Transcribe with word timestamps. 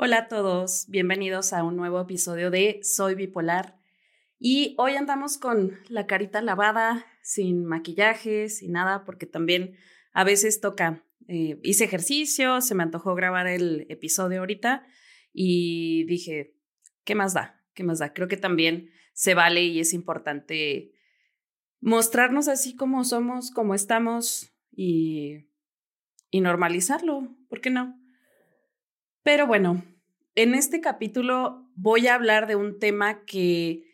Hola 0.00 0.18
a 0.18 0.28
todos, 0.28 0.86
bienvenidos 0.86 1.52
a 1.52 1.64
un 1.64 1.74
nuevo 1.74 2.00
episodio 2.00 2.52
de 2.52 2.78
Soy 2.84 3.16
Bipolar. 3.16 3.80
Y 4.38 4.76
hoy 4.78 4.94
andamos 4.94 5.38
con 5.38 5.76
la 5.88 6.06
carita 6.06 6.40
lavada, 6.40 7.04
sin 7.20 7.64
maquillaje, 7.64 8.48
sin 8.48 8.70
nada, 8.70 9.04
porque 9.04 9.26
también 9.26 9.74
a 10.12 10.22
veces 10.22 10.60
toca. 10.60 11.04
Eh, 11.26 11.58
hice 11.64 11.82
ejercicio, 11.82 12.60
se 12.60 12.76
me 12.76 12.84
antojó 12.84 13.16
grabar 13.16 13.48
el 13.48 13.86
episodio 13.88 14.38
ahorita 14.38 14.86
y 15.32 16.04
dije, 16.04 16.54
¿qué 17.02 17.16
más 17.16 17.34
da? 17.34 17.60
¿Qué 17.74 17.82
más 17.82 17.98
da? 17.98 18.12
Creo 18.12 18.28
que 18.28 18.36
también 18.36 18.90
se 19.14 19.34
vale 19.34 19.64
y 19.64 19.80
es 19.80 19.92
importante 19.92 20.92
mostrarnos 21.80 22.46
así 22.46 22.76
como 22.76 23.02
somos, 23.02 23.50
como 23.50 23.74
estamos 23.74 24.52
y, 24.70 25.48
y 26.30 26.40
normalizarlo, 26.40 27.36
¿por 27.48 27.60
qué 27.60 27.70
no? 27.70 27.98
Pero 29.28 29.46
bueno, 29.46 29.84
en 30.36 30.54
este 30.54 30.80
capítulo 30.80 31.70
voy 31.74 32.06
a 32.06 32.14
hablar 32.14 32.46
de 32.46 32.56
un 32.56 32.78
tema 32.78 33.26
que, 33.26 33.84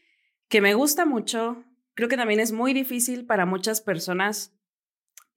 que 0.49 0.61
me 0.61 0.75
gusta 0.75 1.07
mucho. 1.07 1.65
Creo 1.95 2.09
que 2.09 2.17
también 2.17 2.39
es 2.39 2.53
muy 2.53 2.73
difícil 2.73 3.27
para 3.27 3.45
muchas 3.45 3.81
personas, 3.81 4.57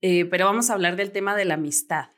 eh, 0.00 0.24
pero 0.26 0.44
vamos 0.44 0.70
a 0.70 0.74
hablar 0.74 0.94
del 0.94 1.10
tema 1.10 1.34
de 1.34 1.46
la 1.46 1.54
amistad, 1.54 2.10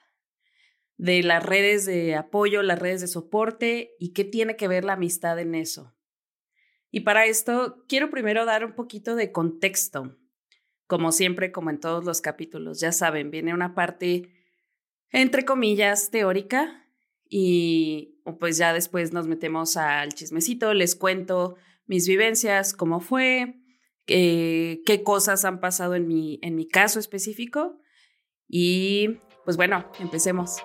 de 0.99 1.23
las 1.23 1.43
redes 1.43 1.87
de 1.87 2.17
apoyo, 2.17 2.63
las 2.63 2.79
redes 2.79 3.01
de 3.01 3.07
soporte 3.07 3.95
y 3.99 4.13
qué 4.13 4.25
tiene 4.25 4.57
que 4.57 4.69
ver 4.69 4.85
la 4.85 4.93
amistad 4.93 5.39
en 5.39 5.55
eso. 5.55 5.97
Y 6.91 7.01
para 7.01 7.25
esto 7.25 7.87
quiero 7.89 8.11
primero 8.11 8.45
dar 8.45 8.63
un 8.63 8.75
poquito 8.75 9.15
de 9.17 9.33
contexto. 9.33 10.19
Como 10.87 11.13
siempre, 11.13 11.51
como 11.51 11.71
en 11.71 11.81
todos 11.81 12.05
los 12.05 12.21
capítulos, 12.21 12.79
ya 12.79 12.93
saben, 12.93 13.31
viene 13.31 13.55
una 13.55 13.75
parte, 13.75 14.35
entre 15.13 15.47
comillas, 15.47 16.11
teórica 16.11 16.80
y 17.31 18.21
pues 18.41 18.57
ya 18.57 18.75
después 18.75 19.13
nos 19.13 19.29
metemos 19.29 19.77
al 19.77 20.13
chismecito, 20.13 20.75
les 20.75 20.97
cuento 20.97 21.57
mis 21.87 22.07
vivencias, 22.07 22.75
cómo 22.75 23.01
fue, 23.01 23.55
eh, 24.09 24.83
qué 24.85 25.05
cosas 25.05 25.45
han 25.45 25.61
pasado 25.61 25.95
en 25.95 26.09
mi, 26.09 26.41
en 26.43 26.57
mi 26.57 26.69
caso 26.69 26.99
específico 26.99 27.79
y 28.49 29.21
pues 29.45 29.57
bueno, 29.57 29.91
empecemos. 30.01 30.59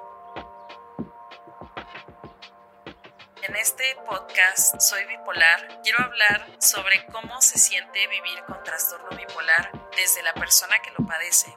En 3.48 3.56
este 3.56 3.84
podcast 4.10 4.82
Soy 4.82 5.06
Bipolar, 5.06 5.82
quiero 5.84 6.00
hablar 6.00 6.58
sobre 6.60 7.06
cómo 7.12 7.40
se 7.42 7.60
siente 7.60 8.08
vivir 8.08 8.44
con 8.48 8.64
trastorno 8.64 9.16
bipolar 9.16 9.72
desde 9.96 10.24
la 10.24 10.34
persona 10.34 10.78
que 10.84 10.90
lo 10.98 11.06
padece, 11.06 11.54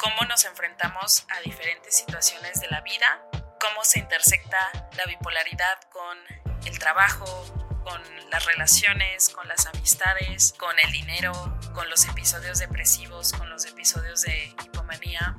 cómo 0.00 0.28
nos 0.28 0.44
enfrentamos 0.44 1.26
a 1.30 1.40
diferentes 1.40 1.96
situaciones 1.96 2.60
de 2.60 2.68
la 2.68 2.80
vida 2.82 3.41
cómo 3.62 3.84
se 3.84 4.00
intersecta 4.00 4.58
la 4.96 5.04
bipolaridad 5.06 5.78
con 5.92 6.18
el 6.66 6.78
trabajo, 6.80 7.24
con 7.84 8.00
las 8.28 8.44
relaciones, 8.44 9.28
con 9.28 9.46
las 9.46 9.66
amistades, 9.66 10.52
con 10.58 10.74
el 10.84 10.90
dinero, 10.90 11.32
con 11.72 11.88
los 11.88 12.08
episodios 12.08 12.58
depresivos, 12.58 13.32
con 13.32 13.48
los 13.50 13.64
episodios 13.66 14.22
de 14.22 14.52
hipomanía. 14.64 15.36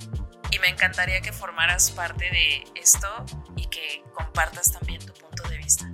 Y 0.51 0.59
me 0.59 0.69
encantaría 0.69 1.19
que 1.19 1.33
formaras 1.33 1.91
parte 1.91 2.31
de 2.31 2.63
esto 2.75 3.09
y 3.57 3.67
que 3.67 4.03
compartas 4.13 4.71
también 4.71 5.05
tu 5.05 5.13
punto 5.13 5.43
de 5.49 5.57
vista. 5.57 5.85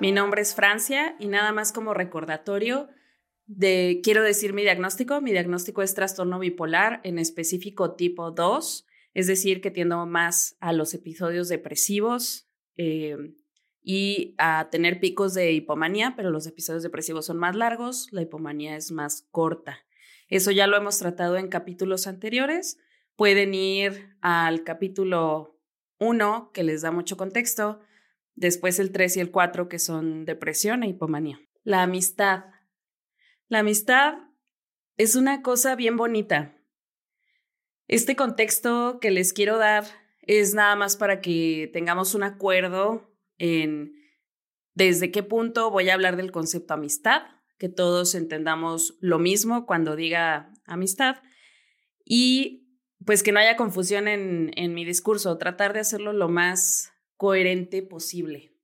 Mi 0.00 0.12
nombre 0.12 0.42
es 0.42 0.54
Francia 0.54 1.16
y 1.18 1.28
nada 1.28 1.50
más 1.52 1.72
como 1.72 1.94
recordatorio, 1.94 2.90
quiero 4.02 4.22
decir 4.22 4.52
mi 4.52 4.62
diagnóstico, 4.62 5.20
mi 5.20 5.32
diagnóstico 5.32 5.82
es 5.82 5.94
trastorno 5.94 6.38
bipolar, 6.38 7.00
en 7.04 7.18
específico 7.18 7.94
tipo 7.94 8.30
2, 8.30 8.86
es 9.14 9.26
decir, 9.26 9.60
que 9.60 9.70
tiendo 9.70 10.04
más 10.06 10.56
a 10.60 10.72
los 10.72 10.94
episodios 10.94 11.48
depresivos 11.48 12.48
eh, 12.76 13.16
y 13.82 14.34
a 14.38 14.68
tener 14.70 15.00
picos 15.00 15.34
de 15.34 15.52
hipomanía, 15.52 16.14
pero 16.16 16.30
los 16.30 16.46
episodios 16.46 16.82
depresivos 16.82 17.26
son 17.26 17.38
más 17.38 17.56
largos, 17.56 18.08
la 18.12 18.22
hipomanía 18.22 18.76
es 18.76 18.92
más 18.92 19.26
corta. 19.30 19.78
Eso 20.28 20.50
ya 20.50 20.66
lo 20.66 20.76
hemos 20.76 20.98
tratado 20.98 21.36
en 21.38 21.48
capítulos 21.48 22.06
anteriores. 22.06 22.78
Pueden 23.16 23.54
ir 23.54 24.14
al 24.20 24.62
capítulo 24.62 25.58
1, 25.98 26.50
que 26.52 26.62
les 26.62 26.82
da 26.82 26.90
mucho 26.90 27.16
contexto, 27.16 27.80
después 28.34 28.78
el 28.78 28.92
3 28.92 29.16
y 29.16 29.20
el 29.20 29.30
4, 29.30 29.68
que 29.68 29.78
son 29.78 30.26
depresión 30.26 30.82
e 30.82 30.88
hipomanía. 30.88 31.40
La 31.64 31.82
amistad 31.82 32.44
la 33.48 33.60
amistad 33.60 34.14
es 34.96 35.16
una 35.16 35.42
cosa 35.42 35.74
bien 35.74 35.96
bonita. 35.96 36.54
Este 37.86 38.16
contexto 38.16 38.98
que 39.00 39.10
les 39.10 39.32
quiero 39.32 39.56
dar 39.56 39.84
es 40.20 40.54
nada 40.54 40.76
más 40.76 40.96
para 40.96 41.20
que 41.20 41.70
tengamos 41.72 42.14
un 42.14 42.22
acuerdo 42.22 43.10
en 43.38 43.94
desde 44.74 45.10
qué 45.10 45.22
punto 45.22 45.70
voy 45.70 45.88
a 45.88 45.94
hablar 45.94 46.16
del 46.16 46.30
concepto 46.30 46.74
amistad, 46.74 47.22
que 47.58 47.68
todos 47.68 48.14
entendamos 48.14 48.96
lo 49.00 49.18
mismo 49.18 49.66
cuando 49.66 49.96
diga 49.96 50.52
amistad 50.66 51.16
y 52.04 52.68
pues 53.04 53.22
que 53.22 53.32
no 53.32 53.40
haya 53.40 53.56
confusión 53.56 54.06
en, 54.06 54.50
en 54.56 54.74
mi 54.74 54.84
discurso, 54.84 55.38
tratar 55.38 55.72
de 55.72 55.80
hacerlo 55.80 56.12
lo 56.12 56.28
más 56.28 56.92
coherente 57.16 57.82
posible. 57.82 58.54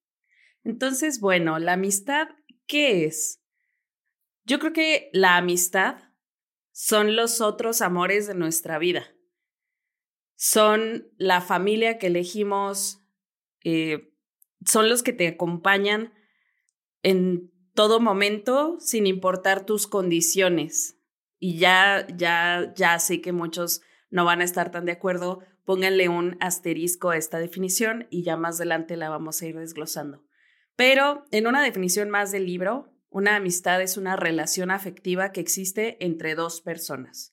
Entonces, 0.62 1.20
bueno, 1.20 1.58
la 1.58 1.72
amistad, 1.72 2.28
¿qué 2.66 3.04
es? 3.04 3.43
Yo 4.44 4.58
creo 4.58 4.72
que 4.72 5.10
la 5.12 5.36
amistad 5.36 5.96
son 6.72 7.16
los 7.16 7.40
otros 7.40 7.80
amores 7.80 8.26
de 8.26 8.34
nuestra 8.34 8.78
vida. 8.78 9.14
Son 10.34 11.08
la 11.16 11.40
familia 11.40 11.98
que 11.98 12.08
elegimos, 12.08 13.00
eh, 13.62 14.12
son 14.66 14.88
los 14.88 15.02
que 15.02 15.12
te 15.12 15.28
acompañan 15.28 16.12
en 17.02 17.52
todo 17.74 18.00
momento 18.00 18.76
sin 18.80 19.06
importar 19.06 19.64
tus 19.64 19.86
condiciones. 19.86 20.98
Y 21.38 21.58
ya, 21.58 22.06
ya, 22.14 22.72
ya 22.76 22.98
sé 22.98 23.20
que 23.20 23.32
muchos 23.32 23.82
no 24.10 24.24
van 24.24 24.40
a 24.40 24.44
estar 24.44 24.70
tan 24.70 24.84
de 24.84 24.92
acuerdo. 24.92 25.40
Pónganle 25.64 26.08
un 26.08 26.36
asterisco 26.40 27.10
a 27.10 27.16
esta 27.16 27.38
definición 27.38 28.06
y 28.10 28.22
ya 28.22 28.36
más 28.36 28.56
adelante 28.56 28.96
la 28.96 29.08
vamos 29.08 29.40
a 29.40 29.46
ir 29.46 29.58
desglosando. 29.58 30.24
Pero 30.76 31.24
en 31.30 31.46
una 31.46 31.62
definición 31.62 32.10
más 32.10 32.32
del 32.32 32.46
libro, 32.46 32.93
una 33.14 33.36
amistad 33.36 33.80
es 33.80 33.96
una 33.96 34.16
relación 34.16 34.72
afectiva 34.72 35.30
que 35.30 35.40
existe 35.40 36.04
entre 36.04 36.34
dos 36.34 36.60
personas, 36.60 37.32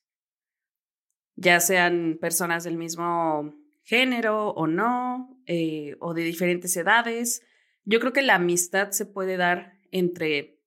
ya 1.34 1.58
sean 1.58 2.18
personas 2.20 2.62
del 2.62 2.76
mismo 2.76 3.52
género 3.82 4.50
o 4.50 4.68
no, 4.68 5.42
eh, 5.46 5.96
o 5.98 6.14
de 6.14 6.22
diferentes 6.22 6.76
edades. 6.76 7.42
Yo 7.82 7.98
creo 7.98 8.12
que 8.12 8.22
la 8.22 8.36
amistad 8.36 8.92
se 8.92 9.06
puede 9.06 9.36
dar 9.36 9.72
entre 9.90 10.62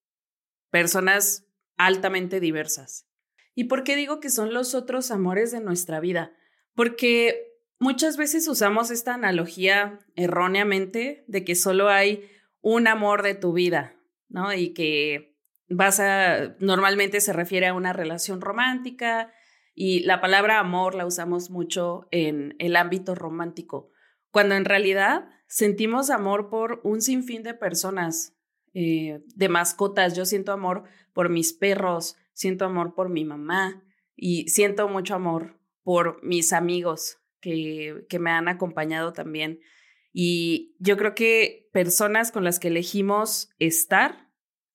personas 0.69 1.47
altamente 1.77 2.41
diversas. 2.41 3.07
¿Y 3.53 3.65
por 3.65 3.85
qué 3.85 3.95
digo 3.95 4.19
que 4.19 4.29
son 4.29 4.53
los 4.53 4.75
otros 4.75 5.11
amores 5.11 5.49
de 5.53 5.61
nuestra 5.61 6.01
vida? 6.01 6.33
Porque 6.73 7.53
muchas 7.79 8.17
veces 8.17 8.49
usamos 8.49 8.91
esta 8.91 9.13
analogía 9.13 9.99
erróneamente 10.17 11.23
de 11.29 11.45
que 11.45 11.55
solo 11.55 11.87
hay 11.87 12.29
un 12.59 12.89
amor 12.89 13.23
de 13.23 13.35
tu 13.35 13.53
vida, 13.53 13.94
¿no? 14.29 14.53
Y 14.53 14.73
que 14.73 15.35
vas 15.69 15.99
a, 15.99 16.55
normalmente 16.59 17.21
se 17.21 17.33
refiere 17.33 17.67
a 17.67 17.73
una 17.73 17.93
relación 17.93 18.41
romántica 18.41 19.31
y 19.73 20.01
la 20.01 20.21
palabra 20.21 20.59
amor 20.59 20.95
la 20.95 21.05
usamos 21.05 21.49
mucho 21.49 22.07
en 22.11 22.55
el 22.59 22.75
ámbito 22.77 23.13
romántico, 23.13 23.89
cuando 24.31 24.55
en 24.55 24.65
realidad 24.65 25.27
sentimos 25.47 26.09
amor 26.09 26.49
por 26.49 26.79
un 26.83 27.01
sinfín 27.01 27.43
de 27.43 27.53
personas, 27.53 28.33
eh, 28.73 29.21
de 29.35 29.49
mascotas. 29.49 30.15
Yo 30.15 30.25
siento 30.25 30.51
amor 30.51 30.83
por 31.13 31.29
mis 31.29 31.53
perros, 31.53 32.15
siento 32.33 32.65
amor 32.65 32.93
por 32.95 33.09
mi 33.09 33.25
mamá 33.25 33.83
y 34.15 34.47
siento 34.47 34.87
mucho 34.87 35.15
amor 35.15 35.59
por 35.83 36.23
mis 36.23 36.53
amigos 36.53 37.19
que, 37.41 38.05
que 38.09 38.19
me 38.19 38.31
han 38.31 38.47
acompañado 38.47 39.13
también. 39.13 39.59
Y 40.17 40.77
yo 40.79 40.95
creo 40.95 41.13
que 41.13 41.67
personas 41.73 42.31
con 42.31 42.45
las 42.45 42.57
que 42.57 42.69
elegimos 42.69 43.49
estar 43.59 44.31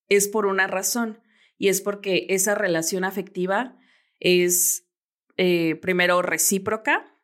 es 0.07 0.27
por 0.27 0.45
una 0.45 0.67
razón 0.67 1.19
y 1.57 1.69
es 1.69 1.81
porque 1.81 2.27
esa 2.29 2.53
relación 2.53 3.03
afectiva 3.03 3.75
es 4.19 4.87
eh, 5.37 5.77
primero 5.81 6.21
recíproca, 6.21 7.19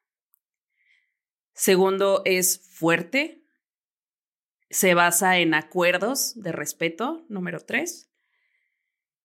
segundo 1.53 2.23
es 2.25 2.59
fuerte, 2.67 3.45
se 4.71 4.95
basa 4.95 5.37
en 5.37 5.53
acuerdos 5.53 6.41
de 6.41 6.51
respeto, 6.51 7.23
número 7.29 7.59
tres, 7.59 8.11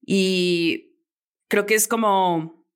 y 0.02 0.98
creo 1.48 1.64
que 1.64 1.76
es 1.76 1.88
como 1.88 2.66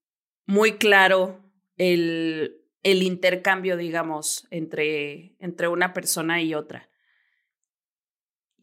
muy 0.47 0.79
claro 0.79 1.45
el, 1.77 2.66
el 2.87 3.03
intercambio, 3.03 3.77
digamos, 3.77 4.47
entre, 4.53 5.35
entre 5.41 5.67
una 5.67 5.93
persona 5.93 6.41
y 6.41 6.55
otra. 6.55 6.89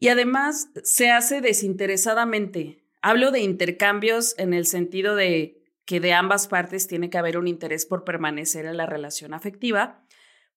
Y 0.00 0.08
además 0.08 0.70
se 0.82 1.10
hace 1.10 1.42
desinteresadamente. 1.42 2.86
Hablo 3.02 3.32
de 3.32 3.40
intercambios 3.40 4.34
en 4.38 4.54
el 4.54 4.64
sentido 4.64 5.14
de 5.14 5.62
que 5.84 6.00
de 6.00 6.14
ambas 6.14 6.48
partes 6.48 6.86
tiene 6.86 7.10
que 7.10 7.18
haber 7.18 7.36
un 7.36 7.46
interés 7.46 7.84
por 7.84 8.04
permanecer 8.04 8.64
en 8.64 8.78
la 8.78 8.86
relación 8.86 9.34
afectiva, 9.34 10.06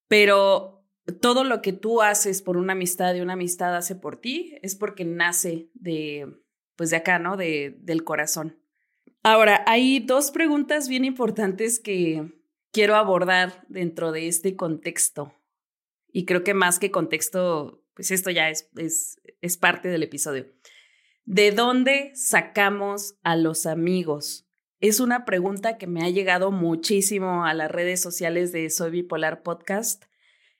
pero 0.07 0.85
todo 1.19 1.43
lo 1.43 1.61
que 1.61 1.73
tú 1.73 2.01
haces 2.01 2.41
por 2.41 2.55
una 2.55 2.71
amistad 2.71 3.15
y 3.15 3.19
una 3.19 3.33
amistad 3.33 3.75
hace 3.75 3.95
por 3.95 4.21
ti 4.21 4.57
es 4.61 4.77
porque 4.77 5.03
nace 5.03 5.69
de, 5.73 6.25
pues 6.77 6.89
de 6.89 6.95
acá, 6.95 7.19
¿no? 7.19 7.35
De, 7.35 7.75
del 7.81 8.05
corazón. 8.05 8.57
Ahora, 9.23 9.65
hay 9.67 9.99
dos 9.99 10.31
preguntas 10.31 10.87
bien 10.87 11.03
importantes 11.03 11.81
que 11.81 12.36
quiero 12.71 12.95
abordar 12.95 13.65
dentro 13.67 14.11
de 14.11 14.27
este 14.27 14.55
contexto. 14.55 15.33
Y 16.11 16.25
creo 16.25 16.43
que 16.43 16.53
más 16.53 16.79
que 16.79 16.91
contexto, 16.91 17.83
pues 17.93 18.11
esto 18.11 18.29
ya 18.29 18.49
es, 18.49 18.69
es, 18.75 19.21
es 19.41 19.57
parte 19.57 19.89
del 19.89 20.03
episodio. 20.03 20.47
¿De 21.25 21.51
dónde 21.51 22.11
sacamos 22.15 23.17
a 23.23 23.35
los 23.35 23.65
amigos? 23.65 24.47
Es 24.79 24.99
una 24.99 25.25
pregunta 25.25 25.77
que 25.77 25.87
me 25.87 26.03
ha 26.03 26.09
llegado 26.09 26.51
muchísimo 26.51 27.45
a 27.45 27.53
las 27.53 27.71
redes 27.71 27.99
sociales 27.99 28.51
de 28.51 28.69
Soy 28.69 28.91
Bipolar 28.91 29.41
Podcast, 29.41 30.05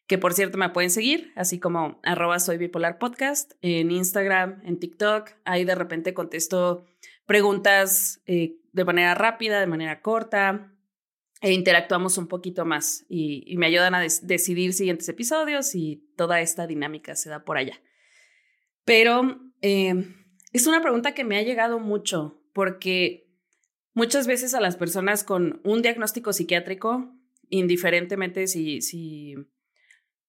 que 0.08 0.18
por 0.18 0.34
cierto 0.34 0.58
me 0.58 0.70
pueden 0.70 0.90
seguir, 0.90 1.32
así 1.36 1.60
como 1.60 2.00
arroba 2.04 2.40
Soy 2.40 2.58
Bipolar 2.58 2.98
Podcast, 2.98 3.54
en 3.62 3.92
Instagram, 3.92 4.62
en 4.66 4.80
TikTok. 4.80 5.30
Ahí 5.46 5.66
de 5.66 5.76
repente 5.76 6.14
contesto 6.14 6.86
preguntas 7.26 8.22
eh, 8.26 8.58
de 8.72 8.86
manera 8.86 9.14
rápida, 9.14 9.60
de 9.60 9.68
manera 9.68 10.02
corta, 10.02 10.74
e 11.42 11.54
interactuamos 11.54 12.18
un 12.18 12.28
poquito 12.28 12.66
más 12.66 13.06
y, 13.10 13.56
me 13.58 13.68
ayudan 13.68 13.96
a 13.96 14.02
decidir 14.02 14.74
siguientes 14.74 15.08
episodios 15.10 15.76
y 15.76 16.04
toda 16.16 16.42
esta 16.42 16.68
dinámica 16.68 17.16
se 17.16 17.30
da 17.30 17.44
por 17.44 17.58
allá. 17.58 17.80
Pero 18.86 19.40
eh, 19.62 19.94
es 20.54 20.68
una 20.68 20.82
pregunta 20.82 21.14
que 21.14 21.24
me 21.24 21.38
ha 21.38 21.44
llegado 21.44 21.80
mucho 21.80 22.42
porque 22.54 23.30
muchas 23.94 24.26
veces 24.26 24.54
a 24.54 24.62
las 24.62 24.78
personas 24.78 25.24
con 25.24 25.62
un 25.64 25.82
diagnóstico 25.82 26.34
psiquiátrico, 26.34 27.14
indiferentemente 27.50 28.48
si, 28.48 28.82
si, 28.82 29.36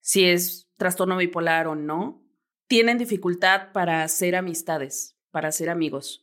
si 0.00 0.25
es 0.25 0.70
trastorno 0.76 1.16
bipolar 1.16 1.66
o 1.69 1.75
no, 1.75 2.25
tienen 2.66 2.99
dificultad 2.99 3.72
para 3.72 4.02
hacer 4.02 4.37
amistades, 4.37 5.16
para 5.31 5.49
hacer 5.49 5.70
amigos. 5.70 6.22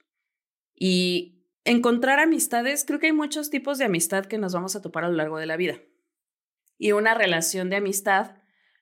Y 0.76 1.35
encontrar 1.66 2.20
amistades, 2.20 2.86
creo 2.86 3.00
que 3.00 3.08
hay 3.08 3.14
muchos 3.14 3.50
tipos 3.50 3.78
de 3.78 3.86
amistad 3.86 4.26
que 4.26 4.38
nos 4.38 4.54
vamos 4.54 4.76
a 4.76 4.82
topar 4.82 5.04
a 5.04 5.10
lo 5.10 5.16
largo 5.16 5.38
de 5.38 5.48
la 5.48 5.58
vida. 5.58 5.82
Y 6.78 6.94
una 6.94 7.14
relación 7.14 7.70
de 7.70 7.78
amistad 7.78 8.38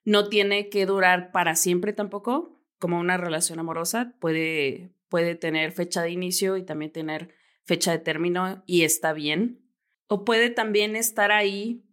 no 0.06 0.30
tiene 0.30 0.70
que 0.70 0.86
durar 0.86 1.32
para 1.32 1.56
siempre 1.56 1.94
tampoco, 1.94 2.62
como 2.78 3.00
una 3.00 3.18
relación 3.18 3.60
amorosa, 3.60 4.14
puede, 4.20 4.94
puede 5.08 5.36
tener 5.36 5.72
fecha 5.72 6.02
de 6.02 6.12
inicio 6.12 6.58
y 6.58 6.64
también 6.64 6.92
tener 6.92 7.34
fecha 7.64 7.92
de 7.92 8.00
término 8.00 8.64
y 8.68 8.84
está 8.84 9.14
bien. 9.14 9.66
O 10.08 10.26
puede 10.26 10.50
también 10.50 10.98
estar 10.98 11.32
ahí 11.32 11.86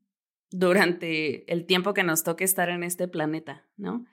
durante 0.50 1.50
el 1.52 1.64
tiempo 1.64 1.94
que 1.94 2.02
nos 2.02 2.24
toque 2.24 2.42
estar 2.42 2.68
en 2.68 2.82
este 2.82 3.06
planeta, 3.06 3.68
¿no? 3.76 4.04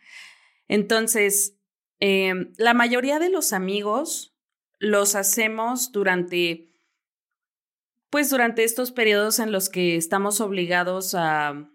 Entonces, 0.68 1.58
em, 2.00 2.54
la 2.58 2.76
mayoría 2.76 3.18
de 3.18 3.30
los 3.30 3.54
amigos 3.54 4.37
los 4.80 5.16
hacemos 5.16 5.92
durante, 5.92 6.74
pues 8.10 8.30
durante 8.30 8.64
estos 8.64 8.92
periodos 8.92 9.40
en 9.40 9.52
los 9.52 9.70
que 9.70 9.96
estamos 9.96 10.42
obligados 10.42 11.16
a 11.16 11.70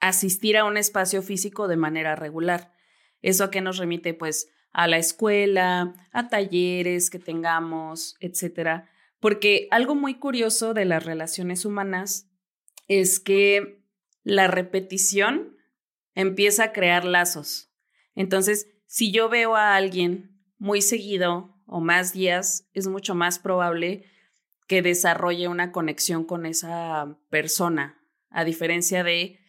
asistir 0.00 0.56
a 0.56 0.64
un 0.64 0.76
espacio 0.76 1.22
físico 1.22 1.68
de 1.68 1.76
manera 1.76 2.16
regular. 2.16 2.72
¿Eso 3.22 3.44
a 3.44 3.50
qué 3.50 3.60
nos 3.60 3.76
remite? 3.78 4.14
Pues 4.14 4.48
a 4.72 4.86
la 4.88 4.98
escuela, 4.98 5.94
a 6.12 6.28
talleres 6.28 7.10
que 7.10 7.18
tengamos, 7.18 8.16
etcétera. 8.20 8.88
Porque 9.18 9.68
algo 9.70 9.94
muy 9.94 10.14
curioso 10.14 10.74
de 10.74 10.86
las 10.86 11.04
relaciones 11.04 11.64
humanas 11.64 12.30
es 12.88 13.20
que 13.20 13.84
la 14.22 14.46
repetición 14.46 15.56
empieza 16.14 16.64
a 16.64 16.72
crear 16.72 17.04
lazos. 17.04 17.70
Entonces, 18.14 18.68
si 18.86 19.12
yo 19.12 19.28
veo 19.28 19.54
a 19.54 19.76
alguien 19.76 20.42
muy 20.58 20.82
seguido 20.82 21.59
o 21.70 21.80
más 21.80 22.12
días, 22.12 22.68
es 22.74 22.88
mucho 22.88 23.14
más 23.14 23.38
probable 23.38 24.04
que 24.66 24.82
desarrolle 24.82 25.48
una 25.48 25.72
conexión 25.72 26.24
con 26.24 26.44
esa 26.44 27.18
persona, 27.30 27.98
a 28.28 28.44
diferencia 28.44 29.02
de 29.02 29.40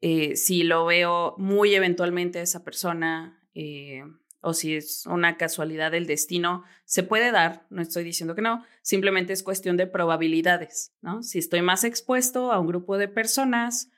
eh, 0.00 0.36
si 0.36 0.62
lo 0.62 0.86
veo 0.86 1.34
muy 1.38 1.74
eventualmente 1.74 2.38
a 2.38 2.42
esa 2.42 2.64
persona 2.64 3.42
eh, 3.54 4.02
o 4.40 4.54
si 4.54 4.76
es 4.76 5.06
una 5.06 5.36
casualidad 5.36 5.90
del 5.90 6.06
destino, 6.06 6.62
se 6.84 7.02
puede 7.02 7.32
dar, 7.32 7.66
no 7.70 7.82
estoy 7.82 8.04
diciendo 8.04 8.36
que 8.36 8.42
no, 8.42 8.64
simplemente 8.82 9.32
es 9.32 9.42
cuestión 9.42 9.76
de 9.76 9.88
probabilidades, 9.88 10.94
¿no? 11.00 11.24
Si 11.24 11.40
estoy 11.40 11.62
más 11.62 11.82
expuesto 11.82 12.52
a 12.52 12.60
un 12.60 12.68
grupo 12.68 12.96
de 12.96 13.08
personas, 13.08 13.90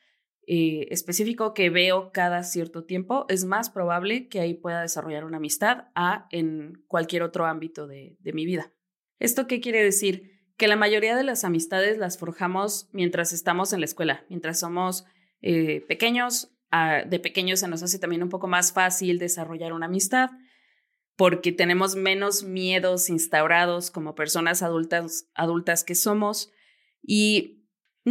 eh, 0.50 0.88
específico 0.90 1.52
que 1.52 1.68
veo 1.68 2.10
cada 2.10 2.42
cierto 2.42 2.84
tiempo, 2.84 3.26
es 3.28 3.44
más 3.44 3.68
probable 3.68 4.28
que 4.28 4.40
ahí 4.40 4.54
pueda 4.54 4.80
desarrollar 4.80 5.26
una 5.26 5.36
amistad 5.36 5.88
a 5.94 6.26
en 6.30 6.82
cualquier 6.86 7.22
otro 7.22 7.44
ámbito 7.44 7.86
de, 7.86 8.16
mi 8.32 8.46
vida. 8.46 8.72
¿Esto 9.18 9.46
qué 9.46 9.60
quiere 9.60 9.84
decir? 9.84 10.40
Que 10.56 10.66
la 10.66 10.76
mayoría 10.76 11.14
de 11.16 11.22
las 11.22 11.44
amistades 11.44 11.98
las 11.98 12.16
forjamos 12.16 12.88
mientras 12.92 13.34
estamos 13.34 13.74
en 13.74 13.80
la 13.80 13.84
escuela, 13.84 14.24
mientras 14.30 14.58
somos 14.58 15.04
eh, 15.42 15.84
pequeños. 15.86 16.56
Ah, 16.70 17.02
de 17.06 17.20
pequeños 17.20 17.60
se 17.60 17.68
nos 17.68 17.82
hace 17.82 17.98
también 17.98 18.22
un 18.22 18.30
poco 18.30 18.46
más 18.48 18.72
fácil 18.72 19.18
desarrollar 19.18 19.74
una 19.74 19.84
amistad 19.84 20.30
porque 21.14 21.52
tenemos 21.52 21.94
menos 21.94 22.42
miedos 22.42 23.10
instaurados 23.10 23.90
como 23.90 24.14
personas 24.14 24.62
adultas, 24.62 25.28
adultas 25.34 25.84
que 25.84 25.94
somos 25.94 26.50
y 27.02 27.57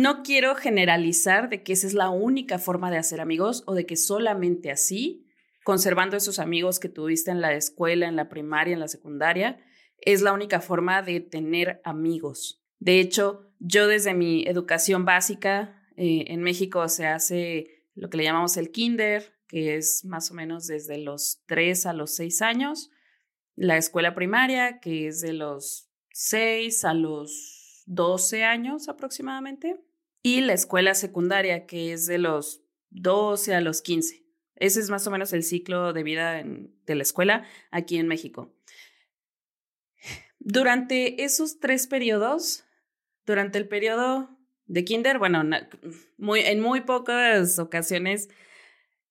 no 0.02 0.22
quiero 0.24 0.56
generalizar 0.56 1.50
de 1.50 1.64
que 1.64 1.74
esa 1.74 1.88
es 1.88 1.94
la 1.94 2.10
única 2.10 2.60
forma 2.60 2.92
de 2.92 2.98
hacer 2.98 3.20
amigos 3.20 3.64
o 3.66 3.74
de 3.74 3.86
que 3.86 3.96
solamente 3.96 4.72
así, 4.72 5.28
conservando 5.64 6.16
esos 6.16 6.40
amigos 6.40 6.80
que 6.80 6.90
tuviste 6.90 7.32
en 7.32 7.42
la 7.42 7.54
escuela, 7.54 8.08
en 8.08 8.16
la 8.16 8.30
primaria, 8.30 8.74
en 8.74 8.80
la 8.80 8.88
secundaria, 8.88 9.60
es 10.00 10.22
la 10.22 10.34
única 10.34 10.62
forma 10.62 11.02
de 11.02 11.20
tener 11.20 11.82
amigos. 11.84 12.64
De 12.80 13.00
hecho, 13.00 13.52
yo 13.60 13.88
desde 13.88 14.14
mi 14.14 14.46
educación 14.46 15.04
básica 15.04 15.84
eh, 15.96 16.26
en 16.28 16.44
México 16.44 16.88
se 16.90 17.08
hace 17.08 17.86
lo 17.96 18.10
que 18.10 18.18
le 18.18 18.24
llamamos 18.24 18.56
el 18.58 18.70
kinder, 18.70 19.34
que 19.48 19.78
es 19.78 20.06
más 20.06 20.30
o 20.30 20.36
menos 20.36 20.68
desde 20.68 21.00
los 21.00 21.42
3 21.48 21.88
a 21.88 21.94
los 21.94 22.14
6 22.16 22.42
años, 22.44 22.92
la 23.56 23.78
escuela 23.78 24.14
primaria, 24.14 24.80
que 24.80 25.08
es 25.08 25.22
de 25.22 25.34
los 25.34 25.90
6 26.12 26.86
a 26.86 26.94
los 26.94 27.82
12 27.88 28.44
años 28.44 28.90
aproximadamente, 28.90 29.80
y 30.22 30.42
la 30.42 30.54
escuela 30.54 30.94
secundaria, 30.94 31.66
que 31.66 31.94
es 31.94 32.06
de 32.08 32.18
los 32.18 32.62
12 32.90 33.56
a 33.56 33.62
los 33.62 33.82
15. 33.82 34.26
Ese 34.56 34.80
es 34.80 34.90
más 34.90 35.06
o 35.08 35.12
menos 35.12 35.34
el 35.34 35.44
ciclo 35.44 35.94
de 35.94 36.04
vida 36.04 36.44
de 36.44 36.96
la 36.96 37.04
escuela 37.04 37.46
aquí 37.72 37.98
en 37.98 38.08
México. 38.08 38.54
Durante 40.40 41.24
esos 41.24 41.60
tres 41.60 41.88
periodos, 41.88 42.64
durante 43.26 43.58
el 43.58 43.68
periodo 43.68 44.30
de 44.66 44.84
kinder, 44.84 45.20
bueno, 45.20 45.44
muy, 46.18 46.42
en 46.42 46.60
muy 46.60 46.82
pocas 46.82 47.60
ocasiones 47.60 48.30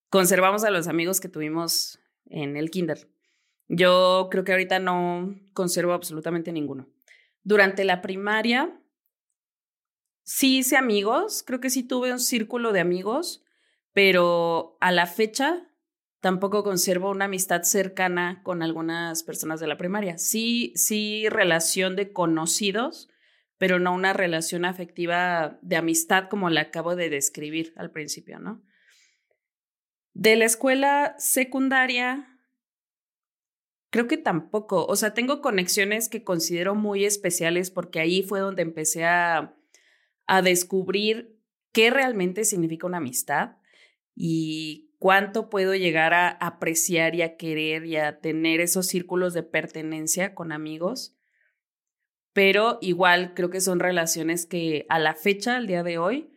conservamos 0.09 0.65
a 0.65 0.71
los 0.71 0.89
amigos 0.89 1.21
que 1.21 1.29
tuvimos 1.29 2.01
en 2.27 2.57
el 2.57 2.71
kinder. 2.71 3.09
Yo 3.69 4.29
creo 4.31 4.45
que 4.45 4.53
ahorita 4.53 4.79
no 4.79 5.39
conservo 5.53 5.93
absolutamente 5.93 6.53
ninguno. 6.53 6.89
Durante 7.43 7.85
la 7.85 8.01
primaria, 8.03 8.81
sí 10.27 10.59
hice 10.59 10.77
amigos, 10.77 11.45
creo 11.47 11.61
que 11.61 11.71
sí 11.71 11.85
tuve 11.85 12.13
un 12.13 12.19
círculo 12.19 12.73
de 12.73 12.81
amigos, 12.81 13.45
pero 13.93 14.77
a 14.81 14.91
la 14.91 15.07
fecha 15.07 15.71
tampoco 16.21 16.65
conservo 16.65 17.11
una 17.11 17.27
amistad 17.27 17.63
cercana 17.63 18.43
con 18.43 18.63
algunas 18.63 19.23
personas 19.23 19.61
de 19.61 19.69
la 19.69 19.79
primaria. 19.79 20.19
Sí, 20.19 20.73
sí, 20.75 21.29
relación 21.29 21.95
de 21.95 22.13
conocidos, 22.13 23.09
pero 23.57 23.79
no 23.79 23.95
una 23.95 24.13
relación 24.13 24.65
afectiva 24.65 25.61
de 25.63 25.77
amistad 25.77 26.29
como 26.29 26.51
la 26.51 26.63
acabo 26.63 26.97
de 26.97 27.09
describir 27.09 27.73
al 27.77 27.93
principio, 27.93 28.41
¿no? 28.41 28.65
De 30.13 30.35
la 30.35 30.47
escuela 30.47 31.15
secundaria, 31.19 32.41
creo 33.91 34.09
que 34.09 34.17
tampoco. 34.17 34.87
O 34.87 34.97
sea, 34.97 35.15
tengo 35.15 35.41
conexiones 35.41 36.09
que 36.09 36.25
considero 36.25 36.75
muy 36.75 37.05
especiales 37.05 37.71
porque 37.71 38.01
ahí 38.01 38.25
fue 38.25 38.41
donde 38.41 38.63
empecé 38.63 39.05
a 39.05 39.57
a 40.27 40.43
descubrir 40.43 41.39
qué 41.73 41.91
realmente 41.91 42.45
significa 42.45 42.87
una 42.87 42.99
amistad 42.99 43.57
y 44.15 44.95
cuánto 44.99 45.51
puedo 45.51 45.75
llegar 45.75 46.15
a 46.15 46.29
apreciar 46.29 47.15
y 47.15 47.23
a 47.23 47.37
querer 47.37 47.85
y 47.87 47.97
a 47.97 48.21
tener 48.21 48.61
esos 48.61 48.87
círculos 48.87 49.35
de 49.35 49.43
pertenencia 49.43 50.35
con 50.35 50.53
amigos. 50.53 51.17
Pero 52.33 52.79
igual 52.81 53.35
creo 53.35 53.51
que 53.51 53.61
son 53.61 53.81
relaciones 53.81 54.47
que 54.47 54.87
a 54.89 54.99
la 54.99 55.15
fecha, 55.15 55.57
al 55.57 55.67
día 55.67 55.83
de 55.83 55.99
hoy, 55.99 56.31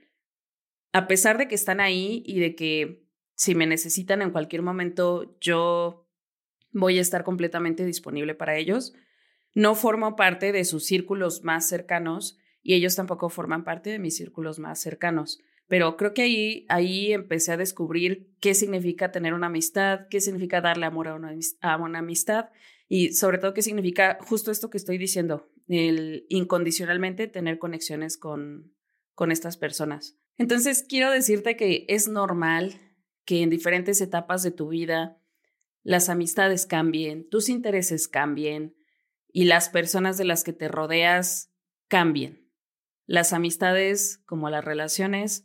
a 0.91 1.08
pesar 1.08 1.38
de 1.38 1.48
que 1.48 1.55
están 1.55 1.79
ahí 1.79 2.24
y 2.25 2.39
de 2.39 2.55
que 2.55 3.05
si 3.36 3.55
me 3.55 3.67
necesitan 3.67 4.22
en 4.22 4.31
cualquier 4.31 4.62
momento, 4.62 5.38
yo 5.39 6.10
voy 6.72 6.98
a 6.98 7.01
estar 7.01 7.24
completamente 7.24 7.86
disponible 7.86 8.36
para 8.36 8.58
ellos, 8.58 8.93
no 9.55 9.75
formo 9.75 10.15
parte 10.15 10.51
de 10.51 10.65
sus 10.65 10.86
círculos 10.86 11.43
más 11.43 11.67
cercanos 11.67 12.38
y 12.69 12.75
ellos 12.75 12.95
tampoco 12.95 13.29
forman 13.29 13.63
parte 13.63 13.89
de 13.89 13.97
mis 13.97 14.15
círculos 14.15 14.59
más 14.59 14.79
cercanos. 14.79 15.39
Pero 15.67 15.97
creo 15.97 16.13
que 16.13 16.21
ahí, 16.21 16.65
ahí 16.69 17.13
empecé 17.13 17.51
a 17.51 17.57
descubrir 17.57 18.29
qué 18.39 18.53
significa 18.53 19.11
tener 19.11 19.33
una 19.33 19.47
amistad, 19.47 20.01
qué 20.07 20.21
significa 20.21 20.61
darle 20.61 20.85
amor 20.85 21.07
a 21.07 21.15
una, 21.15 21.97
amistad 21.97 22.49
y 22.88 23.13
sobre 23.13 23.39
todo 23.39 23.55
qué 23.55 23.63
significa 23.63 24.19
justo 24.21 24.51
esto 24.51 24.69
que 24.69 24.77
estoy 24.77 24.99
diciendo, 24.99 25.49
el 25.67 26.27
incondicionalmente 26.29 27.25
tener 27.25 27.57
conexiones 27.57 28.17
con, 28.17 28.71
con 29.15 29.31
estas 29.31 29.57
personas. 29.57 30.19
Entonces, 30.38 30.85
quiero 30.88 31.09
decirte 31.09 31.55
que 31.55 31.88
es 31.89 32.07
normal 32.07 32.75
que 33.25 33.41
en 33.41 33.49
diferentes 33.49 33.99
etapas 33.99 34.43
de 34.43 34.51
tu 34.51 34.67
vida 34.67 35.19
las 35.81 36.07
amistades 36.07 36.67
cambien, 36.67 37.27
tus 37.29 37.49
intereses 37.49 38.07
cambien 38.07 38.75
y 39.33 39.45
las 39.45 39.69
personas 39.69 40.19
de 40.19 40.25
las 40.25 40.43
que 40.43 40.53
te 40.53 40.67
rodeas 40.67 41.51
cambien. 41.88 42.48
Las 43.09 43.33
amistades, 43.33 44.19
como 44.27 44.51
las 44.51 44.63
relaciones, 44.63 45.43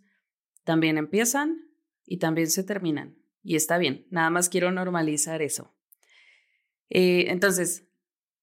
también 0.64 0.99
empiezan 0.99 1.71
y 2.04 2.18
también 2.18 2.50
se 2.50 2.62
terminan. 2.62 3.16
Y 3.42 3.56
está 3.56 3.78
bien, 3.78 4.06
nada 4.11 4.28
más 4.28 4.50
quiero 4.50 4.71
normalizar 4.71 5.40
eso. 5.40 5.75
Eh, 6.90 7.25
entonces, 7.28 7.88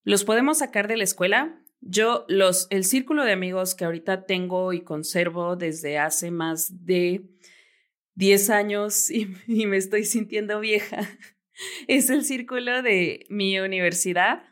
¿los 0.02 0.24
podemos 0.24 0.58
sacar 0.58 0.88
de 0.88 0.96
la 0.96 1.04
escuela? 1.04 1.62
Yo, 1.80 2.24
los, 2.26 2.66
el 2.70 2.82
círculo 2.82 3.22
de 3.22 3.30
amigos 3.30 3.76
que 3.76 3.84
ahorita 3.84 4.26
tengo 4.26 4.72
y 4.72 4.80
conservo 4.80 5.54
desde 5.54 5.98
hace 5.98 6.32
más 6.32 6.84
de 6.84 7.30
10 8.16 8.50
años 8.50 9.08
y, 9.12 9.28
me 9.46 9.76
estoy 9.76 10.02
sintiendo 10.02 10.58
vieja, 10.58 11.08
es 11.86 12.10
el 12.10 12.24
círculo 12.24 12.82
de 12.82 13.24
mi 13.28 13.60
universidad 13.60 14.42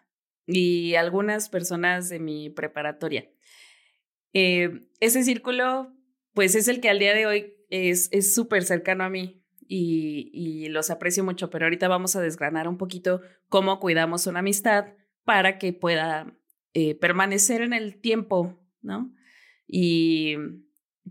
y 0.46 0.94
algunas 0.94 1.48
personas 1.48 2.08
de 2.08 2.20
mi 2.20 2.50
preparatoria. 2.50 3.28
Eh, 4.32 4.88
ese 5.00 5.22
círculo, 5.24 5.92
pues 6.34 6.54
es 6.54 6.68
el 6.68 6.80
que 6.80 6.90
al 6.90 6.98
día 6.98 7.14
de 7.14 7.26
hoy 7.26 7.54
es 7.70 8.34
súper 8.34 8.64
cercano 8.64 9.04
a 9.04 9.10
mí 9.10 9.44
y, 9.68 10.30
y, 10.32 10.68
los 10.68 10.90
aprecio 10.90 11.22
mucho, 11.22 11.50
pero 11.50 11.66
ahorita 11.66 11.86
vamos 11.86 12.16
a 12.16 12.20
desgranar 12.20 12.66
un 12.66 12.76
poquito 12.76 13.20
cómo 13.48 13.78
cuidamos 13.78 14.26
una 14.26 14.40
amistad 14.40 14.86
para 15.24 15.58
que 15.58 15.72
pueda 15.72 16.34
eh, 16.72 16.94
permanecer 16.94 17.62
en 17.62 17.72
el 17.72 18.00
tiempo, 18.00 18.60
¿no? 18.80 19.12
Y 19.66 20.36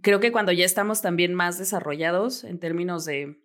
creo 0.01 0.19
que 0.19 0.31
cuando 0.31 0.53
ya 0.53 0.65
estamos 0.65 1.01
también 1.01 1.33
más 1.33 1.57
desarrollados 1.57 2.45
en 2.45 2.59
términos 2.59 3.03
de 3.03 3.41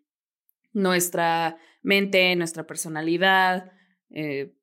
nuestra 0.73 1.59
mente, 1.83 2.35
nuestra 2.37 2.67
personalidad, 2.67 3.73
eh, 4.11 4.55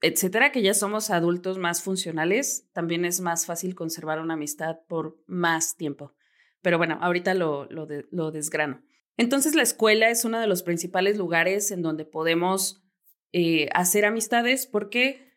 etcétera, 0.00 0.52
que 0.52 0.62
ya 0.62 0.74
somos 0.74 1.10
adultos 1.10 1.58
más 1.58 1.82
funcionales, 1.82 2.68
también 2.72 3.04
es 3.04 3.20
más 3.20 3.46
fácil 3.46 3.74
conservar 3.74 4.20
una 4.20 4.34
amistad 4.34 4.78
por 4.88 5.18
más 5.26 5.76
tiempo. 5.76 6.14
Pero 6.62 6.78
bueno, 6.78 6.98
ahorita 7.00 7.34
lo, 7.34 7.66
lo, 7.66 8.30
desgrano. 8.30 8.82
Entonces 9.16 9.54
la 9.54 9.62
escuela 9.62 10.10
es 10.10 10.24
uno 10.24 10.40
de 10.40 10.46
los 10.46 10.62
principales 10.62 11.16
lugares 11.16 11.70
en 11.70 11.82
donde 11.82 12.04
podemos 12.04 12.84
eh, 13.32 13.68
hacer 13.72 14.04
amistades 14.04 14.66
porque 14.66 15.32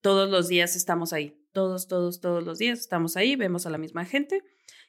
todos 0.00 0.30
los 0.30 0.48
días 0.48 0.76
estamos 0.76 1.12
ahí. 1.12 1.36
Todos, 1.52 1.88
todos, 1.88 2.20
todos 2.20 2.44
los 2.44 2.58
días 2.58 2.78
estamos 2.78 3.16
ahí, 3.16 3.34
vemos 3.36 3.66
a 3.66 3.70
la 3.70 3.78
misma 3.78 4.04
gente 4.04 4.42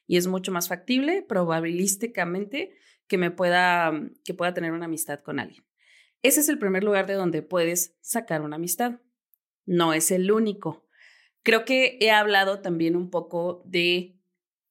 y 0.08 0.18
es 0.18 0.28
mucho 0.28 0.52
más 0.52 0.68
factible, 0.68 1.24
probabilísticamente, 1.24 2.76
que 3.08 3.18
me 3.18 3.32
pueda, 3.32 3.92
que 4.24 4.34
pueda 4.34 4.54
tener 4.54 4.72
una 4.72 4.86
amistad 4.86 5.20
con 5.20 5.40
alguien. 5.40 5.66
Ese 6.22 6.40
es 6.42 6.50
el 6.50 6.60
primer 6.60 6.84
lugar 6.84 7.08
de 7.08 7.14
donde 7.16 7.42
puedes 7.42 7.98
sacar 8.02 8.42
una 8.42 8.58
amistad. 8.58 9.00
No 9.72 9.94
es 9.94 10.12
el 10.12 10.34
único. 10.34 10.86
Creo 11.44 11.64
que 11.64 11.98
he 12.02 12.12
hablado 12.12 12.60
también 12.60 12.98
un 12.98 13.10
poco 13.10 13.64
de 13.66 14.20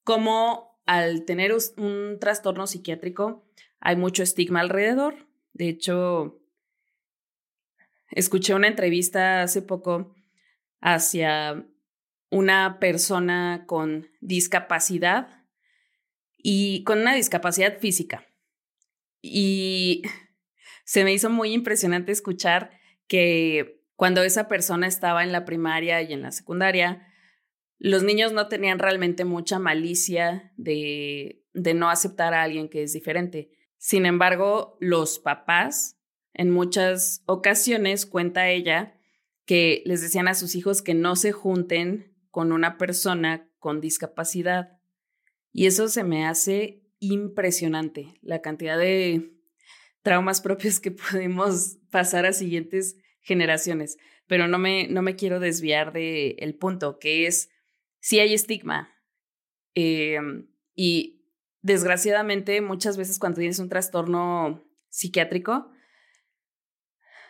cómo 0.03 0.79
al 0.85 1.25
tener 1.25 1.57
un 1.77 2.19
trastorno 2.19 2.67
psiquiátrico 2.67 3.43
hay 3.79 3.95
mucho 3.95 4.21
estigma 4.21 4.59
alrededor. 4.59 5.27
De 5.53 5.69
hecho, 5.69 6.39
escuché 8.11 8.53
una 8.53 8.67
entrevista 8.67 9.41
hace 9.41 9.63
poco 9.63 10.13
hacia 10.81 11.65
una 12.29 12.77
persona 12.79 13.63
con 13.65 14.07
discapacidad 14.19 15.47
y 16.37 16.83
con 16.83 16.99
una 16.99 17.15
discapacidad 17.15 17.79
física. 17.79 18.27
Y 19.19 20.03
se 20.85 21.03
me 21.03 21.11
hizo 21.11 21.31
muy 21.31 21.53
impresionante 21.53 22.11
escuchar 22.11 22.79
que 23.07 23.80
cuando 24.01 24.23
esa 24.23 24.47
persona 24.47 24.87
estaba 24.87 25.21
en 25.21 25.31
la 25.31 25.45
primaria 25.45 26.01
y 26.01 26.11
en 26.11 26.23
la 26.23 26.31
secundaria, 26.31 27.07
los 27.77 28.01
niños 28.01 28.33
no 28.33 28.47
tenían 28.47 28.79
realmente 28.79 29.25
mucha 29.25 29.59
malicia 29.59 30.51
de, 30.57 31.45
no 31.53 31.87
aceptar 31.87 32.33
a 32.33 32.41
alguien 32.41 32.67
que 32.67 32.81
es 32.81 32.93
diferente. 32.93 33.51
Sin 33.77 34.07
embargo, 34.07 34.75
los 34.79 35.19
papás, 35.19 35.99
en 36.33 36.49
muchas 36.49 37.21
ocasiones, 37.27 38.07
cuenta 38.07 38.49
ella, 38.49 38.99
que 39.45 39.83
les 39.85 40.01
decían 40.01 40.27
a 40.27 40.33
sus 40.33 40.55
hijos 40.55 40.81
que 40.81 40.95
no 40.95 41.15
se 41.15 41.31
junten 41.31 42.17
con 42.31 42.53
una 42.53 42.79
persona 42.79 43.51
con 43.59 43.81
discapacidad. 43.81 44.79
Y 45.53 45.67
eso 45.67 45.89
se 45.89 46.03
me 46.03 46.25
hace 46.25 46.87
impresionante, 46.97 48.15
la 48.23 48.41
cantidad 48.41 48.79
de 48.79 49.31
traumas 50.01 50.41
propios 50.41 50.79
que 50.79 50.89
podemos 50.89 51.77
pasar 51.91 52.25
a 52.25 52.33
siguientes 52.33 52.95
generaciones. 53.21 53.97
Pero 54.27 54.47
no 54.47 54.57
me, 54.57 54.87
no 54.87 55.01
me 55.01 55.15
quiero 55.15 55.39
desviar 55.39 55.93
del 55.93 56.35
el 56.37 56.55
punto, 56.55 56.99
que 56.99 57.27
es 57.27 57.49
sí 57.99 58.19
hay 58.19 58.33
estigma. 58.33 58.89
Em, 59.73 60.47
y 60.75 61.25
desgraciadamente, 61.61 62.61
muchas 62.61 62.97
veces 62.97 63.19
cuando 63.19 63.39
tienes 63.39 63.59
un 63.59 63.69
trastorno 63.69 64.63
psiquiátrico, 64.89 65.71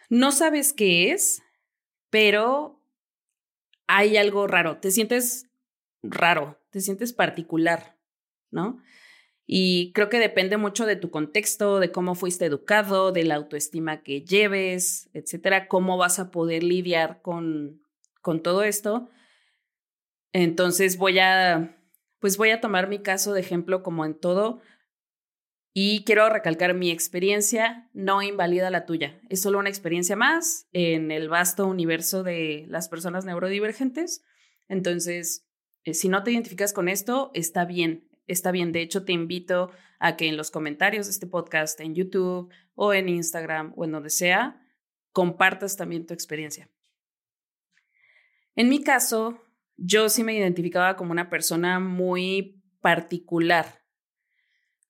no 0.10 0.32
sabes 0.32 0.74
qué 0.74 1.12
es, 1.12 1.42
pero 2.10 2.84
hay 3.88 4.18
algo 4.18 4.48
raro. 4.48 4.78
Te 4.78 4.92
sientes 4.92 5.50
raro, 6.04 6.60
te 6.70 6.82
sientes 6.82 7.14
particular, 7.14 7.98
¿no? 8.50 8.82
Y 9.46 9.92
creo 9.94 10.10
que 10.10 10.20
depende 10.20 10.58
mucho 10.58 10.86
de 10.86 10.96
tu 10.96 11.10
contexto, 11.10 11.80
de 11.80 11.92
cómo 11.92 12.16
fuiste 12.16 12.46
educado, 12.46 13.12
de 13.12 13.24
la 13.24 13.36
autoestima 13.36 14.02
que 14.04 14.22
lleves, 14.22 15.10
etcétera, 15.14 15.68
cómo 15.68 15.98
vas 15.98 16.20
a 16.20 16.32
poder 16.32 16.64
lidiar 16.64 17.22
con, 17.22 17.82
con 18.22 18.42
todo 18.42 18.64
esto. 18.64 19.10
Entonces 20.32 20.98
voy 20.98 21.20
a, 21.20 21.78
pues 22.20 22.38
voy 22.38 22.52
a 22.52 22.62
tomar 22.62 22.88
mi 22.88 23.00
caso 23.00 23.34
de 23.34 23.42
ejemplo 23.42 23.84
como 23.84 24.06
en 24.06 24.18
todo 24.18 24.62
y 25.74 26.04
quiero 26.04 26.30
recalcar 26.30 26.74
mi 26.74 26.92
experiencia 26.92 27.90
no 27.94 28.22
invalida 28.22 28.70
la 28.70 28.86
tuya. 28.86 29.20
Es 29.30 29.42
solo 29.42 29.60
una 29.60 29.70
experiencia 29.70 30.16
más 30.16 30.68
en 30.74 31.12
el 31.12 31.30
vasto 31.30 31.66
universo 31.66 32.24
de 32.24 32.66
las 32.68 32.90
personas 32.90 33.24
neurodivergentes. 33.24 34.24
Entonces, 34.68 35.48
eh, 35.84 35.94
si 35.94 36.10
no 36.10 36.24
te 36.24 36.32
identificas 36.32 36.74
con 36.74 36.90
esto, 36.90 37.32
está 37.34 37.64
bien, 37.66 38.10
está 38.28 38.52
bien. 38.52 38.72
De 38.72 38.82
hecho, 38.82 39.06
te 39.06 39.12
invito 39.12 39.72
a 40.00 40.18
que 40.18 40.28
en 40.28 40.38
los 40.38 40.52
comentarios 40.52 41.06
de 41.08 41.12
este 41.12 41.28
podcast, 41.28 41.80
en 41.80 41.96
YouTube 41.96 42.52
o 42.76 42.94
en 42.94 43.10
Instagram 43.10 43.74
o 43.76 43.86
en 43.86 43.92
donde 43.92 44.10
sea, 44.10 44.66
compartas 45.12 45.78
también 45.78 46.06
tu 46.06 46.14
experiencia. 46.14 46.70
En 48.56 48.70
mi 48.70 48.84
caso, 48.84 49.42
yo 49.78 50.10
sí 50.10 50.24
me 50.24 50.36
identificaba 50.36 50.96
como 50.96 51.12
una 51.12 51.30
persona 51.30 51.80
muy 51.80 52.62
particular. 52.82 53.84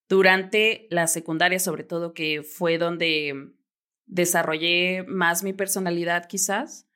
Durante 0.09 0.88
la 0.89 1.07
secundaria, 1.07 1.59
sobre 1.59 1.83
todo, 1.83 2.13
que 2.13 2.43
fue 2.43 2.77
donde 2.77 3.53
desarrollé 4.05 5.03
más 5.07 5.43
mi 5.43 5.53
personalidad 5.53 6.27
quizás. 6.27 6.88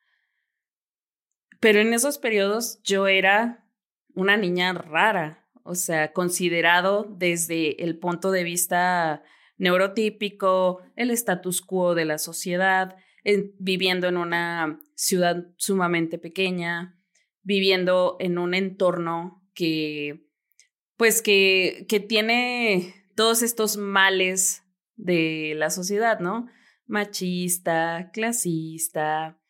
Pero 1.62 1.80
en 1.80 1.94
esos 1.94 2.18
periodos 2.18 2.82
yo 2.84 3.08
era 3.08 3.66
una 4.14 4.38
niña 4.38 4.74
rara, 4.74 5.45
o 5.66 5.74
sea, 5.74 6.14
considerado 6.14 7.08
desde 7.18 7.84
el 7.84 7.98
punto 7.98 8.32
de 8.32 8.44
vista 8.44 9.24
neurotípico, 9.58 10.82
el 10.96 11.10
status 11.10 11.62
quo 11.62 11.96
de 11.96 12.06
la 12.06 12.20
sociedad, 12.20 12.96
viviendo 13.58 14.08
en 14.08 14.18
una 14.18 14.80
ciudad 14.94 15.48
sumamente 15.58 16.20
pequeña, 16.20 17.02
viviendo 17.42 18.16
en 18.20 18.38
un 18.38 18.54
entorno 18.54 19.44
que, 19.56 20.30
pues 20.98 21.24
que, 21.24 21.88
que 21.90 22.00
tiene 22.00 23.10
todos 23.16 23.42
estos 23.42 23.76
males 23.76 24.64
de 24.96 25.54
la 25.56 25.72
sociedad, 25.72 26.20
¿no? 26.20 26.48
Machista, 26.86 28.12
clasista, 28.14 29.42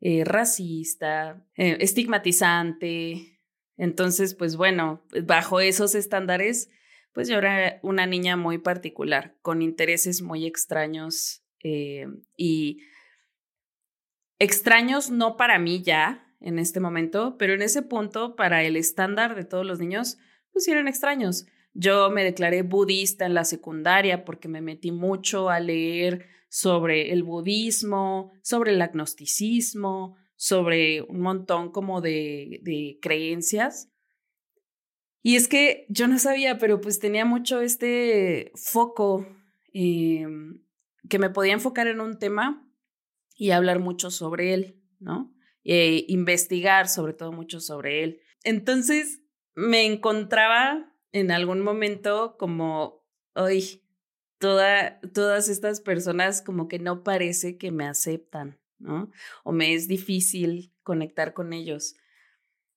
eh, 0.00 0.24
racista, 0.24 1.46
eh, 1.56 1.76
estigmatizante. 1.80 3.37
Entonces, 3.78 4.34
pues 4.34 4.56
bueno, 4.56 5.02
bajo 5.24 5.60
esos 5.60 5.94
estándares, 5.94 6.68
pues 7.12 7.28
yo 7.28 7.38
era 7.38 7.80
una 7.82 8.06
niña 8.06 8.36
muy 8.36 8.58
particular, 8.58 9.36
con 9.40 9.62
intereses 9.62 10.20
muy 10.20 10.46
extraños 10.46 11.42
eh, 11.64 12.06
y 12.36 12.80
extraños 14.38 15.10
no 15.10 15.36
para 15.36 15.58
mí 15.58 15.82
ya, 15.82 16.24
en 16.40 16.58
este 16.58 16.80
momento, 16.80 17.36
pero 17.38 17.54
en 17.54 17.62
ese 17.62 17.82
punto, 17.82 18.36
para 18.36 18.62
el 18.62 18.76
estándar 18.76 19.34
de 19.34 19.44
todos 19.44 19.66
los 19.66 19.80
niños, 19.80 20.18
pues 20.52 20.68
eran 20.68 20.88
extraños. 20.88 21.46
Yo 21.74 22.10
me 22.10 22.24
declaré 22.24 22.62
budista 22.62 23.26
en 23.26 23.34
la 23.34 23.44
secundaria 23.44 24.24
porque 24.24 24.48
me 24.48 24.60
metí 24.60 24.92
mucho 24.92 25.50
a 25.50 25.60
leer 25.60 26.26
sobre 26.48 27.12
el 27.12 27.22
budismo, 27.22 28.32
sobre 28.42 28.72
el 28.72 28.82
agnosticismo, 28.82 30.16
sobre 30.38 31.02
un 31.02 31.20
montón 31.20 31.72
como 31.72 32.00
de, 32.00 32.60
de 32.62 32.98
creencias. 33.02 33.90
Y 35.20 35.34
es 35.34 35.48
que 35.48 35.84
yo 35.88 36.06
no 36.06 36.18
sabía, 36.20 36.58
pero 36.58 36.80
pues 36.80 37.00
tenía 37.00 37.24
mucho 37.24 37.60
este 37.60 38.52
foco 38.54 39.26
em, 39.72 40.62
que 41.08 41.18
me 41.18 41.28
podía 41.28 41.54
enfocar 41.54 41.88
en 41.88 42.00
un 42.00 42.20
tema 42.20 42.72
y 43.34 43.50
hablar 43.50 43.80
mucho 43.80 44.12
sobre 44.12 44.54
él, 44.54 44.80
¿no? 45.00 45.34
E 45.64 46.04
investigar 46.06 46.88
sobre 46.88 47.14
todo 47.14 47.32
mucho 47.32 47.58
sobre 47.60 48.04
él. 48.04 48.20
Entonces 48.44 49.20
me 49.56 49.86
encontraba 49.86 50.94
en 51.10 51.32
algún 51.32 51.62
momento 51.62 52.36
como, 52.38 53.04
hoy 53.34 53.82
toda, 54.38 55.00
todas 55.12 55.48
estas 55.48 55.80
personas 55.80 56.42
como 56.42 56.68
que 56.68 56.78
no 56.78 57.02
parece 57.02 57.58
que 57.58 57.72
me 57.72 57.86
aceptan, 57.86 58.60
¿no? 58.78 59.10
O 59.44 59.52
me 59.52 59.74
es 59.74 59.88
difícil 59.88 60.72
conectar 60.82 61.34
con 61.34 61.52
ellos. 61.52 61.96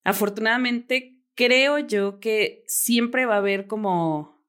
Afortunadamente, 0.04 1.22
creo 1.36 1.80
yo 1.80 2.20
que 2.20 2.64
siempre 2.68 3.26
va 3.26 3.36
a 3.36 3.40
haber 3.40 3.68
como 3.68 4.42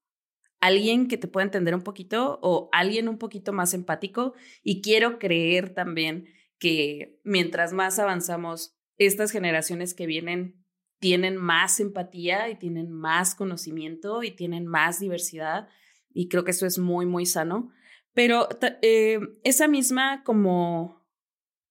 alguien 0.60 1.08
que 1.08 1.18
te 1.18 1.28
pueda 1.28 1.44
entender 1.44 1.74
un 1.74 1.82
poquito 1.82 2.38
o 2.42 2.68
alguien 2.72 3.08
un 3.08 3.18
poquito 3.18 3.52
más 3.52 3.74
empático 3.74 4.34
y 4.62 4.80
quiero 4.80 5.18
creer 5.18 5.74
también 5.74 6.28
que 6.58 7.20
mientras 7.24 7.72
más 7.72 7.98
avanzamos, 7.98 8.76
estas 8.96 9.32
generaciones 9.32 9.94
que 9.94 10.06
vienen 10.06 10.64
tienen 11.00 11.36
más 11.36 11.80
empatía 11.80 12.48
y 12.48 12.54
tienen 12.54 12.92
más 12.92 13.34
conocimiento 13.34 14.22
y 14.22 14.30
tienen 14.30 14.66
más 14.66 15.00
diversidad 15.00 15.68
y 16.14 16.28
creo 16.28 16.44
que 16.44 16.52
eso 16.52 16.64
es 16.64 16.78
muy, 16.78 17.06
muy 17.06 17.26
sano. 17.26 17.72
Pero 18.14 18.48
eh, 18.82 19.18
esa 19.42 19.66
misma 19.66 20.22
como 20.22 21.01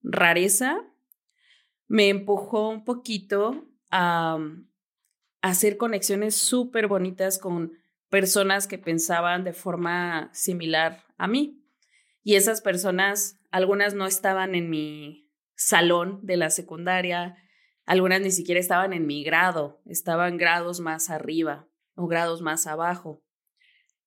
rareza 0.03 0.81
me 1.87 2.09
empujó 2.09 2.69
un 2.69 2.83
poquito 2.83 3.65
a, 3.89 4.37
a 5.41 5.49
hacer 5.49 5.77
conexiones 5.77 6.35
súper 6.35 6.87
bonitas 6.87 7.37
con 7.37 7.73
personas 8.09 8.67
que 8.67 8.77
pensaban 8.77 9.43
de 9.43 9.53
forma 9.53 10.29
similar 10.33 11.03
a 11.17 11.27
mí. 11.27 11.63
Y 12.23 12.35
esas 12.35 12.61
personas, 12.61 13.39
algunas 13.51 13.93
no 13.93 14.05
estaban 14.05 14.53
en 14.53 14.69
mi 14.69 15.31
salón 15.55 16.19
de 16.23 16.37
la 16.37 16.49
secundaria, 16.49 17.35
algunas 17.85 18.21
ni 18.21 18.31
siquiera 18.31 18.59
estaban 18.59 18.93
en 18.93 19.07
mi 19.07 19.23
grado, 19.23 19.81
estaban 19.85 20.37
grados 20.37 20.79
más 20.79 21.09
arriba 21.09 21.67
o 21.95 22.07
grados 22.07 22.41
más 22.41 22.67
abajo. 22.67 23.23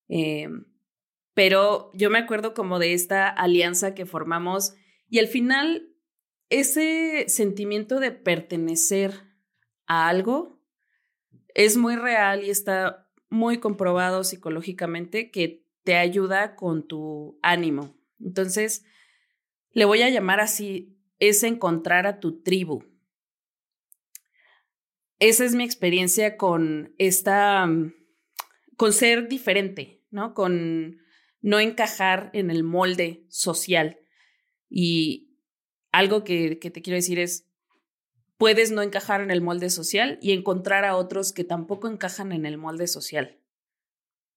Em, 0.08 0.66
pero 1.34 1.90
yo 1.94 2.10
me 2.10 2.18
acuerdo 2.18 2.54
como 2.54 2.78
de 2.78 2.92
esta 2.92 3.28
alianza 3.28 3.94
que 3.94 4.06
formamos 4.06 4.74
y 5.14 5.18
al 5.18 5.28
final 5.28 5.88
ese 6.48 7.26
sentimiento 7.28 8.00
de 8.00 8.10
pertenecer 8.10 9.12
a 9.86 10.08
algo 10.08 10.60
es 11.54 11.76
muy 11.76 11.96
real 11.96 12.44
y 12.44 12.50
está 12.50 13.08
muy 13.28 13.58
comprobado 13.58 14.24
psicológicamente 14.24 15.30
que 15.30 15.64
te 15.84 15.96
ayuda 15.96 16.56
con 16.56 16.86
tu 16.86 17.38
ánimo. 17.42 17.96
Entonces, 18.18 18.84
le 19.70 19.84
voy 19.84 20.02
a 20.02 20.10
llamar 20.10 20.40
así, 20.40 20.98
es 21.18 21.42
encontrar 21.42 22.06
a 22.06 22.18
tu 22.20 22.42
tribu 22.42 22.84
esa 25.18 25.44
es 25.44 25.54
mi 25.54 25.64
experiencia 25.64 26.36
con 26.36 26.94
esta, 26.98 27.66
mm, 27.66 27.94
con 28.76 28.92
ser 28.92 29.28
diferente, 29.28 30.02
¿no? 30.10 30.34
Con 30.34 30.98
no 31.40 31.60
encajar 31.60 32.30
en 32.32 32.50
el 32.50 32.62
molde 32.62 33.24
social. 33.28 33.98
Y 34.76 35.38
algo 35.92 36.24
que, 36.24 36.56
te 36.56 36.82
quiero 36.82 36.96
decir 36.96 37.20
es, 37.20 37.46
puedes 38.38 38.72
no 38.72 38.82
encajar 38.82 39.20
en 39.20 39.30
el 39.30 39.40
molde 39.40 39.70
social 39.70 40.18
y 40.20 40.32
encontrar 40.32 40.84
a 40.84 40.96
otros 40.96 41.32
que 41.32 41.44
tampoco 41.44 41.86
encajan 41.86 42.32
en 42.32 42.44
el 42.44 42.58
molde 42.58 42.88
social. 42.88 43.38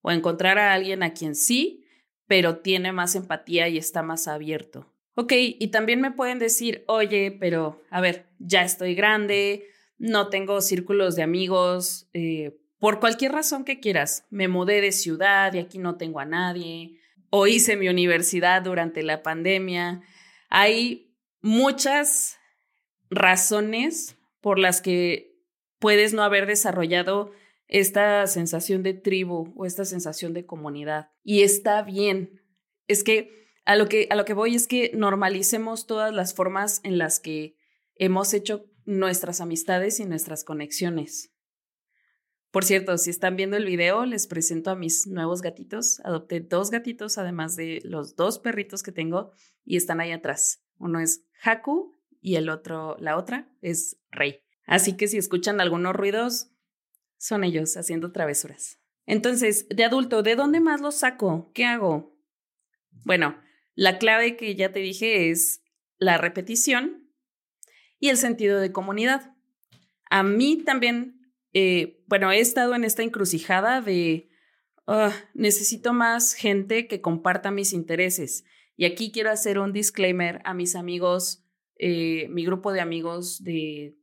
O 0.02 0.12
encontrar 0.12 0.60
a 0.60 0.74
alguien 0.74 1.02
a 1.02 1.16
quien 1.16 1.34
sí, 1.34 1.86
pero 2.28 2.60
tiene 2.60 2.92
más 2.92 3.16
empatía 3.16 3.68
y 3.68 3.80
está 3.80 4.04
más 4.04 4.28
abierto. 4.28 4.94
Ok, 5.16 5.34
y 5.36 5.70
también 5.70 6.02
me 6.02 6.12
pueden 6.12 6.38
decir, 6.38 6.84
oye, 6.86 7.36
pero 7.40 7.82
a 7.90 8.00
ver, 8.00 8.28
ya 8.38 8.62
estoy 8.62 8.94
grande, 8.94 9.66
no 9.98 10.30
tengo 10.30 10.62
círculos 10.62 11.16
de 11.16 11.24
amigos, 11.24 12.12
eh, 12.14 12.60
por 12.78 13.00
cualquier 13.00 13.32
razón 13.32 13.66
que 13.66 13.80
quieras. 13.80 14.28
Me 14.30 14.48
mudé 14.48 14.82
de 14.82 14.92
ciudad 14.92 15.52
y 15.56 15.58
aquí 15.58 15.80
no 15.80 15.98
tengo 15.98 16.20
a 16.20 16.26
nadie, 16.26 17.00
o 17.32 17.48
hice 17.48 17.76
mi 17.76 17.90
universidad 17.90 18.62
durante 18.62 19.02
la 19.02 19.24
pandemia. 19.24 20.04
Hay 20.50 21.16
muchas 21.42 22.38
razones 23.10 24.18
por 24.42 24.60
las 24.60 24.82
que 24.82 25.36
puedes 25.80 26.14
no 26.14 26.24
haber 26.24 26.46
desarrollado 26.46 27.32
esta 27.68 28.26
sensación 28.28 28.84
de 28.84 28.94
tribu 28.94 29.54
o 29.56 29.66
esta 29.66 29.86
sensación 29.86 30.34
de 30.34 30.46
comunidad. 30.46 31.12
Y 31.24 31.42
está 31.42 31.82
bien. 31.82 32.42
Es 32.88 33.04
que 33.04 33.48
a 33.66 33.76
lo 33.76 33.90
que, 33.90 34.08
a 34.10 34.16
lo 34.16 34.26
que 34.26 34.34
voy 34.34 34.56
es 34.56 34.68
que 34.68 34.92
normalicemos 34.94 35.86
todas 35.86 36.14
las 36.14 36.34
formas 36.34 36.80
en 36.84 36.98
las 36.98 37.20
que 37.20 37.58
hemos 37.96 38.34
hecho 38.34 38.66
nuestras 38.86 39.42
amistades 39.42 40.00
y 40.00 40.06
nuestras 40.06 40.46
conexiones. 40.46 41.34
Por 42.58 42.66
cierto, 42.66 42.98
si 42.98 43.12
están 43.12 43.36
viendo 43.36 43.56
el 43.56 43.66
video, 43.66 44.08
les 44.08 44.26
presento 44.26 44.72
a 44.72 44.76
mis 44.76 45.06
nuevos 45.06 45.44
gatitos. 45.44 46.00
Adopté 46.04 46.40
dos 46.40 46.72
gatitos, 46.72 47.20
además 47.20 47.56
de 47.56 47.82
los 47.84 48.16
dos 48.16 48.40
perritos 48.40 48.82
que 48.82 48.92
tengo, 48.92 49.32
y 49.64 49.78
están 49.78 50.00
ahí 50.00 50.12
atrás. 50.12 50.64
Uno 50.80 51.00
es 51.00 51.24
Haku 51.44 51.94
y 52.20 52.34
el 52.38 52.50
otro, 52.50 52.98
la 53.00 53.16
otra, 53.16 53.48
es 53.62 54.00
Rey. 54.10 54.40
Así 54.66 54.98
que 54.98 55.08
si 55.08 55.20
escuchan 55.20 55.62
algunos 55.62 55.96
ruidos, 55.96 56.50
son 57.18 57.44
ellos 57.44 57.78
haciendo 57.78 58.12
travesuras. 58.12 58.80
Entonces, 59.06 59.68
de 59.70 59.84
adulto, 59.84 60.24
¿de 60.24 60.36
dónde 60.36 60.60
más 60.60 60.82
los 60.82 60.96
saco? 60.96 61.52
¿Qué 61.54 61.64
hago? 61.64 62.18
Bueno, 63.06 63.40
la 63.76 64.00
clave 64.00 64.36
que 64.36 64.56
ya 64.56 64.72
te 64.72 64.80
dije 64.80 65.30
es 65.30 65.62
la 66.00 66.18
repetición 66.18 67.08
y 68.00 68.10
el 68.10 68.18
sentido 68.18 68.60
de 68.60 68.72
comunidad. 68.72 69.36
A 70.10 70.24
mí 70.24 70.64
también, 70.64 71.17
eh, 71.54 72.04
bueno, 72.08 72.32
he 72.32 72.40
estado 72.40 72.76
en 72.76 72.84
esta 72.84 73.04
encrucijada 73.04 73.82
de 73.82 74.30
ah, 74.88 75.14
necesito 75.34 75.94
más 75.94 76.34
gente 76.34 76.88
que 76.88 77.02
comparta 77.02 77.52
mis 77.52 77.74
intereses. 77.74 78.46
Y 78.76 78.86
aquí 78.86 79.12
quiero 79.12 79.32
hacer 79.32 79.60
un 79.60 79.74
disclaimer 79.74 80.42
a 80.44 80.54
mis 80.54 80.76
amigos, 80.76 81.44
eh, 81.78 82.28
mi 82.30 82.46
grupo 82.46 82.72
de 82.72 82.82
amigos 82.82 83.44
de, 83.44 83.98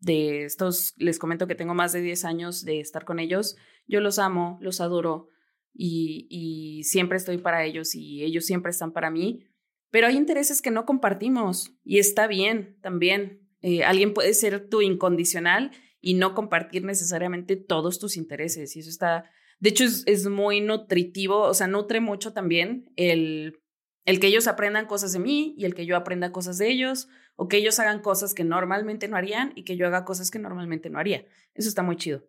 de 0.00 0.44
estos, 0.44 0.94
les 0.96 1.18
comento 1.18 1.46
que 1.46 1.54
tengo 1.54 1.74
más 1.74 1.92
de 1.92 2.02
10 2.02 2.24
años 2.24 2.64
de 2.64 2.80
estar 2.80 3.04
con 3.04 3.18
ellos. 3.18 3.56
Yo 3.86 4.00
los 4.00 4.18
amo, 4.18 4.58
los 4.60 4.80
adoro 4.80 5.28
y, 5.72 6.26
y 6.28 6.84
siempre 6.84 7.16
estoy 7.16 7.38
para 7.38 7.64
ellos 7.64 7.94
y 7.94 8.22
ellos 8.22 8.44
siempre 8.44 8.70
están 8.70 8.92
para 8.92 9.10
mí 9.10 9.48
pero 9.92 10.06
hay 10.06 10.16
intereses 10.16 10.62
que 10.62 10.72
no 10.72 10.86
compartimos 10.86 11.74
y 11.84 11.98
está 11.98 12.26
bien 12.26 12.78
también. 12.80 13.46
Eh, 13.60 13.84
alguien 13.84 14.14
puede 14.14 14.32
ser 14.32 14.68
tu 14.68 14.80
incondicional 14.80 15.70
y 16.02 16.14
no 16.14 16.34
compartir 16.34 16.84
necesariamente 16.84 17.56
todos 17.56 17.98
tus 17.98 18.16
intereses. 18.18 18.76
Y 18.76 18.80
eso 18.80 18.90
está, 18.90 19.30
de 19.60 19.70
hecho, 19.70 19.84
es, 19.84 20.26
muy 20.26 20.60
nutritivo, 20.60 21.42
o 21.42 21.54
sea, 21.54 21.68
nutre 21.68 22.00
mucho 22.00 22.32
también 22.32 22.90
el, 22.96 23.62
el 24.04 24.18
que 24.18 24.26
ellos 24.26 24.48
aprendan 24.48 24.86
cosas 24.86 25.12
de 25.12 25.20
mí 25.20 25.54
y 25.56 25.64
el 25.64 25.74
que 25.74 25.86
yo 25.86 25.96
aprenda 25.96 26.32
cosas 26.32 26.58
de 26.58 26.68
ellos, 26.68 27.08
o 27.36 27.48
que 27.48 27.56
ellos 27.56 27.78
hagan 27.78 28.02
cosas 28.02 28.34
que 28.34 28.44
normalmente 28.44 29.08
no 29.08 29.16
harían 29.16 29.52
y 29.54 29.62
que 29.62 29.76
yo 29.76 29.86
haga 29.86 30.04
cosas 30.04 30.30
que 30.30 30.40
normalmente 30.40 30.90
no 30.90 30.98
haría. 30.98 31.24
Eso 31.54 31.68
está 31.68 31.84
muy 31.84 31.96
chido. 31.96 32.28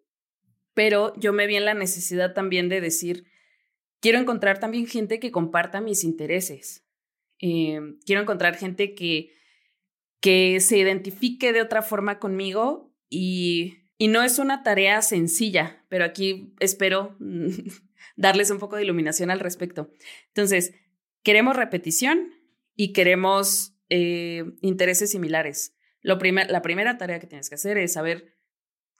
Pero 0.76 1.14
yo 1.18 1.34
me 1.34 1.48
vi 1.48 1.56
en 1.56 1.66
la 1.66 1.74
necesidad 1.74 2.34
también 2.34 2.70
de 2.70 2.80
decir, 2.80 3.26
quiero 4.00 4.20
encontrar 4.20 4.60
también 4.60 4.86
gente 4.86 5.20
que 5.20 5.32
comparta 5.32 5.82
mis 5.82 6.04
intereses. 6.04 6.86
Eh, 7.40 7.80
quiero 8.06 8.22
encontrar 8.22 8.56
gente 8.56 8.94
que, 8.94 9.34
que 10.22 10.60
se 10.62 10.78
identifique 10.78 11.52
de 11.54 11.62
otra 11.62 11.82
forma 11.82 12.20
conmigo 12.20 12.93
y, 13.14 13.80
no 14.08 14.22
es 14.22 14.38
una 14.38 14.64
tarea 14.64 15.02
sencilla, 15.02 15.86
pero 15.88 16.04
aquí 16.04 16.54
espero 16.60 17.16
darles 18.18 18.52
un 18.52 18.60
poco 18.60 18.76
de 18.76 18.84
iluminación 18.84 19.32
al 19.32 19.40
respecto. 19.40 19.92
Entonces, 20.28 20.74
queremos 21.24 21.56
repetición 21.56 22.34
y 22.76 22.92
queremos 22.92 23.78
eh, 23.90 24.44
intereses 24.62 25.12
similares. 25.12 25.78
Lo 26.02 26.18
la 26.18 26.62
primera 26.62 26.98
tarea 26.98 27.20
que 27.20 27.28
tienes 27.28 27.48
que 27.48 27.56
hacer 27.56 27.78
es 27.78 27.94
saber 27.94 28.36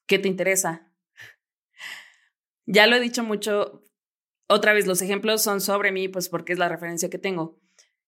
qué 0.08 0.20
te 0.20 0.28
interesa. 0.28 0.90
Ya 2.66 2.88
lo 2.88 2.96
he 2.96 3.02
dicho 3.02 3.26
mucho, 3.26 3.84
otra 4.48 4.72
vez 4.72 4.88
los 4.88 5.02
ejemplos 5.02 5.42
son 5.42 5.60
sobre 5.60 5.92
mí, 5.92 6.08
pues 6.08 6.30
porque 6.30 6.54
es 6.54 6.60
la 6.60 6.70
referencia 6.70 7.10
que 7.10 7.18
tengo. 7.18 7.60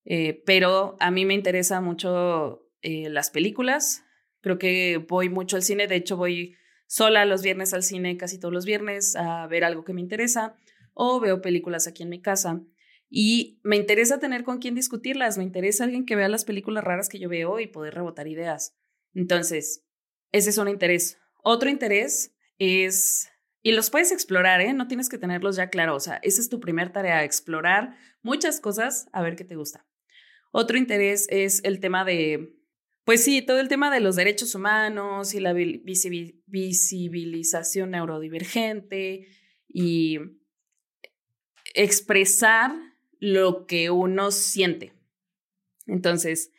Eh, 0.06 0.44
pero 0.46 0.96
a 1.02 1.12
mí 1.12 1.26
me 1.26 1.34
interesa 1.34 1.82
mucho 1.82 2.66
eh, 2.82 3.10
las 3.10 3.32
películas, 3.32 4.05
Creo 4.46 4.60
que 4.60 4.98
voy 4.98 5.28
mucho 5.28 5.56
al 5.56 5.64
cine, 5.64 5.88
de 5.88 5.96
hecho 5.96 6.18
voy 6.18 6.56
sola 6.86 7.26
los 7.26 7.42
viernes 7.42 7.74
al 7.74 7.82
cine 7.82 8.16
casi 8.16 8.40
todos 8.40 8.54
los 8.54 8.64
viernes 8.64 9.16
a 9.16 9.48
ver 9.48 9.64
algo 9.64 9.84
que 9.84 9.92
me 9.92 10.02
interesa 10.02 10.56
o 10.94 11.20
veo 11.20 11.42
películas 11.42 11.88
aquí 11.88 12.04
en 12.04 12.10
mi 12.10 12.22
casa. 12.22 12.62
Y 13.10 13.60
me 13.64 13.76
interesa 13.76 14.20
tener 14.20 14.44
con 14.44 14.60
quién 14.60 14.76
discutirlas, 14.76 15.40
me 15.40 15.44
interesa 15.44 15.86
alguien 15.86 16.06
que 16.06 16.16
vea 16.16 16.28
las 16.28 16.46
películas 16.46 16.84
raras 16.84 17.10
que 17.10 17.18
yo 17.18 17.28
veo 17.28 17.60
y 17.60 17.66
poder 17.66 17.96
rebotar 17.96 18.28
ideas. 18.28 18.76
Entonces, 19.16 19.84
ese 20.32 20.52
es 20.52 20.60
un 20.60 20.68
interés. 20.68 21.18
Otro 21.42 21.68
interés 21.68 22.36
es, 22.60 23.32
y 23.64 23.72
los 23.72 23.90
puedes 23.90 24.12
explorar, 24.12 24.62
¿eh? 24.62 24.74
No 24.74 24.88
tienes 24.88 25.10
que 25.10 25.18
tenerlos 25.18 25.56
ya 25.56 25.72
claros, 25.72 25.96
o 25.96 26.06
sea, 26.06 26.20
esa 26.22 26.40
es 26.40 26.50
tu 26.50 26.60
primera 26.60 26.92
tarea, 26.92 27.24
explorar 27.24 27.98
muchas 28.22 28.60
cosas, 28.60 29.08
a 29.12 29.24
ver 29.24 29.38
qué 29.38 29.44
te 29.44 29.56
gusta. 29.56 29.88
Otro 30.52 30.78
interés 30.78 31.26
es 31.32 31.64
el 31.64 31.80
tema 31.80 32.06
de, 32.06 32.55
pues 33.06 33.24
sí, 33.24 33.42
todo 33.44 33.60
el 33.60 33.68
tema 33.68 33.94
de 33.94 34.00
los 34.00 34.16
derechos 34.16 34.56
humanos 34.56 35.36
y 35.36 35.40
la 35.40 35.54
visibilización 35.54 37.92
neurodivergente 37.92 39.28
y 39.68 40.18
expresar 41.76 42.72
lo 43.20 43.68
que 43.68 43.92
uno 43.92 44.32
siente. 44.32 44.94
Entonces, 45.86 46.52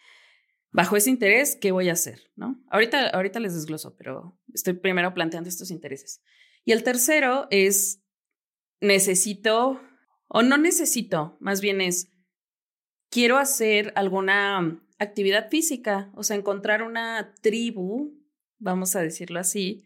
bajo 0.70 0.96
ese 0.96 1.10
interés, 1.10 1.56
¿qué 1.56 1.72
voy 1.72 1.88
a 1.88 1.94
hacer? 1.94 2.30
¿No? 2.36 2.62
Ahorita, 2.70 3.08
ahorita 3.08 3.40
les 3.40 3.54
desgloso, 3.54 3.96
pero 3.96 4.38
estoy 4.54 4.74
primero 4.74 5.14
planteando 5.14 5.48
estos 5.48 5.72
intereses. 5.72 6.22
Y 6.64 6.70
el 6.70 6.84
tercero 6.84 7.48
es, 7.50 8.04
necesito, 8.80 9.80
o 10.28 10.42
no 10.42 10.58
necesito, 10.58 11.36
más 11.40 11.60
bien 11.60 11.80
es, 11.80 12.12
quiero 13.10 13.36
hacer 13.36 13.92
alguna 13.96 14.80
actividad 14.98 15.50
física, 15.50 16.10
o 16.14 16.22
sea, 16.22 16.36
encontrar 16.36 16.82
una 16.82 17.34
tribu, 17.42 18.14
vamos 18.58 18.96
a 18.96 19.02
decirlo 19.02 19.38
así, 19.38 19.84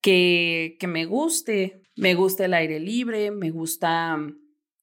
que, 0.00 0.76
que 0.78 0.86
me 0.86 1.06
guste. 1.06 1.80
Me 1.96 2.14
gusta 2.14 2.44
el 2.44 2.54
aire 2.54 2.80
libre, 2.80 3.30
me 3.30 3.50
gusta 3.50 4.18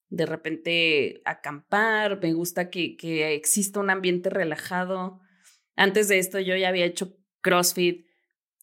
de 0.09 0.25
repente 0.25 1.21
acampar, 1.25 2.19
me 2.21 2.33
gusta 2.33 2.69
que, 2.69 2.95
que 2.95 3.33
exista 3.33 3.79
un 3.79 3.89
ambiente 3.89 4.29
relajado. 4.29 5.19
Antes 5.75 6.07
de 6.07 6.19
esto 6.19 6.39
yo 6.39 6.55
ya 6.55 6.69
había 6.69 6.85
hecho 6.85 7.17
CrossFit. 7.41 8.05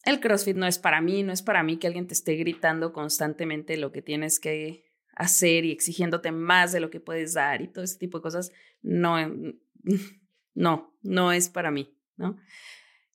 El 0.04 0.20
CrossFit 0.20 0.56
no 0.56 0.66
es 0.66 0.78
para 0.78 1.00
mí, 1.00 1.22
no 1.22 1.32
es 1.32 1.42
para 1.42 1.62
mí 1.62 1.76
que 1.76 1.86
alguien 1.86 2.06
te 2.06 2.14
esté 2.14 2.34
gritando 2.36 2.92
constantemente 2.92 3.76
lo 3.76 3.92
que 3.92 4.02
tienes 4.02 4.40
que 4.40 4.84
hacer 5.14 5.64
y 5.64 5.72
exigiéndote 5.72 6.32
más 6.32 6.72
de 6.72 6.80
lo 6.80 6.90
que 6.90 7.00
puedes 7.00 7.34
dar 7.34 7.60
y 7.60 7.68
todo 7.68 7.84
ese 7.84 7.98
tipo 7.98 8.18
de 8.18 8.22
cosas. 8.22 8.52
No, 8.82 9.16
no, 10.58 10.92
no 11.02 11.30
es 11.32 11.48
para 11.48 11.70
mí, 11.70 11.96
¿no? 12.16 12.36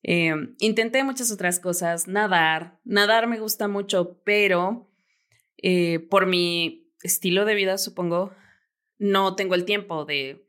Em, 0.01 0.55
intenté 0.59 1.03
muchas 1.03 1.31
otras 1.31 1.59
cosas, 1.59 2.07
nadar, 2.07 2.79
nadar 2.85 3.27
me 3.27 3.39
gusta 3.39 3.67
mucho, 3.67 4.21
pero 4.23 4.89
eh, 5.57 5.99
por 5.99 6.25
mi 6.25 6.91
estilo 7.03 7.45
de 7.45 7.55
vida, 7.55 7.77
supongo, 7.77 8.33
no 8.97 9.35
tengo 9.35 9.55
el 9.55 9.65
tiempo 9.65 10.05
de, 10.05 10.47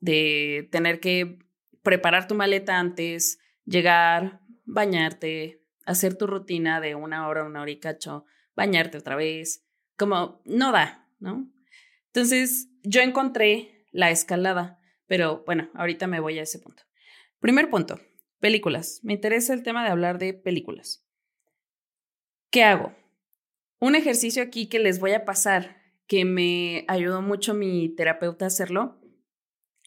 de 0.00 0.68
tener 0.72 1.00
que 1.00 1.38
preparar 1.82 2.26
tu 2.26 2.34
maleta 2.34 2.78
antes, 2.78 3.38
llegar, 3.64 4.40
bañarte, 4.64 5.62
hacer 5.84 6.16
tu 6.16 6.26
rutina 6.26 6.80
de 6.80 6.94
una 6.94 7.28
hora, 7.28 7.44
una 7.44 7.60
hora 7.60 7.70
y 7.70 7.80
cacho, 7.80 8.24
bañarte 8.56 8.96
otra 8.96 9.16
vez, 9.16 9.66
como 9.98 10.40
no 10.46 10.72
da, 10.72 11.06
¿no? 11.20 11.50
Entonces, 12.06 12.68
yo 12.82 13.02
encontré 13.02 13.86
la 13.92 14.10
escalada, 14.10 14.77
pero 15.08 15.42
bueno, 15.44 15.68
ahorita 15.74 16.06
me 16.06 16.20
voy 16.20 16.38
a 16.38 16.42
ese 16.42 16.60
punto. 16.60 16.84
Primer 17.40 17.68
punto, 17.70 18.00
películas. 18.38 19.00
Me 19.02 19.14
interesa 19.14 19.54
el 19.54 19.64
tema 19.64 19.82
de 19.82 19.90
hablar 19.90 20.18
de 20.18 20.34
películas. 20.34 21.04
¿Qué 22.50 22.62
hago? 22.62 22.94
Un 23.80 23.94
ejercicio 23.94 24.42
aquí 24.42 24.68
que 24.68 24.78
les 24.78 25.00
voy 25.00 25.12
a 25.12 25.24
pasar, 25.24 25.82
que 26.06 26.24
me 26.24 26.84
ayudó 26.88 27.22
mucho 27.22 27.54
mi 27.54 27.88
terapeuta 27.88 28.44
a 28.44 28.48
hacerlo, 28.48 29.00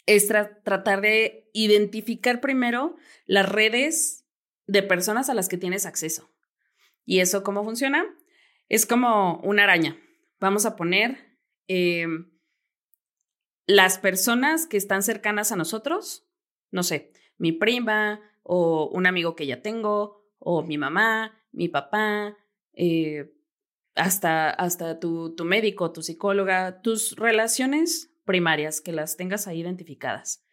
es 0.05 0.27
tratar 0.27 1.01
de 1.01 1.49
identificar 1.53 2.41
primero 2.41 2.95
las 3.25 3.49
redes 3.49 4.25
de 4.67 4.83
personas 4.83 5.29
a 5.29 5.33
las 5.33 5.49
que 5.49 5.57
tienes 5.57 5.85
acceso. 5.85 6.29
¿Y 7.05 7.19
eso 7.19 7.43
cómo 7.43 7.63
funciona? 7.63 8.05
Es 8.69 8.85
como 8.85 9.39
una 9.43 9.63
araña. 9.63 9.97
Vamos 10.39 10.65
a 10.65 10.75
poner 10.75 11.37
em, 11.67 12.31
las 13.65 13.99
personas 13.99 14.67
que 14.67 14.77
están 14.77 15.03
cercanas 15.03 15.51
a 15.51 15.55
nosotros, 15.55 16.27
no 16.71 16.83
sé, 16.83 17.13
mi 17.37 17.51
prima 17.51 18.21
o 18.43 18.89
un 18.91 19.05
amigo 19.05 19.35
que 19.35 19.45
ya 19.45 19.61
tengo, 19.61 20.21
o 20.39 20.63
mi 20.63 20.77
mamá, 20.77 21.37
mi 21.51 21.67
papá, 21.67 22.37
eh, 22.73 23.33
hasta, 23.95 24.49
hasta 24.49 24.99
tu, 24.99 25.35
tu 25.35 25.45
médico, 25.45 25.91
tu 25.91 26.01
psicóloga, 26.01 26.81
tus 26.81 27.15
relaciones 27.15 28.11
primarias, 28.25 28.81
que 28.81 28.91
las 28.91 29.17
tengas 29.17 29.47
ahí 29.47 29.59
identificadas. 29.59 30.45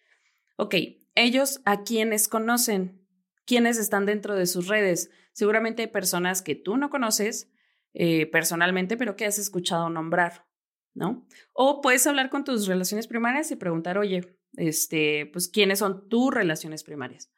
Ok, 0.56 0.74
ellos 1.14 1.60
a 1.64 1.84
quienes 1.84 2.28
conocen, 2.28 3.06
quienes 3.44 3.78
están 3.78 4.06
dentro 4.06 4.34
de 4.34 4.46
sus 4.46 4.66
redes. 4.66 5.10
Seguramente 5.32 5.82
hay 5.82 5.88
personas 5.88 6.42
que 6.42 6.54
tú 6.54 6.76
no 6.76 6.90
conoces 6.90 7.50
eh, 7.94 8.26
personalmente, 8.26 8.96
pero 8.96 9.16
que 9.16 9.24
has 9.24 9.38
escuchado 9.38 9.88
nombrar, 9.88 10.47
O 11.52 11.80
puedes 11.80 12.06
hablar 12.06 12.30
con 12.30 12.44
tus 12.44 12.66
relaciones 12.66 13.06
primarias 13.06 13.50
y 13.50 13.56
preguntar, 13.56 13.98
oye, 13.98 14.36
este, 14.56 15.26
pues, 15.32 15.48
¿quiénes 15.48 15.78
son 15.78 16.08
tus 16.08 16.32
relaciones 16.32 16.84
primarias? 16.84 17.30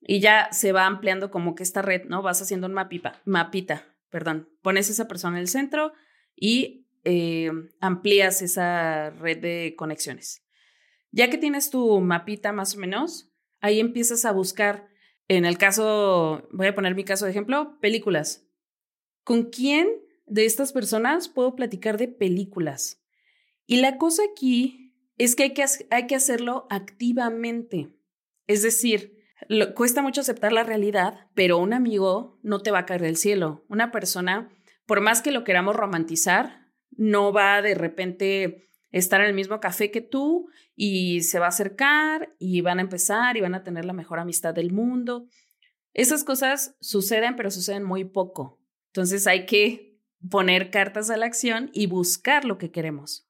Y 0.00 0.20
ya 0.20 0.48
se 0.52 0.72
va 0.72 0.86
ampliando 0.86 1.30
como 1.30 1.54
que 1.54 1.62
esta 1.62 1.82
red, 1.82 2.04
¿no? 2.04 2.22
Vas 2.22 2.42
haciendo 2.42 2.66
un 2.66 2.74
mapita, 2.74 3.22
mapita 3.24 3.94
perdón, 4.14 4.48
pones 4.62 4.90
esa 4.90 5.08
persona 5.08 5.38
en 5.38 5.40
el 5.40 5.48
centro 5.48 5.92
y 6.36 6.86
eh, 7.02 7.50
amplías 7.80 8.42
esa 8.42 9.10
red 9.10 9.38
de 9.38 9.74
conexiones. 9.76 10.46
Ya 11.10 11.28
que 11.30 11.36
tienes 11.36 11.68
tu 11.68 12.00
mapita 12.00 12.52
más 12.52 12.76
o 12.76 12.78
menos, 12.78 13.32
ahí 13.60 13.80
empiezas 13.80 14.24
a 14.24 14.30
buscar, 14.30 14.86
en 15.26 15.44
el 15.44 15.58
caso, 15.58 16.46
voy 16.52 16.68
a 16.68 16.76
poner 16.76 16.94
mi 16.94 17.02
caso 17.02 17.24
de 17.24 17.32
ejemplo, 17.32 17.76
películas. 17.80 18.46
¿Con 19.24 19.50
quién 19.50 19.88
de 20.26 20.44
estas 20.44 20.72
personas 20.72 21.28
puedo 21.28 21.54
platicar 21.54 21.98
de 21.98 22.08
películas? 22.08 23.02
Y 23.66 23.78
la 23.78 23.98
cosa 23.98 24.22
aquí 24.30 24.94
es 25.16 25.36
que 25.36 25.44
hay 25.44 25.54
que, 25.54 25.64
hay 25.90 26.06
que 26.06 26.16
hacerlo 26.16 26.66
activamente. 26.70 27.90
Es 28.46 28.62
decir, 28.62 29.18
cuesta 29.74 30.02
mucho 30.02 30.20
aceptar 30.20 30.52
la 30.52 30.64
realidad, 30.64 31.28
pero 31.34 31.58
un 31.58 31.72
amigo 31.72 32.38
no 32.42 32.60
te 32.60 32.70
va 32.70 32.80
a 32.80 32.86
caer 32.86 33.02
del 33.02 33.16
cielo. 33.16 33.64
Una 33.68 33.90
persona, 33.90 34.50
por 34.86 35.00
más 35.00 35.22
que 35.22 35.32
lo 35.32 35.44
queramos 35.44 35.76
romantizar, 35.76 36.68
no 36.90 37.32
va 37.32 37.62
de 37.62 37.74
repente 37.74 38.68
estar 38.90 39.20
en 39.20 39.26
el 39.26 39.34
mismo 39.34 39.58
café 39.60 39.90
que 39.90 40.00
tú 40.00 40.48
y 40.76 41.22
se 41.22 41.38
va 41.38 41.46
a 41.46 41.48
acercar 41.48 42.34
y 42.38 42.60
van 42.60 42.78
a 42.78 42.82
empezar 42.82 43.36
y 43.36 43.40
van 43.40 43.54
a 43.54 43.64
tener 43.64 43.84
la 43.84 43.92
mejor 43.92 44.18
amistad 44.20 44.54
del 44.54 44.72
mundo. 44.72 45.26
Esas 45.92 46.24
cosas 46.24 46.76
suceden, 46.80 47.36
pero 47.36 47.50
suceden 47.50 47.84
muy 47.84 48.04
poco. 48.04 48.60
Entonces 48.88 49.26
hay 49.26 49.46
que 49.46 49.93
poner 50.30 50.70
cartas 50.70 51.10
a 51.10 51.16
la 51.16 51.26
acción 51.26 51.70
y 51.72 51.86
buscar 51.86 52.44
lo 52.44 52.58
que 52.58 52.70
queremos. 52.70 53.28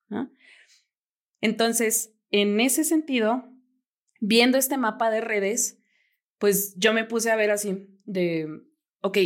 Entonces, 1.40 2.14
en 2.30 2.60
ese 2.60 2.84
sentido, 2.84 3.50
viendo 4.20 4.58
este 4.58 4.76
mapa 4.76 5.10
de 5.10 5.20
redes, 5.20 5.78
pues 6.38 6.74
yo 6.76 6.92
me 6.92 7.04
puse 7.04 7.30
a 7.30 7.36
ver 7.36 7.50
así 7.50 7.88
de, 8.04 8.48
ok, 9.00 9.18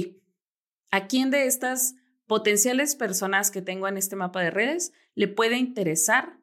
¿a 0.91 1.07
quién 1.07 1.31
de 1.31 1.47
estas 1.47 1.95
potenciales 2.27 2.97
personas 2.97 3.51
que 3.51 3.63
tengo 3.63 3.89
en 3.89 3.97
este 3.97 4.17
mapa 4.17 4.43
de 4.43 4.51
redes 4.51 4.93
le 5.15 5.29
puede 5.29 5.57
interesar 5.57 6.39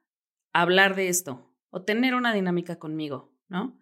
hablar 0.51 0.95
de 0.95 1.09
esto 1.09 1.53
o 1.69 1.83
tener 1.83 2.15
una 2.15 2.33
dinámica 2.33 2.77
conmigo, 2.79 3.33
¿no? 3.47 3.79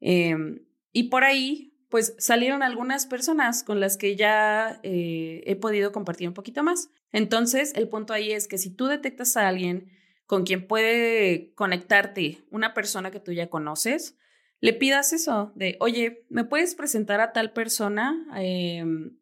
Em, 0.00 0.64
y 0.92 1.04
por 1.04 1.24
ahí, 1.24 1.77
pues 1.88 2.14
salieron 2.18 2.62
algunas 2.62 3.06
personas 3.06 3.64
con 3.64 3.80
las 3.80 3.96
que 3.96 4.16
ya 4.16 4.80
eh, 4.82 5.42
he 5.46 5.56
podido 5.56 5.92
compartir 5.92 6.28
un 6.28 6.34
poquito 6.34 6.62
más. 6.62 6.90
Entonces, 7.12 7.72
el 7.74 7.88
punto 7.88 8.12
ahí 8.12 8.32
es 8.32 8.46
que 8.46 8.58
si 8.58 8.70
tú 8.74 8.86
detectas 8.86 9.36
a 9.36 9.48
alguien 9.48 9.90
con 10.26 10.44
quien 10.44 10.66
puede 10.66 11.54
conectarte 11.54 12.44
una 12.50 12.74
persona 12.74 13.10
que 13.10 13.20
tú 13.20 13.32
ya 13.32 13.48
conoces, 13.48 14.18
le 14.60 14.74
pidas 14.74 15.12
eso 15.12 15.52
de, 15.54 15.76
oye, 15.80 16.26
¿me 16.28 16.44
puedes 16.44 16.74
presentar 16.74 17.20
a 17.20 17.32
tal 17.32 17.52
persona? 17.52 18.26
Em, 18.36 19.16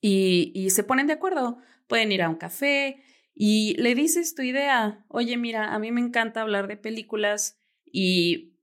y, 0.00 0.52
y 0.54 0.70
se 0.70 0.84
ponen 0.84 1.06
de 1.08 1.14
acuerdo, 1.14 1.58
pueden 1.88 2.12
ir 2.12 2.22
a 2.22 2.28
un 2.28 2.36
café 2.36 3.02
y 3.34 3.74
le 3.80 3.96
dices 3.96 4.34
tu 4.34 4.42
idea, 4.42 5.04
oye, 5.08 5.36
mira, 5.36 5.74
a 5.74 5.78
mí 5.80 5.90
me 5.90 6.00
encanta 6.00 6.42
hablar 6.42 6.68
de 6.68 6.76
películas 6.76 7.60
y 7.84 8.54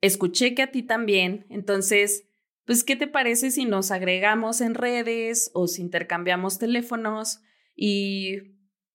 escuché 0.00 0.54
que 0.54 0.62
a 0.62 0.70
ti 0.70 0.82
también, 0.82 1.46
entonces, 1.50 2.27
pues, 2.68 2.84
¿qué 2.84 2.94
te 2.94 3.08
parece 3.08 3.50
si 3.50 3.64
nos 3.64 3.90
agregamos 3.90 4.60
en 4.60 4.76
redes 4.76 5.50
o 5.54 5.66
si 5.66 5.82
intercambiamos 5.82 6.60
teléfonos 6.60 7.40
y 7.74 8.36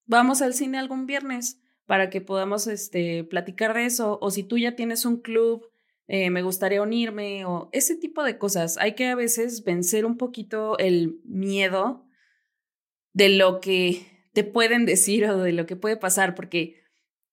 vamos 0.06 0.42
al 0.42 0.54
cine 0.54 0.78
algún 0.78 1.06
viernes 1.06 1.60
para 1.86 2.10
que 2.10 2.22
podamos 2.22 2.68
este, 2.68 3.26
platicar 3.26 3.74
de 3.74 3.86
eso? 3.86 4.18
O 4.22 4.32
si 4.32 4.44
tú 4.44 4.58
ya 4.58 4.78
tienes 4.78 5.06
un 5.06 5.20
club 5.20 5.70
eh, 6.08 6.30
me 6.30 6.42
gustaría 6.42 6.82
unirme 6.82 7.46
o 7.46 7.70
ese 7.72 7.96
tipo 7.96 8.24
de 8.24 8.38
cosas. 8.38 8.78
Hay 8.78 8.94
que 8.94 9.08
a 9.08 9.16
veces 9.16 9.64
vencer 9.64 10.06
un 10.06 10.18
poquito 10.18 10.78
el 10.78 11.20
miedo 11.24 12.06
de 13.14 13.30
lo 13.30 13.62
que 13.62 14.06
te 14.34 14.44
pueden 14.44 14.86
decir 14.86 15.26
o 15.26 15.42
de 15.42 15.54
lo 15.54 15.66
que 15.66 15.76
puede 15.76 15.98
pasar, 15.98 16.36
porque 16.36 16.84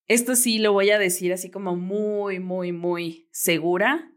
esto 0.07 0.37
sí 0.37 0.59
lo 0.59 0.72
voy 0.72 0.90
a 0.90 0.98
decir 0.98 1.33
así 1.33 1.50
como 1.50 1.74
muy, 1.74 2.38
muy, 2.38 2.72
muy 2.72 3.29
segura. 3.33 4.12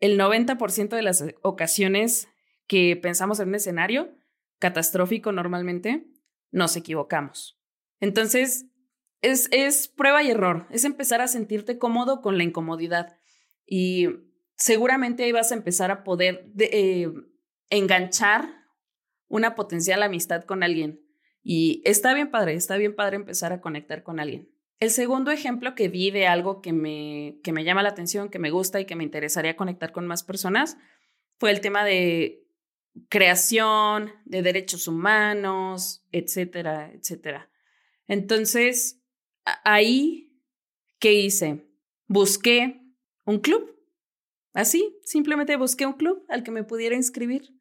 El 0.00 0.18
90% 0.18 0.88
de 0.88 1.02
las 1.02 1.24
ocasiones 1.42 2.28
que 2.66 2.96
pensamos 2.96 3.40
en 3.40 3.48
un 3.48 3.54
escenario 3.54 4.14
catastrófico 4.60 5.32
normalmente, 5.32 6.06
nos 6.52 6.76
equivocamos. 6.76 7.58
Entonces, 7.98 8.66
es, 9.22 9.48
es 9.50 9.88
prueba 9.88 10.22
y 10.22 10.30
error, 10.30 10.66
es 10.70 10.84
empezar 10.84 11.20
a 11.20 11.28
sentirte 11.28 11.78
cómodo 11.78 12.20
con 12.20 12.38
la 12.38 12.44
incomodidad. 12.44 13.18
Y 13.66 14.08
seguramente 14.56 15.24
ahí 15.24 15.32
vas 15.32 15.50
a 15.50 15.56
empezar 15.56 15.90
a 15.90 16.04
poder 16.04 16.46
eh, 16.58 17.08
enganchar 17.70 18.54
una 19.28 19.54
potencial 19.54 20.02
amistad 20.02 20.44
con 20.44 20.62
alguien. 20.62 21.00
Y 21.42 21.82
está 21.84 22.14
bien 22.14 22.30
padre, 22.30 22.54
está 22.54 22.76
bien 22.76 22.94
padre 22.94 23.16
empezar 23.16 23.52
a 23.52 23.60
conectar 23.60 24.02
con 24.02 24.20
alguien. 24.20 24.50
El 24.80 24.90
segundo 24.90 25.30
ejemplo 25.30 25.74
que 25.74 25.88
vi 25.88 26.10
de 26.10 26.26
algo 26.26 26.62
que 26.62 26.72
me, 26.72 27.38
que 27.44 27.52
me 27.52 27.64
llama 27.64 27.82
la 27.82 27.90
atención, 27.90 28.30
que 28.30 28.38
me 28.38 28.50
gusta 28.50 28.80
y 28.80 28.86
que 28.86 28.96
me 28.96 29.04
interesaría 29.04 29.54
conectar 29.54 29.92
con 29.92 30.06
más 30.06 30.22
personas 30.22 30.78
fue 31.38 31.50
el 31.50 31.60
tema 31.60 31.84
de 31.84 32.46
creación, 33.08 34.10
de 34.24 34.42
derechos 34.42 34.88
humanos, 34.88 36.04
etcétera, 36.12 36.90
etcétera. 36.92 37.50
Entonces, 38.06 39.02
ahí, 39.64 40.34
¿qué 40.98 41.12
hice? 41.12 41.66
Busqué 42.08 42.80
un 43.24 43.38
club, 43.38 43.78
así, 44.54 44.98
simplemente 45.04 45.56
busqué 45.56 45.86
un 45.86 45.92
club 45.92 46.24
al 46.28 46.42
que 46.42 46.50
me 46.50 46.64
pudiera 46.64 46.96
inscribir. 46.96 47.54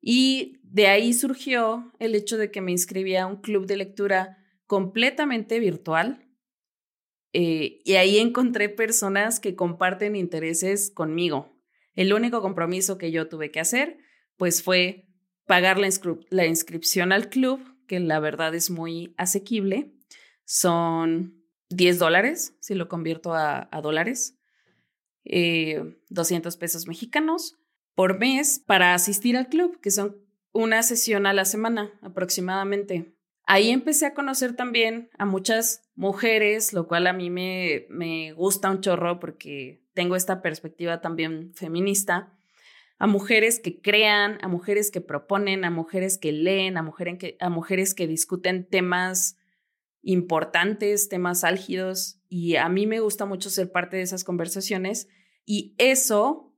Y 0.00 0.60
de 0.64 0.88
ahí 0.88 1.12
surgió 1.12 1.92
el 1.98 2.14
hecho 2.14 2.36
de 2.36 2.50
que 2.50 2.60
me 2.60 2.72
inscribí 2.72 3.16
a 3.16 3.26
un 3.26 3.36
club 3.36 3.66
de 3.66 3.76
lectura 3.76 4.38
completamente 4.66 5.60
virtual. 5.60 6.21
Eh, 7.32 7.80
y 7.84 7.94
ahí 7.94 8.18
encontré 8.18 8.68
personas 8.68 9.40
que 9.40 9.54
comparten 9.54 10.16
intereses 10.16 10.90
conmigo. 10.90 11.58
El 11.94 12.12
único 12.12 12.42
compromiso 12.42 12.98
que 12.98 13.10
yo 13.10 13.28
tuve 13.28 13.50
que 13.50 13.60
hacer, 13.60 13.98
pues 14.36 14.62
fue 14.62 15.08
pagar 15.46 15.78
la, 15.78 16.46
inscripción 16.46 17.12
al 17.12 17.28
club, 17.28 17.60
que 17.86 18.00
la 18.00 18.20
verdad 18.20 18.54
es 18.54 18.70
muy 18.70 19.14
asequible. 19.16 19.94
Son 20.44 21.42
10 21.70 21.98
dólares, 21.98 22.56
si 22.60 22.74
lo 22.74 22.88
convierto 22.88 23.34
a, 23.34 23.68
a 23.70 23.80
dólares, 23.80 24.38
eh, 25.24 25.98
200 26.10 26.56
pesos 26.56 26.86
mexicanos 26.86 27.56
por 27.94 28.18
mes 28.18 28.62
para 28.66 28.94
asistir 28.94 29.36
al 29.36 29.48
club, 29.48 29.80
que 29.80 29.90
son 29.90 30.16
una 30.52 30.82
sesión 30.82 31.26
a 31.26 31.32
la 31.32 31.44
semana 31.44 31.92
aproximadamente. 32.02 33.14
Ahí 33.46 33.70
empecé 33.70 34.06
a 34.06 34.14
conocer 34.14 34.54
también 34.54 35.10
a 35.18 35.26
muchas 35.26 35.90
mujeres, 35.94 36.72
lo 36.72 36.88
cual 36.88 37.06
a 37.06 37.12
mí 37.12 37.30
me, 37.30 37.86
me 37.90 38.32
gusta 38.32 38.70
un 38.70 38.80
chorro 38.80 39.20
porque 39.20 39.82
tengo 39.94 40.16
esta 40.16 40.42
perspectiva 40.42 41.00
también 41.00 41.52
feminista, 41.54 42.38
a 42.98 43.06
mujeres 43.06 43.58
que 43.58 43.80
crean, 43.80 44.38
a 44.42 44.48
mujeres 44.48 44.90
que 44.90 45.00
proponen, 45.00 45.64
a 45.64 45.70
mujeres 45.70 46.18
que 46.18 46.30
leen, 46.30 46.76
a, 46.76 46.88
que, 47.18 47.36
a 47.40 47.50
mujeres 47.50 47.94
que 47.94 48.06
discuten 48.06 48.68
temas 48.68 49.36
importantes, 50.02 51.08
temas 51.08 51.44
álgidos, 51.44 52.20
y 52.28 52.56
a 52.56 52.68
mí 52.68 52.86
me 52.86 53.00
gusta 53.00 53.24
mucho 53.24 53.50
ser 53.50 53.72
parte 53.72 53.96
de 53.96 54.02
esas 54.02 54.24
conversaciones, 54.24 55.08
y 55.44 55.74
eso 55.78 56.56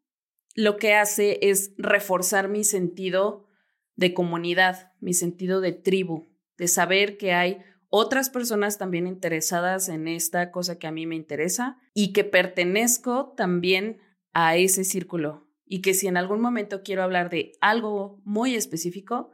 lo 0.54 0.76
que 0.76 0.94
hace 0.94 1.38
es 1.42 1.72
reforzar 1.78 2.48
mi 2.48 2.62
sentido 2.62 3.48
de 3.96 4.12
comunidad, 4.12 4.92
mi 5.00 5.14
sentido 5.14 5.60
de 5.60 5.72
tribu, 5.72 6.28
de 6.58 6.68
saber 6.68 7.16
que 7.16 7.32
hay 7.32 7.58
otras 7.96 8.28
personas 8.28 8.76
también 8.76 9.06
interesadas 9.06 9.88
en 9.88 10.08
esta 10.08 10.50
cosa 10.50 10.80
que 10.80 10.88
a 10.88 10.90
mí 10.90 11.06
me 11.06 11.14
interesa 11.14 11.78
y 11.94 12.12
que 12.12 12.24
pertenezco 12.24 13.34
también 13.36 14.00
a 14.32 14.56
ese 14.56 14.82
círculo 14.82 15.46
y 15.64 15.80
que 15.80 15.94
si 15.94 16.08
en 16.08 16.16
algún 16.16 16.40
momento 16.40 16.82
quiero 16.82 17.04
hablar 17.04 17.30
de 17.30 17.52
algo 17.60 18.20
muy 18.24 18.56
específico, 18.56 19.30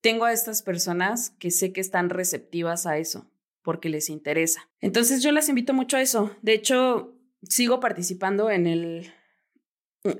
tengo 0.00 0.24
a 0.24 0.32
estas 0.32 0.62
personas 0.62 1.30
que 1.38 1.52
sé 1.52 1.72
que 1.72 1.80
están 1.80 2.10
receptivas 2.10 2.86
a 2.86 2.98
eso 2.98 3.30
porque 3.62 3.88
les 3.88 4.10
interesa. 4.10 4.68
Entonces 4.80 5.22
yo 5.22 5.30
las 5.30 5.48
invito 5.48 5.72
mucho 5.72 5.96
a 5.96 6.02
eso. 6.02 6.36
De 6.42 6.54
hecho, 6.54 7.16
sigo 7.42 7.78
participando 7.78 8.50
en 8.50 8.66
el... 8.66 9.12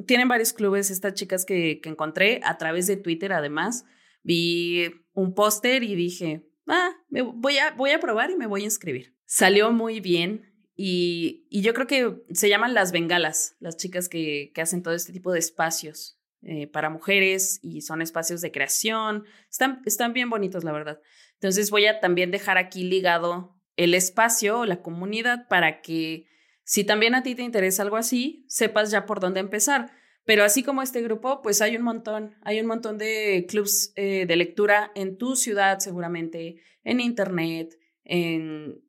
Tienen 0.07 0.29
varios 0.29 0.52
clubes 0.52 0.92
estas 0.92 1.14
chicas 1.14 1.44
que, 1.44 1.81
que 1.81 1.88
encontré 1.88 2.40
a 2.44 2.59
través 2.59 2.87
de 2.87 2.96
Twitter 2.96 3.33
además. 3.33 3.85
Vi 4.22 4.88
un 5.14 5.35
póster 5.35 5.83
y 5.83 5.96
dije, 5.96 6.46
ah, 6.66 6.92
voy, 7.11 7.59
a, 7.59 7.72
voy 7.72 7.90
a 7.90 8.00
probar 8.00 8.31
y 8.31 8.37
me 8.37 8.46
voy 8.46 8.62
a 8.62 8.64
inscribir. 8.64 9.14
Salió 9.24 9.72
muy 9.72 10.00
bien 10.00 10.52
y, 10.74 11.46
y 11.50 11.62
yo 11.62 11.74
creo 11.74 11.87
que 11.87 12.22
se 12.33 12.48
llaman 12.48 12.74
las 12.74 12.92
bengalas, 12.92 13.57
las 13.61 13.76
chicas 13.76 14.09
que, 14.09 14.52
que 14.55 14.61
hacen 14.61 14.83
todo 14.83 14.94
este 14.94 15.12
tipo 15.12 15.33
de 15.33 15.38
espacios 15.38 16.20
eh, 16.42 16.66
para 16.68 16.90
mujeres 16.90 17.59
y 17.62 17.81
son 17.81 18.02
espacios 18.02 18.40
de 18.40 18.52
creación. 18.52 19.24
Están, 19.50 19.83
están 19.85 20.12
bien 20.12 20.31
bonitos, 20.31 20.64
la 20.64 20.72
verdad. 20.72 21.00
Entonces 21.35 21.70
voy 21.70 21.87
a 21.87 21.98
también 22.00 22.31
dejar 22.31 22.59
aquí 22.59 22.85
ligado 22.85 23.57
el 23.76 23.94
espacio 23.94 24.61
o 24.61 24.66
la 24.66 24.81
comunidad 24.81 25.48
para 25.48 25.81
que 25.83 26.29
si 26.62 26.85
también 26.85 27.14
a 27.14 27.22
ti 27.22 27.35
te 27.35 27.42
interesa 27.42 27.83
algo 27.83 27.96
así, 27.96 28.44
sepas 28.48 28.90
ya 28.90 29.07
por 29.07 29.20
dónde 29.20 29.40
empezar. 29.40 29.92
Pero 30.27 30.43
así 30.43 30.65
como 30.65 30.83
este 30.83 31.03
grupo, 31.03 31.41
pues 31.41 31.62
hay 31.62 31.77
un 31.77 31.83
montón, 31.83 32.35
hay 32.43 32.61
un 32.61 32.67
montón 32.67 32.99
de 32.99 33.47
clubs 33.49 33.93
eh, 33.95 34.27
de 34.27 34.37
lectura 34.37 34.91
en 34.97 35.17
tu 35.17 35.37
ciudad 35.37 35.79
seguramente, 35.79 36.61
en 36.83 37.01
internet, 37.01 37.79
en 38.05 38.83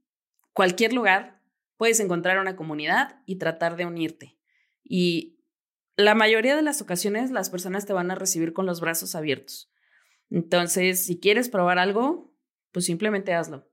cualquier 0.51 0.93
lugar, 0.93 1.39
puedes 1.77 1.99
encontrar 1.99 2.39
una 2.39 2.55
comunidad 2.55 3.21
y 3.27 3.35
tratar 3.35 3.77
de 3.77 3.85
unirte. 3.85 4.35
Y 4.83 5.37
la 5.95 6.15
mayoría 6.15 6.55
de 6.55 6.63
las 6.63 6.81
ocasiones 6.81 7.29
las 7.29 7.51
personas 7.51 7.85
te 7.85 7.93
van 7.93 8.09
a 8.09 8.15
recibir 8.15 8.51
con 8.53 8.65
los 8.65 8.81
brazos 8.81 9.13
abiertos. 9.13 9.71
Entonces, 10.31 11.05
si 11.05 11.19
quieres 11.19 11.49
probar 11.49 11.77
algo, 11.77 12.33
pues 12.71 12.85
simplemente 12.85 13.35
hazlo. 13.35 13.69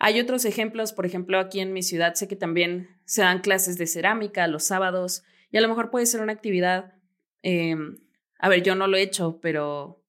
Hay 0.00 0.18
otros 0.18 0.44
ejemplos, 0.44 0.92
por 0.92 1.06
ejemplo, 1.06 1.38
aquí 1.38 1.60
en 1.60 1.72
mi 1.72 1.84
ciudad 1.84 2.14
sé 2.14 2.26
que 2.26 2.34
también 2.34 3.00
se 3.04 3.22
dan 3.22 3.42
clases 3.42 3.78
de 3.78 3.86
cerámica 3.86 4.48
los 4.48 4.64
sábados 4.64 5.22
y 5.50 5.58
a 5.58 5.60
lo 5.60 5.68
mejor 5.68 5.90
puede 5.90 6.06
ser 6.06 6.20
una 6.20 6.32
actividad, 6.32 6.94
em, 7.42 7.98
a 8.38 8.48
ver, 8.48 8.62
yo 8.62 8.74
no 8.74 8.86
lo 8.86 8.96
he 8.96 9.02
hecho, 9.02 9.38
pero 9.40 10.04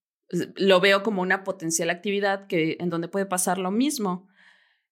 lo 0.56 0.80
veo 0.80 1.04
como 1.04 1.21
una 1.21 1.43
potencial 1.43 1.89
actividad 1.89 2.47
que, 2.47 2.77
en 2.80 2.89
donde 2.89 3.08
puede 3.08 3.25
pasar 3.25 3.58
lo 3.58 3.71
mismo. 3.71 4.27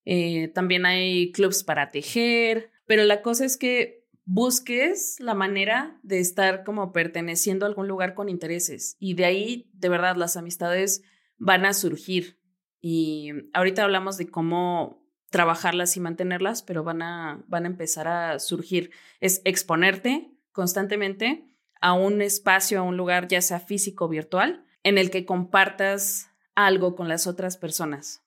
Eh, 0.05 0.49
también 0.49 0.85
hay 0.85 1.31
clubs 1.31 1.63
para 1.63 1.91
tejer, 1.91 2.71
pero 2.85 3.03
la 3.03 3.21
cosa 3.21 3.45
es 3.45 3.57
que 3.57 4.05
busques 4.25 5.15
la 5.19 5.33
manera 5.33 5.99
de 6.03 6.19
estar 6.19 6.63
como 6.63 6.91
perteneciendo 6.91 7.65
a 7.65 7.69
algún 7.69 7.87
lugar 7.87 8.13
con 8.13 8.29
intereses 8.29 8.95
y 8.99 9.13
de 9.15 9.25
ahí, 9.25 9.69
de 9.73 9.89
verdad, 9.89 10.15
las 10.17 10.37
amistades 10.37 11.03
van 11.37 11.65
a 11.65 11.73
surgir. 11.73 12.37
Y 12.81 13.31
ahorita 13.53 13.83
hablamos 13.83 14.17
de 14.17 14.29
cómo 14.29 15.05
trabajarlas 15.29 15.95
y 15.97 15.99
mantenerlas, 15.99 16.63
pero 16.63 16.83
van 16.83 17.01
a, 17.01 17.43
van 17.47 17.65
a 17.65 17.67
empezar 17.67 18.07
a 18.07 18.39
surgir. 18.39 18.91
Es 19.19 19.41
exponerte 19.45 20.31
constantemente 20.59 21.45
a 21.79 21.93
un 21.93 22.21
espacio, 22.21 22.79
a 22.79 22.83
un 22.83 22.97
lugar, 22.97 23.29
ya 23.29 23.41
sea 23.41 23.61
físico 23.61 24.05
o 24.05 24.09
virtual, 24.09 24.65
en 24.83 24.97
el 24.97 25.09
que 25.09 25.25
compartas 25.25 26.31
algo 26.53 26.97
con 26.97 27.07
las 27.07 27.27
otras 27.27 27.55
personas. 27.55 28.25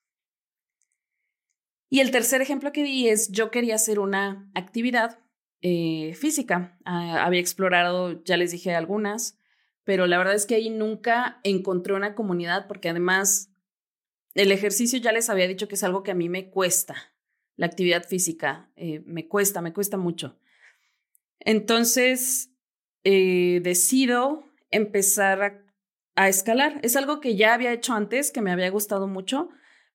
Y 1.91 2.01
el 2.01 2.11
tercer 2.11 2.41
ejemplo 2.41 2.73
que 2.73 2.85
di 2.85 3.11
es, 3.11 3.31
yo 3.31 3.51
quería 3.51 3.75
hacer 3.75 3.99
una 3.99 4.51
actividad 4.55 5.19
eh, 5.61 6.15
física. 6.15 6.79
Ah, 6.87 7.23
había 7.23 7.41
explorado, 7.41 8.25
ya 8.25 8.39
les 8.39 8.53
dije 8.53 8.75
algunas, 8.75 9.39
pero 9.85 10.07
la 10.07 10.17
verdad 10.17 10.35
es 10.35 10.47
que 10.47 10.55
ahí 10.55 10.71
nunca 10.71 11.39
encontré 11.45 11.93
una 11.93 12.15
comunidad 12.15 12.67
porque 12.67 12.89
además 12.89 13.51
el 14.33 14.53
ejercicio 14.53 15.01
ya 15.01 15.13
les 15.13 15.29
había 15.29 15.49
dicho 15.49 15.69
que 15.69 15.75
es 15.75 15.85
algo 15.85 16.03
que 16.03 16.13
a 16.13 16.15
mí 16.15 16.31
me 16.31 16.49
cuesta, 16.49 16.97
la 17.57 17.67
actividad 17.67 18.05
física, 18.05 18.73
eh, 18.75 19.03
me 19.05 19.29
cuesta, 19.29 19.61
me 19.61 19.75
cuesta 19.75 19.99
mucho. 19.99 20.39
Entonces, 21.45 22.51
eh, 23.05 23.61
decido 23.63 24.45
empezar 24.71 25.65
a, 26.15 26.29
escalar. 26.29 26.79
Es 26.83 26.97
algo 26.97 27.21
que 27.21 27.37
ya 27.37 27.55
había 27.55 27.73
hecho 27.73 27.95
antes, 27.95 28.31
que 28.31 28.43
me 28.43 28.53
había 28.53 28.71
gustado 28.71 29.09
mucho, 29.09 29.49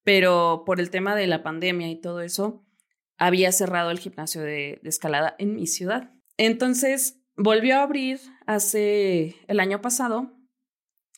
pero 0.04 0.64
por 0.66 0.80
el 0.80 0.90
tema 0.90 1.16
de 1.16 1.28
la 1.28 1.44
pandemia 1.44 1.90
y 1.90 2.02
todo 2.02 2.22
eso, 2.22 2.66
había 3.18 3.52
cerrado 3.52 3.92
el 3.92 4.00
gimnasio 4.00 4.42
de 4.42 4.80
escalada 4.84 5.36
en 5.38 5.56
mi 5.56 5.68
ciudad. 5.68 6.12
Entonces, 6.38 7.22
volvió 7.36 7.78
a 7.78 7.84
abrir 7.84 8.20
hace 8.46 9.36
el 9.48 9.60
año 9.60 9.82
pasado 9.82 10.34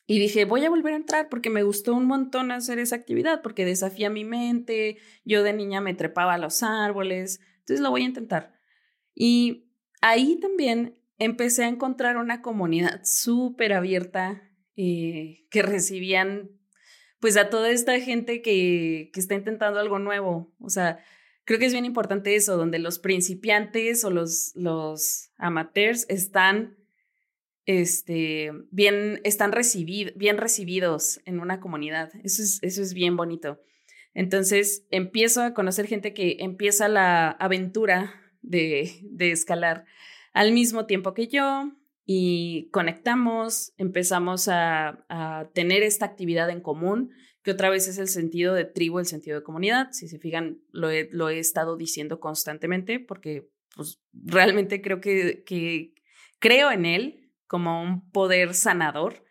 y 0.06 0.20
dije, 0.20 0.46
voy 0.46 0.66
a 0.66 0.70
volver 0.70 0.94
a 0.94 0.98
entrar 0.98 1.30
porque 1.30 1.50
me 1.50 1.64
gustó 1.64 1.94
un 1.94 2.06
montón 2.06 2.52
hacer 2.52 2.80
esa 2.80 2.96
actividad, 2.96 3.42
porque 3.42 3.64
desafía 3.64 4.10
mi 4.10 4.26
mente, 4.26 4.98
yo 5.24 5.44
de 5.44 5.54
niña 5.54 5.82
me 5.82 5.94
trepaba 5.94 6.34
a 6.34 6.40
los 6.40 6.64
árboles, 6.64 7.40
entonces 7.60 7.80
lo 7.80 7.92
voy 7.92 8.02
a 8.02 8.06
intentar. 8.06 8.60
Y 9.14 9.69
ahí 10.02 10.40
también 10.40 11.00
empecé 11.18 11.66
a 11.66 11.68
encontrar 11.68 12.18
una 12.18 12.42
comunidad 12.42 13.02
súper 13.04 13.74
abierta 13.74 14.42
eh, 14.76 15.46
que 15.50 15.62
recibían 15.62 16.52
pues 17.20 17.36
a 17.36 17.50
toda 17.50 17.70
esta 17.70 18.00
gente 18.00 18.42
que, 18.42 19.12
que 19.14 19.20
está 19.20 19.36
intentando 19.36 19.80
algo 19.80 20.00
nuevo. 20.00 20.54
O 20.60 20.70
sea, 20.70 21.00
creo 21.44 21.60
que 21.60 21.66
es 21.66 21.74
bien 21.74 21.86
importante 21.86 22.36
eso, 22.36 22.56
donde 22.56 22.80
los 22.80 23.00
principiantes 23.00 24.04
o 24.06 24.10
los, 24.10 24.54
los 24.56 25.32
amateurs 25.38 26.06
están, 26.08 26.78
este, 27.66 28.52
bien, 28.72 29.20
están 29.24 29.52
bien 30.16 30.38
recibidos 30.38 31.20
en 31.26 31.40
una 31.40 31.60
comunidad. 31.60 32.12
Eso 32.24 32.42
es, 32.42 32.60
eso 32.62 32.82
es 32.82 32.94
bien 32.94 33.18
bonito. 33.18 33.60
Entonces 34.14 34.86
empiezo 34.92 35.42
a 35.42 35.54
conocer 35.54 35.88
gente 35.88 36.14
que 36.14 36.38
empieza 36.40 36.88
la 36.88 37.32
aventura 37.32 38.14
de, 38.42 39.00
de 39.04 39.32
escalar 39.32 39.86
al 40.34 40.52
mismo 40.52 40.86
tiempo 40.86 41.14
que 41.14 41.28
yo 41.28 41.72
y 42.06 42.70
conectamos, 42.72 43.74
empezamos 43.78 44.48
a, 44.48 45.06
a 45.10 45.50
tener 45.54 45.84
esta 45.84 46.06
actividad 46.06 46.50
en 46.50 46.62
común 46.62 47.12
que 47.44 47.52
otra 47.52 47.70
vez 47.70 47.88
es 47.88 47.98
el 47.98 48.08
sentido 48.08 48.54
de 48.54 48.66
tribu, 48.66 49.00
el 49.00 49.06
sentido 49.06 49.38
de 49.38 49.44
comunidad. 49.44 49.90
Si 49.92 50.08
se 50.08 50.20
fijan, 50.20 50.62
lo 50.72 50.90
he, 50.90 51.10
lo 51.12 51.30
he 51.30 51.40
estado 51.40 51.78
diciendo 51.78 52.20
constantemente 52.20 53.00
porque 53.00 53.50
pues, 53.76 54.02
realmente 54.14 54.82
creo 54.82 55.00
que, 55.00 55.44
que 55.46 55.94
creo 56.40 56.72
en 56.72 56.86
él 56.86 57.32
como 57.48 57.82
un 57.82 58.10
poder 58.12 58.54
sanador 58.54 59.24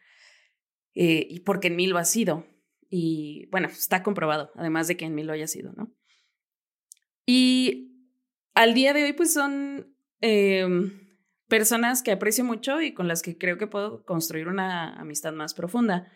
eh, 0.94 1.26
y 1.28 1.40
porque 1.40 1.68
en 1.68 1.76
mí 1.76 1.86
lo 1.86 1.98
ha 1.98 2.04
sido. 2.04 2.46
Y 2.90 3.46
bueno, 3.50 3.68
está 3.68 4.02
comprobado, 4.02 4.50
además 4.56 4.88
de 4.88 4.96
que 4.96 5.04
en 5.04 5.14
mí 5.14 5.22
lo 5.22 5.32
haya 5.32 5.46
sido, 5.46 5.72
¿no? 5.74 5.92
Y 7.26 7.97
al 8.58 8.74
día 8.74 8.92
de 8.92 9.04
hoy, 9.04 9.12
pues 9.12 9.32
son 9.32 9.94
em, 10.20 11.16
personas 11.46 12.02
que 12.02 12.10
aprecio 12.10 12.42
mucho 12.42 12.80
y 12.80 12.92
con 12.92 13.06
las 13.06 13.22
que 13.22 13.38
creo 13.38 13.56
que 13.56 13.68
puedo 13.68 14.04
construir 14.04 14.48
una 14.48 14.94
amistad 14.94 15.32
más 15.32 15.54
profunda. 15.54 16.10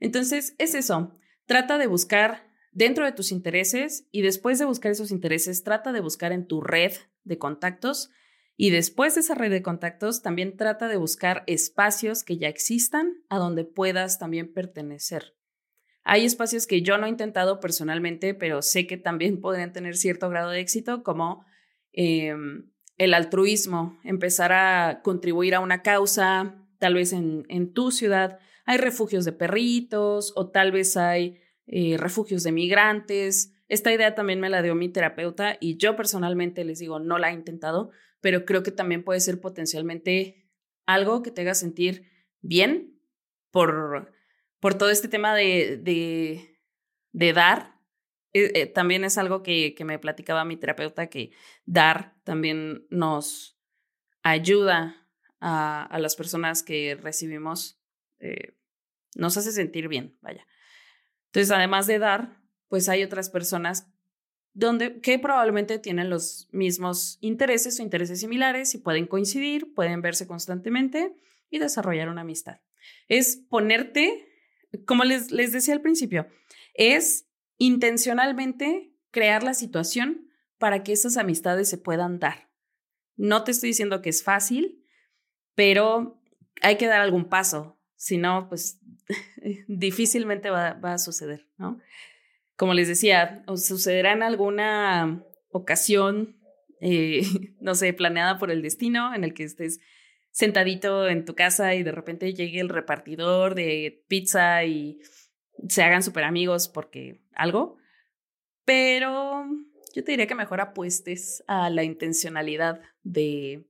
Entonces, 0.00 0.56
es 0.58 0.74
eso. 0.74 1.12
Trata 1.46 1.78
de 1.78 1.86
buscar 1.86 2.50
dentro 2.72 3.04
de 3.04 3.12
tus 3.12 3.30
intereses 3.30 4.08
y 4.10 4.22
después 4.22 4.58
de 4.58 4.64
buscar 4.64 4.90
esos 4.90 5.12
intereses, 5.12 5.62
trata 5.62 5.92
de 5.92 6.00
buscar 6.00 6.32
en 6.32 6.48
tu 6.48 6.60
red 6.60 6.94
de 7.22 7.38
contactos 7.38 8.10
y 8.56 8.70
después 8.70 9.14
de 9.14 9.20
esa 9.20 9.36
red 9.36 9.52
de 9.52 9.62
contactos, 9.62 10.20
también 10.20 10.56
trata 10.56 10.88
de 10.88 10.96
buscar 10.96 11.44
espacios 11.46 12.24
que 12.24 12.38
ya 12.38 12.48
existan 12.48 13.22
a 13.28 13.38
donde 13.38 13.64
puedas 13.64 14.18
también 14.18 14.52
pertenecer. 14.52 15.36
Hay 16.02 16.24
espacios 16.24 16.66
que 16.66 16.82
yo 16.82 16.98
no 16.98 17.06
he 17.06 17.10
intentado 17.10 17.60
personalmente, 17.60 18.34
pero 18.34 18.62
sé 18.62 18.88
que 18.88 18.96
también 18.96 19.40
podrían 19.40 19.72
tener 19.72 19.96
cierto 19.96 20.28
grado 20.28 20.50
de 20.50 20.58
éxito, 20.58 21.04
como 21.04 21.44
em, 21.94 22.70
el 22.96 23.14
altruismo, 23.14 23.98
empezar 24.04 24.52
a 24.52 25.00
contribuir 25.02 25.54
a 25.54 25.60
una 25.60 25.82
causa, 25.82 26.54
tal 26.78 26.94
vez 26.94 27.12
en, 27.12 27.44
en 27.48 27.72
tu 27.72 27.90
ciudad, 27.90 28.38
hay 28.66 28.78
refugios 28.78 29.24
de 29.24 29.32
perritos 29.32 30.32
o 30.36 30.50
tal 30.50 30.72
vez 30.72 30.96
hay 30.96 31.40
eh, 31.66 31.96
refugios 31.98 32.42
de 32.42 32.52
migrantes. 32.52 33.52
Esta 33.68 33.92
idea 33.92 34.14
también 34.14 34.40
me 34.40 34.50
la 34.50 34.62
dio 34.62 34.74
mi 34.74 34.88
terapeuta 34.88 35.56
y 35.60 35.76
yo 35.76 35.96
personalmente 35.96 36.64
les 36.64 36.78
digo, 36.78 36.98
no 36.98 37.18
la 37.18 37.30
he 37.30 37.34
intentado, 37.34 37.90
pero 38.20 38.44
creo 38.44 38.62
que 38.62 38.70
también 38.70 39.04
puede 39.04 39.20
ser 39.20 39.40
potencialmente 39.40 40.50
algo 40.86 41.22
que 41.22 41.30
te 41.30 41.42
haga 41.42 41.54
sentir 41.54 42.10
bien 42.40 43.00
por, 43.50 44.12
por 44.60 44.74
todo 44.74 44.90
este 44.90 45.08
tema 45.08 45.34
de, 45.34 45.78
de, 45.82 46.60
de 47.12 47.32
dar. 47.32 47.73
Eh, 48.34 48.50
eh, 48.54 48.66
también 48.66 49.04
es 49.04 49.16
algo 49.16 49.42
que, 49.42 49.74
que 49.74 49.84
me 49.84 49.98
platicaba 49.98 50.44
mi 50.44 50.56
terapeuta, 50.56 51.06
que 51.08 51.30
dar 51.64 52.14
también 52.24 52.86
nos 52.90 53.58
ayuda 54.22 55.08
a, 55.40 55.84
a 55.84 55.98
las 55.98 56.16
personas 56.16 56.62
que 56.62 56.96
recibimos 57.00 57.80
eh, 58.18 58.56
nos 59.14 59.36
hace 59.36 59.52
sentir 59.52 59.88
bien, 59.88 60.18
vaya. 60.20 60.46
Entonces, 61.26 61.50
además 61.50 61.86
de 61.86 61.98
dar, 61.98 62.40
pues 62.68 62.88
hay 62.88 63.02
otras 63.02 63.30
personas 63.30 63.86
donde, 64.52 65.00
que 65.00 65.18
probablemente 65.18 65.78
tienen 65.78 66.10
los 66.10 66.48
mismos 66.52 67.18
intereses 67.20 67.78
o 67.78 67.82
intereses 67.82 68.20
similares 68.20 68.74
y 68.74 68.78
pueden 68.78 69.06
coincidir, 69.06 69.74
pueden 69.74 70.00
verse 70.00 70.26
constantemente 70.26 71.14
y 71.50 71.58
desarrollar 71.58 72.08
una 72.08 72.22
amistad. 72.22 72.60
Es 73.08 73.36
ponerte, 73.36 74.26
como 74.86 75.04
les, 75.04 75.30
les 75.30 75.52
decía 75.52 75.74
al 75.74 75.80
principio, 75.80 76.28
es 76.74 77.28
intencionalmente 77.58 78.92
crear 79.10 79.42
la 79.42 79.54
situación 79.54 80.28
para 80.58 80.82
que 80.82 80.92
esas 80.92 81.16
amistades 81.16 81.68
se 81.68 81.78
puedan 81.78 82.18
dar. 82.18 82.50
No 83.16 83.44
te 83.44 83.52
estoy 83.52 83.68
diciendo 83.70 84.02
que 84.02 84.10
es 84.10 84.22
fácil, 84.22 84.84
pero 85.54 86.20
hay 86.62 86.76
que 86.76 86.86
dar 86.86 87.00
algún 87.00 87.28
paso. 87.28 87.78
Si 87.96 88.18
no, 88.18 88.48
pues 88.48 88.80
difícilmente 89.68 90.50
va, 90.50 90.78
a 90.82 90.98
suceder, 90.98 91.48
¿no? 91.56 91.80
Como 92.56 92.74
les 92.74 92.88
decía, 92.88 93.44
sucederá 93.56 94.12
en 94.12 94.22
alguna 94.22 95.24
ocasión, 95.50 96.36
eh, 96.80 97.22
no 97.60 97.74
sé, 97.74 97.92
planeada 97.92 98.38
por 98.38 98.50
el 98.50 98.62
destino, 98.62 99.14
en 99.14 99.24
el 99.24 99.34
que 99.34 99.44
estés 99.44 99.80
sentadito 100.30 101.08
en 101.08 101.24
tu 101.24 101.34
casa 101.36 101.74
y 101.74 101.84
de 101.84 101.92
repente 101.92 102.34
llegue 102.34 102.58
el 102.58 102.68
repartidor 102.68 103.54
de 103.54 104.04
pizza 104.08 104.64
y 104.64 105.00
se 105.68 105.82
hagan 105.82 106.02
súper 106.02 106.24
amigos 106.24 106.68
porque 106.68 107.22
algo. 107.34 107.76
Pero 108.64 109.44
yo 109.94 110.02
te 110.02 110.12
diría 110.12 110.26
que 110.26 110.34
mejor 110.34 110.60
apuestes 110.60 111.44
a 111.46 111.70
la 111.70 111.84
intencionalidad 111.84 112.80
de, 113.02 113.68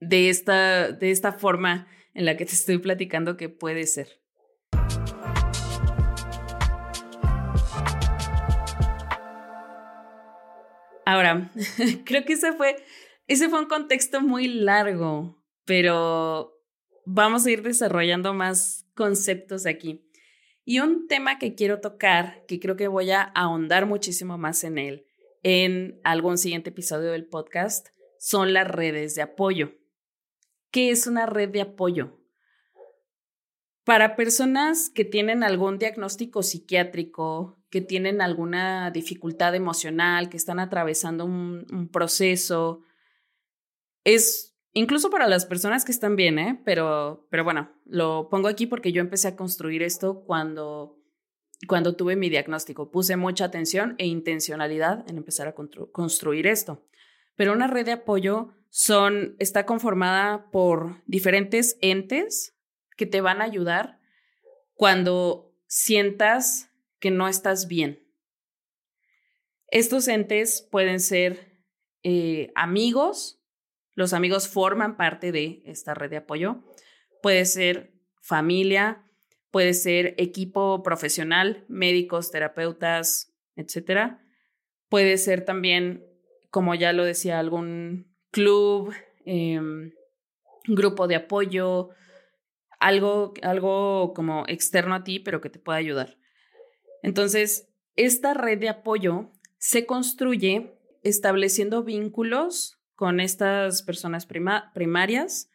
de, 0.00 0.28
esta, 0.30 0.90
de 0.90 1.10
esta 1.10 1.32
forma 1.32 1.86
en 2.14 2.24
la 2.24 2.36
que 2.36 2.46
te 2.46 2.52
estoy 2.52 2.78
platicando 2.78 3.36
que 3.36 3.48
puede 3.48 3.86
ser. 3.86 4.20
Ahora, 11.04 11.52
creo 12.04 12.24
que 12.24 12.32
ese 12.32 12.52
fue, 12.52 12.76
ese 13.28 13.48
fue 13.48 13.60
un 13.60 13.66
contexto 13.66 14.20
muy 14.20 14.48
largo, 14.48 15.40
pero 15.64 16.55
vamos 17.06 17.46
a 17.46 17.50
ir 17.50 17.62
desarrollando 17.62 18.34
más 18.34 18.84
conceptos 18.94 19.64
aquí. 19.64 20.02
Y 20.64 20.80
un 20.80 21.06
tema 21.06 21.38
que 21.38 21.54
quiero 21.54 21.80
tocar, 21.80 22.44
que 22.46 22.60
creo 22.60 22.76
que 22.76 22.88
voy 22.88 23.12
a 23.12 23.22
ahondar 23.22 23.86
muchísimo 23.86 24.36
más 24.36 24.64
en 24.64 24.78
él 24.78 25.06
en 25.42 26.00
algún 26.02 26.38
siguiente 26.38 26.70
episodio 26.70 27.12
del 27.12 27.26
podcast, 27.26 27.86
son 28.18 28.52
las 28.52 28.66
redes 28.66 29.14
de 29.14 29.22
apoyo. 29.22 29.74
¿Qué 30.72 30.90
es 30.90 31.06
una 31.06 31.26
red 31.26 31.50
de 31.50 31.60
apoyo? 31.60 32.20
Para 33.84 34.16
personas 34.16 34.90
que 34.90 35.04
tienen 35.04 35.44
algún 35.44 35.78
diagnóstico 35.78 36.42
psiquiátrico, 36.42 37.62
que 37.70 37.80
tienen 37.80 38.20
alguna 38.20 38.90
dificultad 38.90 39.54
emocional, 39.54 40.28
que 40.28 40.36
están 40.36 40.58
atravesando 40.58 41.24
un, 41.24 41.88
proceso, 41.92 42.82
es 44.02 44.55
incluso 44.76 45.08
para 45.08 45.26
las 45.26 45.46
personas 45.46 45.86
que 45.86 45.92
están 45.92 46.16
bien, 46.16 46.38
¿eh? 46.38 46.60
pero, 46.62 47.26
pero 47.30 47.44
bueno, 47.44 47.72
lo 47.86 48.28
pongo 48.28 48.46
aquí 48.46 48.66
porque 48.66 48.92
yo 48.92 49.00
empecé 49.00 49.28
a 49.28 49.36
construir 49.36 49.82
esto 49.82 50.22
cuando, 50.26 50.98
cuando 51.66 51.96
tuve 51.96 52.14
mi 52.14 52.28
diagnóstico. 52.28 52.90
Puse 52.90 53.16
mucha 53.16 53.46
atención 53.46 53.94
e 53.96 54.06
intencionalidad 54.06 55.08
en 55.08 55.16
empezar 55.16 55.48
a 55.48 55.54
construir 55.54 56.46
esto. 56.46 56.86
Pero 57.36 57.54
una 57.54 57.68
red 57.68 57.86
de 57.86 57.92
apoyo 57.92 58.52
son, 58.68 59.34
está 59.38 59.64
conformada 59.64 60.50
por 60.50 61.02
diferentes 61.06 61.78
entes 61.80 62.54
que 62.98 63.06
te 63.06 63.22
van 63.22 63.40
a 63.40 63.44
ayudar 63.44 63.98
cuando 64.74 65.54
sientas 65.66 66.70
que 66.98 67.10
no 67.10 67.28
estás 67.28 67.66
bien. 67.66 68.06
Estos 69.68 70.06
entes 70.06 70.68
pueden 70.70 71.00
ser 71.00 71.62
eh, 72.02 72.52
amigos, 72.54 73.35
los 73.96 74.12
amigos 74.12 74.46
forman 74.46 74.96
parte 74.96 75.32
de 75.32 75.62
esta 75.64 75.94
red 75.94 76.10
de 76.10 76.18
apoyo, 76.18 76.62
puede 77.22 77.46
ser 77.46 77.94
familia, 78.20 79.02
puede 79.50 79.72
ser 79.72 80.14
equipo 80.18 80.82
profesional, 80.82 81.64
médicos, 81.66 82.30
terapeutas, 82.30 83.34
etc. 83.56 84.18
Puede 84.90 85.16
ser 85.16 85.46
también, 85.46 86.04
como 86.50 86.74
ya 86.74 86.92
lo 86.92 87.04
decía, 87.04 87.38
algún 87.38 88.14
club, 88.30 88.92
em, 89.24 89.92
grupo 90.66 91.08
de 91.08 91.16
apoyo, 91.16 91.88
algo, 92.78 93.32
algo 93.42 94.12
como 94.14 94.44
externo 94.46 94.94
a 94.94 95.04
ti, 95.04 95.20
pero 95.20 95.40
que 95.40 95.48
te 95.48 95.58
pueda 95.58 95.78
ayudar. 95.78 96.18
Entonces, 97.02 97.66
esta 97.94 98.34
red 98.34 98.58
de 98.58 98.68
apoyo 98.68 99.32
se 99.56 99.86
construye 99.86 100.78
estableciendo 101.02 101.82
vínculos 101.82 102.76
con 102.96 103.20
estas 103.20 103.82
personas 103.82 104.26
primarias 104.26 105.50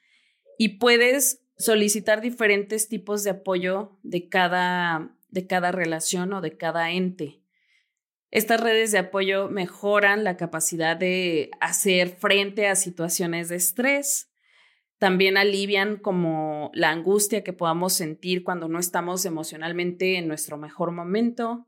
y 0.57 0.77
puedes 0.77 1.43
solicitar 1.57 2.21
diferentes 2.21 2.87
tipos 2.87 3.23
de 3.23 3.31
apoyo 3.31 3.97
de 4.03 4.29
cada, 4.29 5.15
de 5.29 5.47
cada 5.47 5.71
relación 5.71 6.33
o 6.33 6.41
de 6.41 6.55
cada 6.55 6.91
ente. 6.91 7.41
Estas 8.29 8.61
redes 8.61 8.91
de 8.91 8.99
apoyo 8.99 9.49
mejoran 9.49 10.23
la 10.23 10.37
capacidad 10.37 10.95
de 10.95 11.51
hacer 11.59 12.09
frente 12.09 12.67
a 12.67 12.75
situaciones 12.75 13.49
de 13.49 13.57
estrés. 13.57 14.31
También 14.99 15.35
alivian 15.35 15.97
como 15.97 16.71
la 16.73 16.91
angustia 16.91 17.43
que 17.43 17.53
podamos 17.53 17.93
sentir 17.93 18.43
cuando 18.43 18.69
no 18.69 18.79
estamos 18.79 19.25
emocionalmente 19.25 20.17
en 20.17 20.27
nuestro 20.27 20.57
mejor 20.57 20.91
momento. 20.91 21.67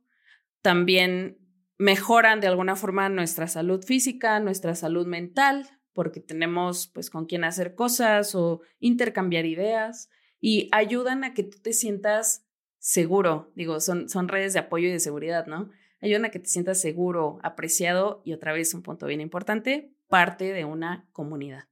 También 0.61 1.37
mejoran 1.83 2.39
de 2.39 2.47
alguna 2.47 2.77
forma 2.77 3.09
nuestra 3.09 3.49
salud 3.49 3.83
física, 3.83 4.39
nuestra 4.39 4.73
salud 4.73 5.05
mental, 5.05 5.67
porque 5.91 6.21
tenemos 6.21 6.87
pues 6.87 7.09
con 7.09 7.25
quién 7.25 7.43
hacer 7.43 7.75
cosas 7.75 8.35
o 8.35 8.61
intercambiar 8.79 9.45
ideas 9.45 10.09
y 10.39 10.69
ayudan 10.71 11.25
a 11.25 11.33
que 11.33 11.43
tú 11.43 11.59
te 11.61 11.73
sientas 11.73 12.47
seguro. 12.79 13.51
Digo, 13.55 13.81
son, 13.81 14.07
son 14.07 14.29
redes 14.29 14.53
de 14.53 14.59
apoyo 14.59 14.87
y 14.87 14.91
de 14.91 15.01
seguridad, 15.01 15.45
¿no? 15.45 15.71
ayudan 16.01 16.23
a 16.23 16.31
que 16.31 16.39
te 16.39 16.47
sientas 16.47 16.79
seguro, 16.79 17.39
apreciado 17.43 18.21
y 18.23 18.31
otra 18.31 18.53
vez 18.53 18.73
un 18.73 18.81
punto 18.81 19.05
bien 19.05 19.19
importante, 19.19 19.93
parte 20.07 20.53
de 20.53 20.63
una 20.63 21.07
comunidad. 21.11 21.65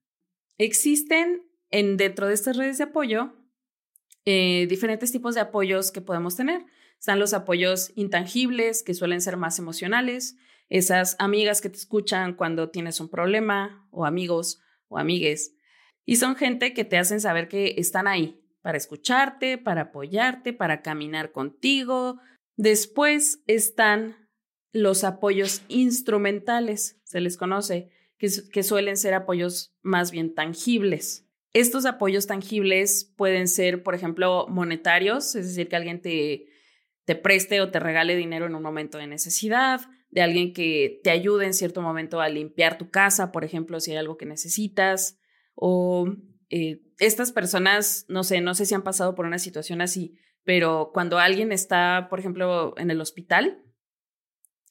Existen 0.57 1.43
en, 1.70 1.95
dentro 1.95 2.28
de 2.28 2.34
estas 2.34 2.57
redes 2.57 2.78
de 2.78 2.86
apoyo 2.86 3.34
eh, 4.26 4.68
diferentes 4.70 5.12
tipos 5.12 5.36
de 5.36 5.41
apoyos 5.41 5.91
que 5.91 6.01
podemos 6.01 6.36
tener. 6.36 6.66
Están 7.02 7.18
los 7.18 7.34
apoyos 7.34 7.91
intangibles, 7.95 8.84
que 8.84 8.93
suelen 8.93 9.22
ser 9.22 9.36
más 9.36 9.58
emocionales, 9.58 10.36
esas 10.70 11.16
amigas 11.18 11.60
que 11.60 11.72
te 11.72 11.78
escuchan 11.78 12.36
cuando 12.36 12.70
tienes 12.70 12.99
un 12.99 13.10
problema, 13.10 13.88
o 13.89 14.06
amigos 14.06 14.62
o 14.88 14.99
amigues. 14.99 15.56
Y 16.06 16.18
son 16.18 16.36
gente 16.36 16.76
que 16.76 16.86
te 16.86 16.99
hacen 16.99 17.20
saber 17.20 17.47
que 17.47 17.74
están 17.78 18.08
ahí 18.08 18.39
para 18.62 18.78
escucharte, 18.78 19.58
para 19.58 19.82
apoyarte, 19.82 20.54
para 20.54 20.84
caminar 20.84 21.32
contigo. 21.32 22.20
Después 22.56 23.41
están 23.47 24.30
los 24.72 25.04
apoyos 25.04 25.64
instrumentales, 25.70 27.02
se 27.04 27.20
les 27.20 27.36
conoce, 27.36 27.89
que, 28.20 28.30
que, 28.54 28.62
suelen 28.62 28.95
ser 28.95 29.16
apoyos 29.16 29.74
más 29.82 30.12
bien 30.12 30.36
tangibles. 30.36 31.28
Estos 31.52 31.88
apoyos 31.88 32.28
tangibles 32.28 33.12
pueden 33.18 33.47
ser, 33.47 33.82
por 33.82 33.95
ejemplo, 33.95 34.45
monetarios, 34.49 35.34
es 35.34 35.47
decir, 35.47 35.68
que 35.68 35.76
alguien 35.76 35.99
te, 35.99 36.51
te 37.12 37.18
preste 37.18 37.59
o 37.59 37.70
te 37.70 37.82
regale 37.82 38.16
dinero 38.16 38.45
en 38.45 38.55
un 38.55 38.64
momento 38.64 38.97
de 38.97 39.05
necesidad, 39.05 39.82
de 40.12 40.22
alguien 40.22 40.53
que 40.53 41.01
te 41.03 41.09
ayude 41.09 41.45
en 41.45 41.53
cierto 41.53 41.82
momento 41.82 42.22
a 42.22 42.30
limpiar 42.30 42.78
tu 42.78 42.89
casa, 42.89 43.34
por 43.34 43.43
ejemplo, 43.43 43.82
si 43.82 43.91
hay 43.91 43.97
algo 43.97 44.16
que 44.16 44.26
necesitas, 44.26 45.20
o 45.53 46.07
eh, 46.49 46.82
estas 46.99 47.34
personas, 47.34 48.05
no 48.07 48.24
sé, 48.24 48.39
no 48.39 48.53
sé 48.53 48.66
si 48.66 48.76
han 48.76 48.84
pasado 48.84 49.14
por 49.14 49.26
una 49.26 49.39
situación 49.39 49.82
así, 49.82 50.18
pero 50.45 50.91
cuando 50.93 51.20
alguien 51.20 51.51
está, 51.51 52.07
por 52.09 52.22
ejemplo, 52.22 52.76
en 52.78 52.91
el 52.91 53.01
hospital, 53.01 53.62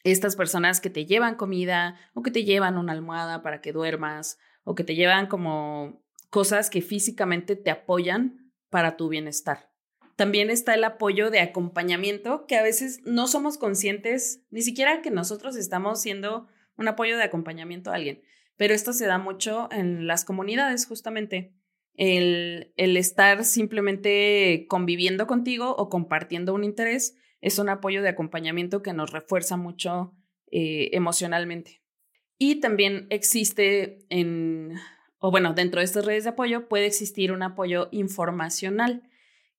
estas 0.02 0.34
personas 0.34 0.80
que 0.80 0.88
te 0.88 1.04
llevan 1.04 1.34
comida 1.34 2.00
o 2.14 2.22
que 2.22 2.30
te 2.30 2.44
llevan 2.44 2.78
una 2.78 2.94
almohada 2.94 3.42
para 3.42 3.60
que 3.60 3.72
duermas 3.72 4.38
o 4.64 4.74
que 4.74 4.84
te 4.84 4.94
llevan 4.94 5.26
como 5.26 6.02
cosas 6.30 6.70
que 6.70 6.80
físicamente 6.80 7.54
te 7.54 7.70
apoyan 7.70 8.50
para 8.70 8.96
tu 8.96 9.10
bienestar. 9.10 9.69
También 10.20 10.50
está 10.50 10.74
el 10.74 10.84
apoyo 10.84 11.30
de 11.30 11.40
acompañamiento, 11.40 12.44
que 12.46 12.56
a 12.56 12.62
veces 12.62 13.00
no 13.06 13.26
somos 13.26 13.56
conscientes, 13.56 14.44
ni 14.50 14.60
siquiera 14.60 15.00
que 15.00 15.10
nosotros 15.10 15.56
estamos 15.56 16.02
siendo 16.02 16.46
un 16.76 16.88
apoyo 16.88 17.16
de 17.16 17.22
acompañamiento 17.22 17.90
a 17.90 17.94
alguien, 17.94 18.20
pero 18.58 18.74
esto 18.74 18.92
se 18.92 19.06
da 19.06 19.16
mucho 19.16 19.70
en 19.72 20.06
las 20.06 20.26
comunidades, 20.26 20.84
justamente. 20.84 21.54
El, 21.94 22.74
el 22.76 22.98
estar 22.98 23.46
simplemente 23.46 24.66
conviviendo 24.68 25.26
contigo 25.26 25.74
o 25.74 25.88
compartiendo 25.88 26.52
un 26.52 26.64
interés 26.64 27.16
es 27.40 27.58
un 27.58 27.70
apoyo 27.70 28.02
de 28.02 28.10
acompañamiento 28.10 28.82
que 28.82 28.92
nos 28.92 29.12
refuerza 29.12 29.56
mucho 29.56 30.12
eh, 30.50 30.90
emocionalmente. 30.92 31.82
Y 32.36 32.56
también 32.56 33.06
existe 33.08 34.04
en, 34.10 34.74
o 35.18 35.30
bueno, 35.30 35.54
dentro 35.54 35.80
de 35.80 35.86
estas 35.86 36.04
redes 36.04 36.24
de 36.24 36.30
apoyo 36.30 36.68
puede 36.68 36.84
existir 36.84 37.32
un 37.32 37.42
apoyo 37.42 37.88
informacional, 37.90 39.04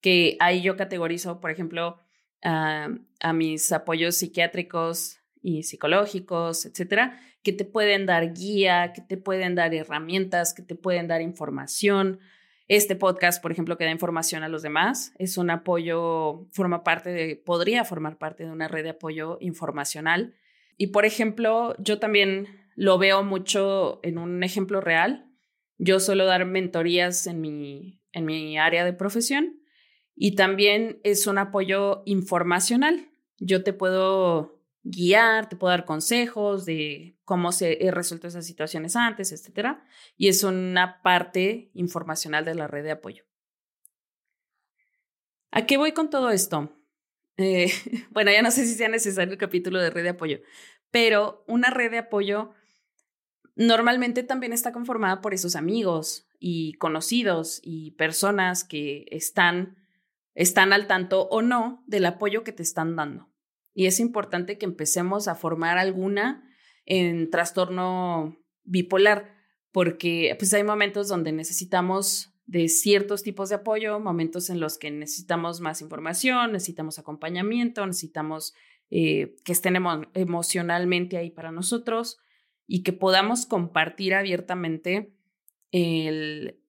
que 0.02 0.36
ahí 0.39 0.62
yo 0.62 0.76
categorizo, 0.76 1.39
por 1.39 1.52
ejemplo, 1.52 1.99
a, 2.43 2.89
mis 3.34 3.72
apoyos 3.72 4.18
psiquiátricos 4.18 5.20
y 5.41 5.64
psicológicos, 5.64 6.66
etcétera, 6.66 7.20
que 7.43 7.54
te 7.54 7.66
pueden 7.66 8.06
dar 8.06 8.34
guía, 8.34 8.93
que 8.93 9.02
te 9.02 9.18
pueden 9.18 9.56
dar 9.56 9.74
herramientas, 9.74 10.54
que 10.54 10.64
te 10.64 10.76
pueden 10.76 11.08
dar 11.08 11.22
información, 11.22 12.20
este 12.68 12.95
podcast, 12.95 13.41
por 13.41 13.52
ejemplo, 13.52 13.78
que 13.78 13.84
da 13.84 13.91
información 13.91 14.43
a 14.43 14.47
los 14.47 14.62
demás, 14.62 15.14
es 15.18 15.38
un 15.38 15.49
apoyo, 15.49 16.47
forma 16.52 16.84
parte 16.84 17.36
podría 17.45 17.84
formar 17.84 18.18
parte 18.18 18.45
de 18.45 18.52
una 18.52 18.70
red 18.70 18.84
de 18.84 18.91
apoyo 18.91 19.38
informacional. 19.41 20.36
Y, 20.78 20.88
por 20.88 21.04
ejemplo, 21.04 21.76
yo 21.80 21.99
también 21.99 22.47
lo 22.76 22.97
veo 22.97 23.24
mucho 23.24 23.99
en 24.04 24.18
un 24.18 24.41
ejemplo 24.43 24.80
real. 24.80 25.26
Yo 25.80 25.99
suelo 25.99 26.26
dar 26.26 26.45
mentorías 26.45 27.28
en 27.28 27.41
mi, 27.41 27.99
en 28.14 28.26
mi 28.26 28.58
área 28.58 28.86
de 28.86 28.93
profesión 28.93 29.61
y 30.16 30.36
también 30.36 30.99
es 31.03 31.28
un 31.28 31.38
apoyo 31.38 32.03
informacional. 32.05 33.09
Yo 33.38 33.64
te 33.64 33.74
puedo 33.74 34.62
guiar, 34.84 35.49
te 35.49 35.55
puedo 35.55 35.72
dar 35.72 35.86
consejos 35.86 36.66
de 36.66 37.18
cómo 37.24 37.51
se 37.51 37.86
he 37.86 37.91
resuelto 37.91 38.28
esas 38.28 38.45
situaciones 38.45 38.95
antes, 38.95 39.32
etcétera, 39.32 39.86
y 40.18 40.28
es 40.28 40.43
una 40.43 41.01
parte 41.01 41.70
informacional 41.74 42.45
de 42.45 42.55
la 42.55 42.68
red 42.68 42.84
de 42.84 42.91
apoyo. 42.91 43.26
¿A 45.51 45.66
qué 45.66 45.78
voy 45.78 45.91
con 45.91 46.09
todo 46.09 46.30
esto? 46.32 46.74
Eh, 47.38 47.72
bueno, 48.12 48.32
ya 48.32 48.41
no 48.41 48.51
sé 48.51 48.66
si 48.66 48.76
sea 48.76 48.89
necesario 48.89 49.34
el 49.34 49.39
capítulo 49.39 49.80
de 49.80 49.89
red 49.89 50.03
de 50.03 50.09
apoyo, 50.09 50.39
pero 50.89 51.43
una 51.47 51.70
red 51.70 51.91
de 51.91 51.99
apoyo 51.99 52.53
normalmente 53.55 54.24
también 54.24 54.53
está 54.53 54.72
conformada 54.72 55.22
por 55.22 55.34
esos 55.34 55.55
amigos 55.55 56.28
y 56.39 56.74
conocidos 56.74 57.59
y 57.64 57.91
personas 57.91 58.64
que 58.64 59.05
están, 59.12 59.78
están 60.34 60.74
al 60.74 60.88
tanto 60.88 61.28
o 61.30 61.42
no 61.42 61.84
del 61.88 62.06
apoyo 62.06 62.44
que 62.44 62.52
te 62.52 62.64
están 62.64 62.96
dando. 62.96 63.30
Y 63.74 63.86
es 63.86 64.00
importante 64.00 64.58
que 64.58 64.66
empecemos 64.66 65.28
a 65.28 65.36
formar 65.36 65.78
alguna 65.78 66.44
en 66.86 67.30
trastorno 67.30 68.38
bipolar, 68.64 69.36
porque 69.72 70.36
pues 70.38 70.54
hay 70.54 70.64
momentos 70.64 71.08
donde 71.08 71.32
necesitamos 71.32 72.34
de 72.46 72.68
ciertos 72.68 73.24
tipos 73.24 73.50
de 73.50 73.56
apoyo, 73.56 74.00
momentos 74.00 74.50
en 74.50 74.60
los 74.60 74.78
que 74.78 74.92
necesitamos 74.92 75.62
más 75.62 75.82
información, 75.82 76.52
necesitamos 76.52 77.00
acompañamiento, 77.00 77.86
necesitamos 77.86 78.54
eh, 78.90 79.36
que 79.46 79.54
estén 79.54 79.78
emocionalmente 80.14 81.16
ahí 81.16 81.30
para 81.30 81.52
nosotros 81.52 82.18
y 82.68 82.84
que 82.84 82.92
podamos 82.92 83.46
compartir 83.46 84.14
abiertamente 84.14 85.14
el, 85.72 86.60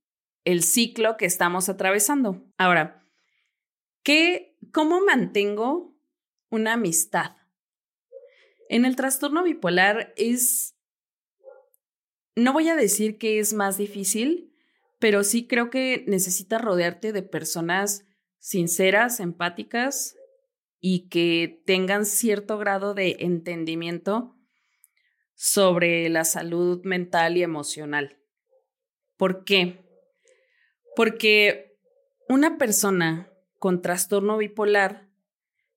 el 0.45 0.63
ciclo 0.63 1.17
que 1.17 1.27
estamos 1.27 1.69
atravesando. 1.69 2.45
Ahora, 2.59 3.02
¿qué, 4.03 4.57
¿cómo 4.73 5.01
mantengo 5.05 5.93
una 6.53 6.75
amistad. 6.75 7.37
En 8.69 8.85
el 8.85 8.95
trastorno 8.95 9.43
bipolar 9.43 10.13
es, 10.17 10.77
no 12.37 12.53
voy 12.53 12.69
a 12.69 12.77
decir 12.77 13.17
que 13.17 13.39
es 13.39 13.55
más 13.55 13.79
difícil, 13.79 14.55
pero 14.99 15.25
sí 15.25 15.47
creo 15.47 15.71
que 15.71 16.05
necesitas 16.07 16.61
rodearte 16.61 17.13
de 17.13 17.23
personas 17.23 18.05
sinceras, 18.39 19.19
empáticas 19.19 20.15
y 20.79 21.09
que 21.09 21.63
tengan 21.65 22.05
cierto 22.05 22.59
grado 22.59 22.93
de 22.93 23.17
entendimiento 23.21 24.37
sobre 25.35 26.11
la 26.11 26.25
salud 26.25 26.85
mental 26.85 27.39
y 27.39 27.43
emocional. 27.43 28.19
¿Por 29.17 29.45
qué? 29.45 29.87
Porque 30.95 31.79
una 32.29 32.59
persona 32.59 33.32
con 33.63 33.81
trastorno 33.81 34.39
bipolar 34.39 35.09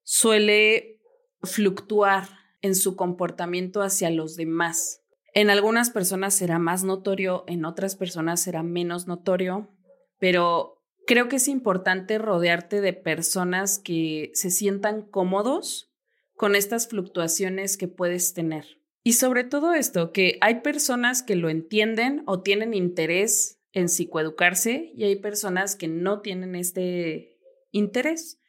suele 0.01 1.03
fluctuar 1.43 2.27
en 2.63 2.73
su 2.73 2.95
comportamiento 2.95 3.83
hacia 3.83 4.09
los 4.09 4.35
demás. 4.35 5.03
En 5.35 5.51
algunas 5.51 5.91
personas 5.91 6.33
será 6.33 6.57
más 6.57 6.83
notorio, 6.83 7.43
en 7.45 7.63
otras 7.63 7.95
personas 7.95 8.41
será 8.41 8.63
menos 8.63 9.05
notorio, 9.05 9.69
pero 10.17 10.81
creo 11.05 11.29
que 11.29 11.35
es 11.35 11.47
importante 11.47 12.17
rodearte 12.17 12.81
de 12.81 12.93
personas 12.93 13.77
que 13.77 14.31
se 14.33 14.49
sientan 14.49 15.03
cómodos 15.03 15.93
con 16.33 16.55
estas 16.55 16.87
fluctuaciones 16.87 17.77
que 17.77 17.87
puedes 17.87 18.33
tener. 18.33 18.65
Y 19.03 19.13
sobre 19.13 19.43
todo 19.43 19.75
esto, 19.75 20.11
que 20.11 20.39
hay 20.41 20.61
personas 20.61 21.21
que 21.21 21.35
lo 21.35 21.49
entienden 21.49 22.23
o 22.25 22.41
tienen 22.41 22.73
interés 22.73 23.59
en 23.73 23.89
psicoeducarse 23.89 24.91
y 24.95 25.03
hay 25.03 25.17
personas 25.17 25.75
que 25.75 25.87
no 25.87 26.21
tienen 26.21 26.55
este 26.55 27.34
interés. 27.77 28.39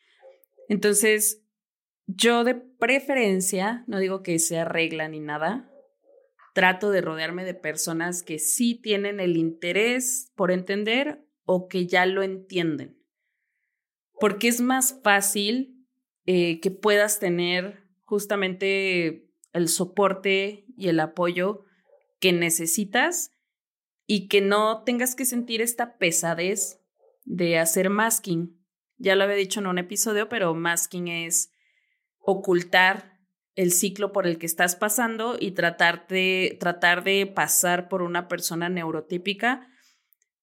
Entonces, 0.69 1.43
yo 2.07 2.45
de 2.45 2.55
preferencia, 2.55 3.85
no 3.87 3.99
digo 3.99 4.23
que 4.23 4.39
sea 4.39 4.65
regla 4.65 5.09
ni 5.09 5.21
nada, 5.21 5.71
trato 6.55 6.91
de 6.91 7.01
rodearme 7.01 7.45
de 7.45 7.55
personas 7.55 8.23
que 8.23 8.39
sí 8.39 8.75
tienen 8.75 9.21
el 9.21 9.37
interés 9.37 10.33
por 10.37 10.51
entender 10.51 11.23
o 11.45 11.69
que 11.69 11.87
ya 11.87 12.07
lo 12.07 12.23
entienden. 12.23 12.97
Porque 14.19 14.49
es 14.49 14.61
más 14.61 15.01
fácil 15.03 15.87
eh, 16.25 16.61
que 16.61 16.71
puedas 16.71 17.19
tener 17.19 17.85
justamente 18.05 19.29
el 19.53 19.69
soporte 19.69 20.65
y 20.77 20.89
el 20.89 21.01
apoyo 21.01 21.65
que 22.21 22.33
necesitas 22.33 23.33
y 24.07 24.29
que 24.29 24.41
no 24.41 24.85
tengas 24.85 25.15
que 25.15 25.25
sentir 25.25 25.61
esta 25.61 25.99
pesadez 25.99 26.81
de 27.25 27.59
hacer 27.59 27.91
masking. 27.91 28.57
Ya 28.99 29.15
lo 29.17 29.25
había 29.25 29.37
dicho 29.37 29.61
en 29.61 29.67
un 29.67 29.79
episodio, 29.79 30.29
pero 30.29 30.55
masking 30.55 31.09
es 31.09 31.51
ocultar 32.19 33.17
el 33.55 33.73
ciclo 33.73 34.13
por 34.13 34.27
el 34.27 34.39
que 34.39 34.47
estás 34.47 34.77
pasando 34.77 35.37
y 35.39 35.53
tratar 35.53 36.07
de, 36.09 36.57
tratar 36.61 37.05
de 37.05 37.27
pasar 37.27 37.89
por 37.89 38.03
una 38.03 38.29
persona 38.29 38.69
neurotípica 38.69 39.69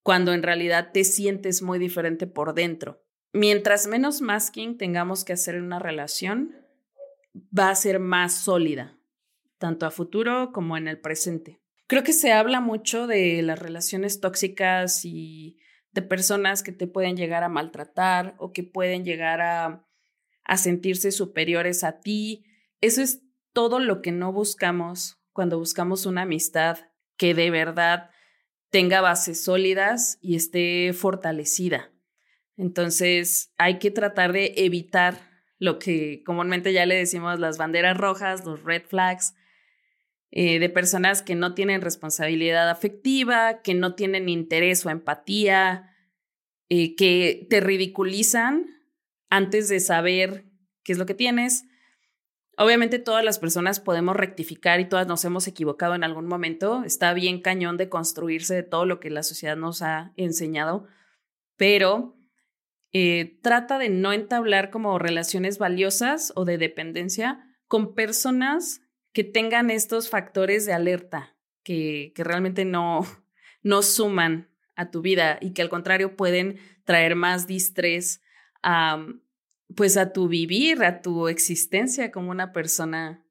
cuando 0.02 0.34
en 0.34 0.44
realidad 0.44 0.92
te 0.92 1.04
sientes 1.04 1.62
muy 1.62 1.80
diferente 1.80 2.28
por 2.28 2.54
dentro. 2.54 3.04
Mientras 3.32 3.88
menos 3.88 4.22
masking 4.22 4.78
tengamos 4.78 5.24
que 5.24 5.34
hacer 5.34 5.56
en 5.56 5.64
una 5.64 5.80
relación, 5.80 6.56
va 7.58 7.70
a 7.70 7.76
ser 7.76 8.00
más 8.00 8.34
sólida, 8.34 9.00
tanto 9.58 9.86
a 9.86 9.92
futuro 9.92 10.52
como 10.52 10.78
en 10.78 10.88
el 10.88 11.00
presente. 11.00 11.62
Creo 11.88 12.04
que 12.04 12.14
se 12.14 12.32
habla 12.32 12.62
mucho 12.62 13.08
de 13.08 13.42
las 13.42 13.60
relaciones 13.60 14.20
tóxicas 14.20 15.06
y 15.06 15.58
de 15.94 16.02
personas 16.02 16.64
que 16.64 16.72
te 16.72 16.88
pueden 16.88 17.16
llegar 17.16 17.44
a 17.44 17.50
maltratar 17.50 18.36
o 18.38 18.52
que 18.52 18.64
pueden 18.64 19.06
llegar 19.06 19.42
a, 19.42 19.88
a 20.44 20.58
sentirse 20.58 21.12
superiores 21.12 21.84
a 21.84 22.00
ti. 22.00 22.46
Eso 22.82 23.02
es 23.02 23.22
todo 23.54 23.80
lo 23.80 24.02
que 24.02 24.12
no 24.12 24.34
buscamos 24.34 25.20
cuando 25.32 25.58
buscamos 25.60 26.06
una 26.06 26.24
amistad 26.24 26.80
que 27.18 27.34
de 27.34 27.52
verdad 27.52 28.10
tenga 28.70 29.02
bases 29.02 29.44
sólidas 29.44 30.18
y 30.22 30.36
esté 30.36 30.94
fortalecida. 30.94 31.92
Entonces 32.58 33.54
hay 33.58 33.78
que 33.78 33.92
tratar 33.92 34.34
de 34.34 34.54
evitar 34.58 35.32
lo 35.60 35.80
que 35.80 36.24
comúnmente 36.26 36.74
ya 36.74 36.86
le 36.86 36.96
decimos 36.96 37.40
las 37.40 37.58
banderas 37.58 37.98
rojas, 37.98 38.46
los 38.46 38.64
red 38.64 38.84
flags, 38.84 39.36
eh, 40.36 40.58
de 40.58 40.68
personas 40.68 41.22
que 41.22 41.36
no 41.36 41.54
tienen 41.54 41.82
responsabilidad 41.82 42.68
afectiva, 42.72 43.62
que 43.62 43.76
no 43.76 43.94
tienen 43.94 44.30
interés 44.30 44.84
o 44.84 44.90
empatía, 44.90 45.96
eh, 46.70 46.96
que 46.96 47.46
te 47.52 47.60
ridiculizan 47.60 48.66
antes 49.30 49.70
de 49.70 49.80
saber 49.80 50.46
qué 50.84 50.94
es 50.94 50.98
lo 50.98 51.06
que 51.06 51.14
tienes. 51.14 51.66
Obviamente 52.58 52.98
todas 52.98 53.24
las 53.24 53.38
personas 53.38 53.80
podemos 53.80 54.16
rectificar 54.16 54.80
y 54.80 54.90
todas 54.90 55.06
nos 55.06 55.24
hemos 55.24 55.48
equivocado 55.48 55.94
en 55.94 56.04
algún 56.04 56.26
momento. 56.26 56.84
Está 56.84 57.14
bien 57.14 57.40
cañón 57.40 57.78
de 57.78 57.90
construirse 57.90 58.56
de 58.56 58.64
todo 58.64 58.88
lo 58.88 59.00
que 59.00 59.12
la 59.12 59.22
sociedad 59.22 59.56
nos 59.56 59.84
ha 59.84 60.14
enseñado, 60.18 60.88
pero 61.58 62.18
eh, 62.92 63.38
trata 63.44 63.78
de 63.78 63.90
no 63.90 64.14
entablar 64.14 64.72
como 64.72 64.98
relaciones 64.98 65.60
valiosas 65.60 66.34
o 66.36 66.44
de 66.44 66.58
dependencia 66.58 67.56
con 67.68 67.94
personas 67.94 68.83
que 69.14 69.24
tengan 69.24 69.70
estos 69.70 70.10
factores 70.10 70.66
de 70.66 70.74
alerta 70.74 71.36
que, 71.64 72.12
que 72.16 72.24
realmente 72.24 72.66
no, 72.66 73.02
no 73.64 73.82
suman 73.82 74.50
a 74.76 74.92
tu 74.92 75.02
vida 75.02 75.38
y 75.40 75.52
que 75.52 75.62
al 75.62 75.70
contrario 75.70 76.16
pueden 76.16 76.60
traer 76.84 77.16
más 77.16 77.48
distrés 77.48 78.22
a, 78.62 79.06
pues 79.76 79.98
a 79.98 80.14
tu 80.14 80.28
vivir, 80.28 80.84
a 80.84 81.02
tu 81.02 81.28
existencia 81.28 82.12
como 82.12 82.32
una 82.32 82.52
persona 82.52 83.26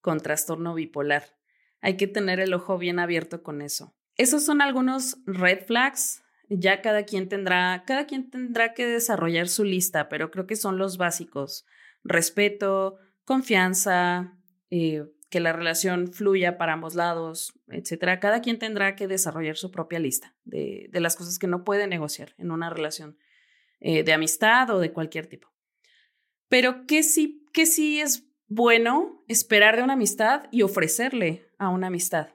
con 0.00 0.20
trastorno 0.20 0.74
bipolar. 0.74 1.36
Hay 1.80 1.96
que 1.96 2.06
tener 2.06 2.40
el 2.40 2.54
ojo 2.54 2.78
bien 2.78 2.98
abierto 2.98 3.42
con 3.42 3.62
eso. 3.62 3.94
Esos 4.16 4.44
son 4.44 4.60
algunos 4.60 5.18
red 5.26 5.64
flags. 5.64 6.22
Ya 6.50 6.80
cada 6.80 7.04
quien 7.04 7.28
tendrá, 7.28 7.84
cada 7.86 8.06
quien 8.06 8.30
tendrá 8.30 8.72
que 8.72 8.86
desarrollar 8.86 9.48
su 9.48 9.64
lista, 9.64 10.08
pero 10.08 10.30
creo 10.30 10.46
que 10.46 10.56
son 10.56 10.78
los 10.78 10.96
básicos. 10.96 11.66
Respeto, 12.02 12.96
confianza, 13.24 14.34
eh, 14.70 15.04
que 15.28 15.40
la 15.40 15.52
relación 15.52 16.12
fluya 16.12 16.56
para 16.56 16.72
ambos 16.72 16.94
lados, 16.94 17.52
etcétera. 17.68 18.20
Cada 18.20 18.40
quien 18.40 18.58
tendrá 18.58 18.96
que 18.96 19.08
desarrollar 19.08 19.56
su 19.56 19.70
propia 19.70 19.98
lista 19.98 20.34
de, 20.44 20.88
de 20.90 21.00
las 21.00 21.16
cosas 21.16 21.38
que 21.38 21.46
no 21.46 21.64
puede 21.64 21.86
negociar 21.86 22.34
en 22.38 22.50
una 22.50 22.70
relación 22.70 23.18
eh, 23.80 24.02
de 24.02 24.12
amistad 24.12 24.70
o 24.70 24.80
de 24.80 24.92
cualquier 24.92 25.26
tipo. 25.26 25.48
Pero 26.48 26.86
que 26.86 27.02
sí, 27.02 27.46
que 27.52 27.66
sí 27.66 28.00
es 28.00 28.24
bueno 28.48 29.22
esperar 29.28 29.76
de 29.76 29.82
una 29.82 29.92
amistad 29.92 30.44
y 30.50 30.62
ofrecerle 30.62 31.46
a 31.58 31.68
una 31.68 31.88
amistad. 31.88 32.30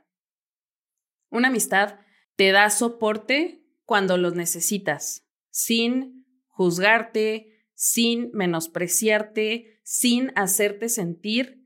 Una 1.29 1.49
amistad 1.49 1.99
te 2.35 2.51
da 2.51 2.69
soporte 2.69 3.65
cuando 3.85 4.17
los 4.17 4.35
necesitas, 4.35 5.27
sin 5.49 6.25
juzgarte, 6.47 7.67
sin 7.73 8.29
menospreciarte, 8.33 9.81
sin 9.83 10.31
hacerte 10.35 10.87
sentir 10.87 11.62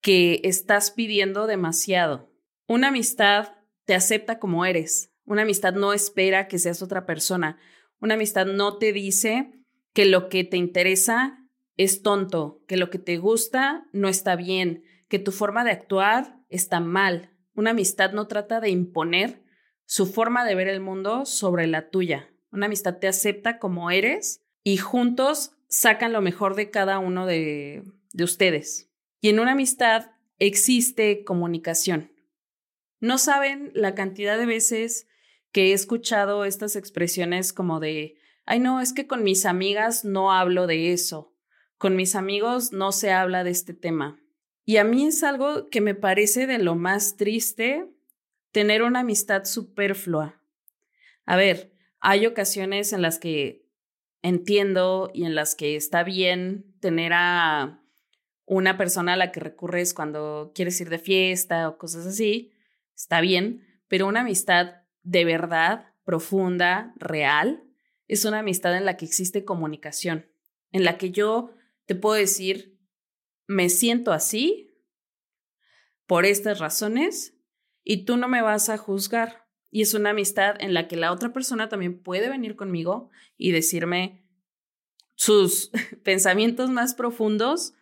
que 0.00 0.40
estás 0.44 0.90
pidiendo 0.90 1.46
demasiado. 1.46 2.30
Una 2.66 2.88
amistad 2.88 3.54
te 3.84 3.94
acepta 3.94 4.38
como 4.38 4.64
eres. 4.64 5.12
Una 5.24 5.42
amistad 5.42 5.74
no 5.74 5.92
espera 5.92 6.48
que 6.48 6.58
seas 6.58 6.82
otra 6.82 7.06
persona. 7.06 7.58
Una 8.00 8.14
amistad 8.14 8.46
no 8.46 8.78
te 8.78 8.92
dice 8.92 9.52
que 9.92 10.06
lo 10.06 10.28
que 10.28 10.44
te 10.44 10.56
interesa 10.56 11.46
es 11.76 12.02
tonto, 12.02 12.62
que 12.66 12.76
lo 12.76 12.90
que 12.90 12.98
te 12.98 13.18
gusta 13.18 13.86
no 13.92 14.08
está 14.08 14.36
bien, 14.36 14.84
que 15.08 15.18
tu 15.18 15.32
forma 15.32 15.64
de 15.64 15.70
actuar 15.70 16.38
está 16.48 16.80
mal. 16.80 17.30
Una 17.54 17.70
amistad 17.70 18.12
no 18.12 18.26
trata 18.26 18.60
de 18.60 18.70
imponer 18.70 19.42
su 19.86 20.06
forma 20.06 20.44
de 20.44 20.54
ver 20.54 20.68
el 20.68 20.80
mundo 20.80 21.26
sobre 21.26 21.66
la 21.66 21.90
tuya. 21.90 22.30
Una 22.52 22.66
amistad 22.66 22.98
te 22.98 23.08
acepta 23.08 23.58
como 23.58 23.90
eres 23.90 24.42
y 24.62 24.76
juntos 24.76 25.52
sacan 25.68 26.12
lo 26.12 26.20
mejor 26.20 26.54
de 26.54 26.70
cada 26.70 26.98
uno 26.98 27.26
de, 27.26 27.84
de 28.12 28.24
ustedes. 28.24 28.89
Y 29.20 29.28
en 29.28 29.40
una 29.40 29.52
amistad 29.52 30.12
existe 30.38 31.24
comunicación. 31.24 32.12
No 33.00 33.18
saben 33.18 33.70
la 33.74 33.94
cantidad 33.94 34.38
de 34.38 34.46
veces 34.46 35.06
que 35.52 35.70
he 35.70 35.72
escuchado 35.72 36.44
estas 36.44 36.76
expresiones 36.76 37.52
como 37.52 37.80
de, 37.80 38.16
ay 38.44 38.60
no, 38.60 38.80
es 38.80 38.92
que 38.92 39.06
con 39.06 39.22
mis 39.22 39.46
amigas 39.46 40.04
no 40.04 40.32
hablo 40.32 40.66
de 40.66 40.92
eso, 40.92 41.34
con 41.78 41.96
mis 41.96 42.14
amigos 42.14 42.72
no 42.72 42.92
se 42.92 43.10
habla 43.12 43.44
de 43.44 43.50
este 43.50 43.74
tema. 43.74 44.20
Y 44.64 44.76
a 44.76 44.84
mí 44.84 45.06
es 45.06 45.22
algo 45.22 45.68
que 45.68 45.80
me 45.80 45.94
parece 45.94 46.46
de 46.46 46.58
lo 46.58 46.76
más 46.76 47.16
triste 47.16 47.88
tener 48.52 48.82
una 48.82 49.00
amistad 49.00 49.44
superflua. 49.44 50.40
A 51.26 51.36
ver, 51.36 51.72
hay 52.00 52.26
ocasiones 52.26 52.92
en 52.92 53.02
las 53.02 53.18
que 53.18 53.66
entiendo 54.22 55.10
y 55.14 55.24
en 55.24 55.34
las 55.34 55.54
que 55.54 55.76
está 55.76 56.02
bien 56.02 56.76
tener 56.80 57.12
a 57.14 57.79
una 58.50 58.76
persona 58.76 59.12
a 59.12 59.16
la 59.16 59.30
que 59.30 59.38
recurres 59.38 59.94
cuando 59.94 60.50
quieres 60.56 60.80
ir 60.80 60.90
de 60.90 60.98
fiesta 60.98 61.68
o 61.68 61.78
cosas 61.78 62.04
así, 62.04 62.52
está 62.96 63.20
bien, 63.20 63.64
pero 63.86 64.08
una 64.08 64.22
amistad 64.22 64.82
de 65.04 65.24
verdad, 65.24 65.94
profunda, 66.02 66.92
real, 66.96 67.62
es 68.08 68.24
una 68.24 68.40
amistad 68.40 68.76
en 68.76 68.84
la 68.84 68.96
que 68.96 69.04
existe 69.04 69.44
comunicación, 69.44 70.26
en 70.72 70.82
la 70.82 70.98
que 70.98 71.12
yo 71.12 71.54
te 71.86 71.94
puedo 71.94 72.16
decir, 72.16 72.76
me 73.46 73.68
siento 73.68 74.10
así 74.12 74.76
por 76.08 76.26
estas 76.26 76.58
razones 76.58 77.38
y 77.84 78.04
tú 78.04 78.16
no 78.16 78.26
me 78.26 78.42
vas 78.42 78.68
a 78.68 78.78
juzgar. 78.78 79.46
Y 79.70 79.82
es 79.82 79.94
una 79.94 80.10
amistad 80.10 80.56
en 80.58 80.74
la 80.74 80.88
que 80.88 80.96
la 80.96 81.12
otra 81.12 81.32
persona 81.32 81.68
también 81.68 82.02
puede 82.02 82.28
venir 82.28 82.56
conmigo 82.56 83.10
y 83.36 83.52
decirme 83.52 84.26
sus 85.14 85.70
pensamientos 86.02 86.68
más 86.68 86.96
profundos 86.96 87.74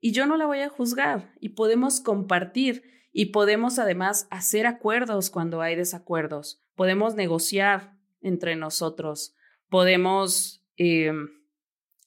y 0.00 0.12
yo 0.12 0.26
no 0.26 0.36
la 0.36 0.46
voy 0.46 0.60
a 0.60 0.68
juzgar 0.68 1.32
y 1.40 1.50
podemos 1.50 2.00
compartir 2.00 2.84
y 3.12 3.26
podemos 3.26 3.78
además 3.78 4.26
hacer 4.30 4.66
acuerdos 4.66 5.30
cuando 5.30 5.62
hay 5.62 5.74
desacuerdos, 5.76 6.62
podemos 6.74 7.14
negociar 7.14 7.96
entre 8.20 8.56
nosotros, 8.56 9.34
podemos 9.68 10.64
eh, 10.76 11.12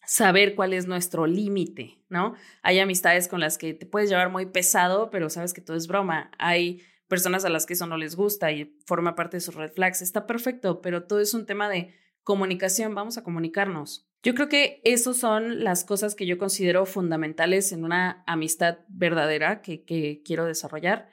saber 0.05 0.55
cuál 0.55 0.73
es 0.73 0.87
nuestro 0.87 1.27
límite, 1.27 2.03
¿no? 2.09 2.33
Hay 2.63 2.79
amistades 2.79 3.27
con 3.27 3.39
las 3.39 3.57
que 3.57 3.73
te 3.73 3.85
puedes 3.85 4.09
llevar 4.09 4.31
muy 4.31 4.47
pesado, 4.47 5.09
pero 5.11 5.29
sabes 5.29 5.53
que 5.53 5.61
todo 5.61 5.77
es 5.77 5.87
broma. 5.87 6.31
Hay 6.39 6.81
personas 7.07 7.45
a 7.45 7.49
las 7.49 7.65
que 7.67 7.73
eso 7.73 7.85
no 7.85 7.95
les 7.95 8.15
gusta 8.15 8.51
y 8.51 8.75
forma 8.85 9.15
parte 9.15 9.37
de 9.37 9.41
sus 9.41 9.53
red 9.53 9.71
flags. 9.71 10.01
Está 10.01 10.25
perfecto, 10.25 10.81
pero 10.81 11.03
todo 11.03 11.19
es 11.19 11.35
un 11.35 11.45
tema 11.45 11.69
de 11.69 11.93
comunicación, 12.23 12.95
vamos 12.95 13.17
a 13.17 13.23
comunicarnos. 13.23 14.08
Yo 14.21 14.35
creo 14.35 14.49
que 14.49 14.81
esas 14.83 15.17
son 15.17 15.63
las 15.63 15.85
cosas 15.85 16.13
que 16.13 16.25
yo 16.25 16.37
considero 16.37 16.85
fundamentales 16.85 17.71
en 17.71 17.85
una 17.85 18.23
amistad 18.27 18.79
verdadera 18.89 19.61
que, 19.61 20.21
quiero 20.25 20.45
desarrollar. 20.45 21.09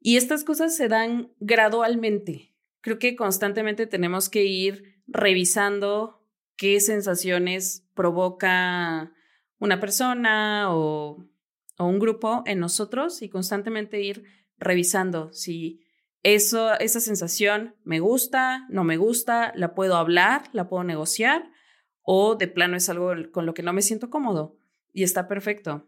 Y 0.00 0.16
estas 0.16 0.44
cosas 0.44 0.74
se 0.74 0.88
dan 0.88 1.32
gradualmente. 1.40 2.54
Creo 2.80 2.98
que 2.98 3.16
constantemente 3.16 3.86
tenemos 3.86 4.30
que 4.30 4.44
ir 4.44 5.02
revisando 5.06 6.24
qué 6.56 6.80
sensaciones 6.80 7.86
provoca 7.94 9.12
una 9.58 9.78
persona 9.80 10.72
o, 10.74 11.28
o, 11.76 11.84
un 11.84 11.98
grupo 11.98 12.44
en 12.46 12.60
nosotros 12.60 13.20
y 13.20 13.28
constantemente 13.28 14.00
ir 14.00 14.24
revisando 14.56 15.32
si 15.32 15.82
eso, 16.22 16.78
esa 16.78 17.00
sensación 17.00 17.76
me 17.84 18.00
gusta, 18.00 18.66
no 18.70 18.84
me 18.84 18.96
gusta, 18.96 19.52
la 19.54 19.74
puedo 19.74 19.96
hablar, 19.96 20.44
la 20.52 20.68
puedo 20.68 20.84
negociar 20.84 21.50
o 22.10 22.36
de 22.36 22.48
plano 22.48 22.74
es 22.74 22.88
algo 22.88 23.12
con 23.32 23.44
lo 23.44 23.52
que 23.52 23.62
no 23.62 23.74
me 23.74 23.82
siento 23.82 24.08
cómodo 24.08 24.56
y 24.94 25.02
está 25.02 25.28
perfecto. 25.28 25.86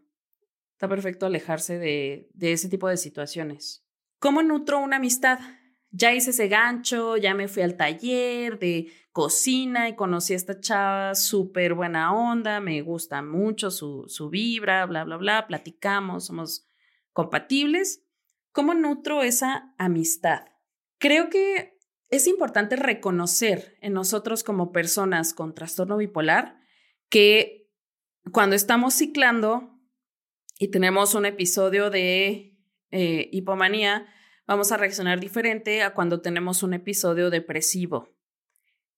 Está 0.73 0.87
perfecto 0.87 1.25
alejarse 1.25 1.79
de, 1.79 2.29
de 2.35 2.53
ese 2.53 2.69
tipo 2.69 2.87
de 2.87 2.97
situaciones. 2.97 3.83
¿Cómo 4.19 4.43
nutro 4.43 4.77
una 4.77 4.97
amistad? 4.97 5.39
Ya 5.89 6.13
hice 6.13 6.29
ese 6.29 6.47
gancho, 6.47 7.17
ya 7.17 7.33
me 7.33 7.47
fui 7.47 7.63
al 7.63 7.75
taller 7.75 8.59
de 8.59 8.91
cocina 9.11 9.89
y 9.89 9.95
conocí 9.95 10.33
a 10.33 10.35
esta 10.35 10.59
chava 10.59 11.15
súper 11.15 11.73
buena 11.73 12.13
onda, 12.13 12.59
me 12.59 12.79
gusta 12.83 13.23
mucho 13.23 13.71
su, 13.71 14.05
su 14.07 14.29
vibra, 14.29 14.85
bla, 14.85 15.03
bla, 15.03 15.17
bla, 15.17 15.47
platicamos, 15.47 16.27
somos 16.27 16.67
compatibles. 17.13 18.03
¿Cómo 18.51 18.75
nutro 18.75 19.23
esa 19.23 19.73
amistad? 19.79 20.41
Creo 20.99 21.31
que 21.31 21.79
es 22.11 22.27
importante 22.27 22.75
reconocer 22.75 23.77
en 23.81 23.93
nosotros 23.93 24.43
como 24.43 24.71
personas 24.71 25.33
con 25.33 25.55
trastorno 25.55 25.97
bipolar 25.97 26.59
que 27.09 27.69
cuando 28.31 28.55
estamos 28.55 28.93
ciclando 28.93 29.79
y 30.59 30.67
tenemos 30.67 31.15
un 31.15 31.25
episodio 31.25 31.89
de 31.89 32.57
eh, 32.91 33.29
hipomanía, 33.31 34.07
vamos 34.45 34.71
a 34.71 34.77
reaccionar 34.77 35.21
diferente 35.21 35.81
a 35.81 35.93
cuando 35.93 36.21
tenemos 36.21 36.63
un 36.63 36.73
episodio 36.73 37.29
depresivo. 37.29 38.09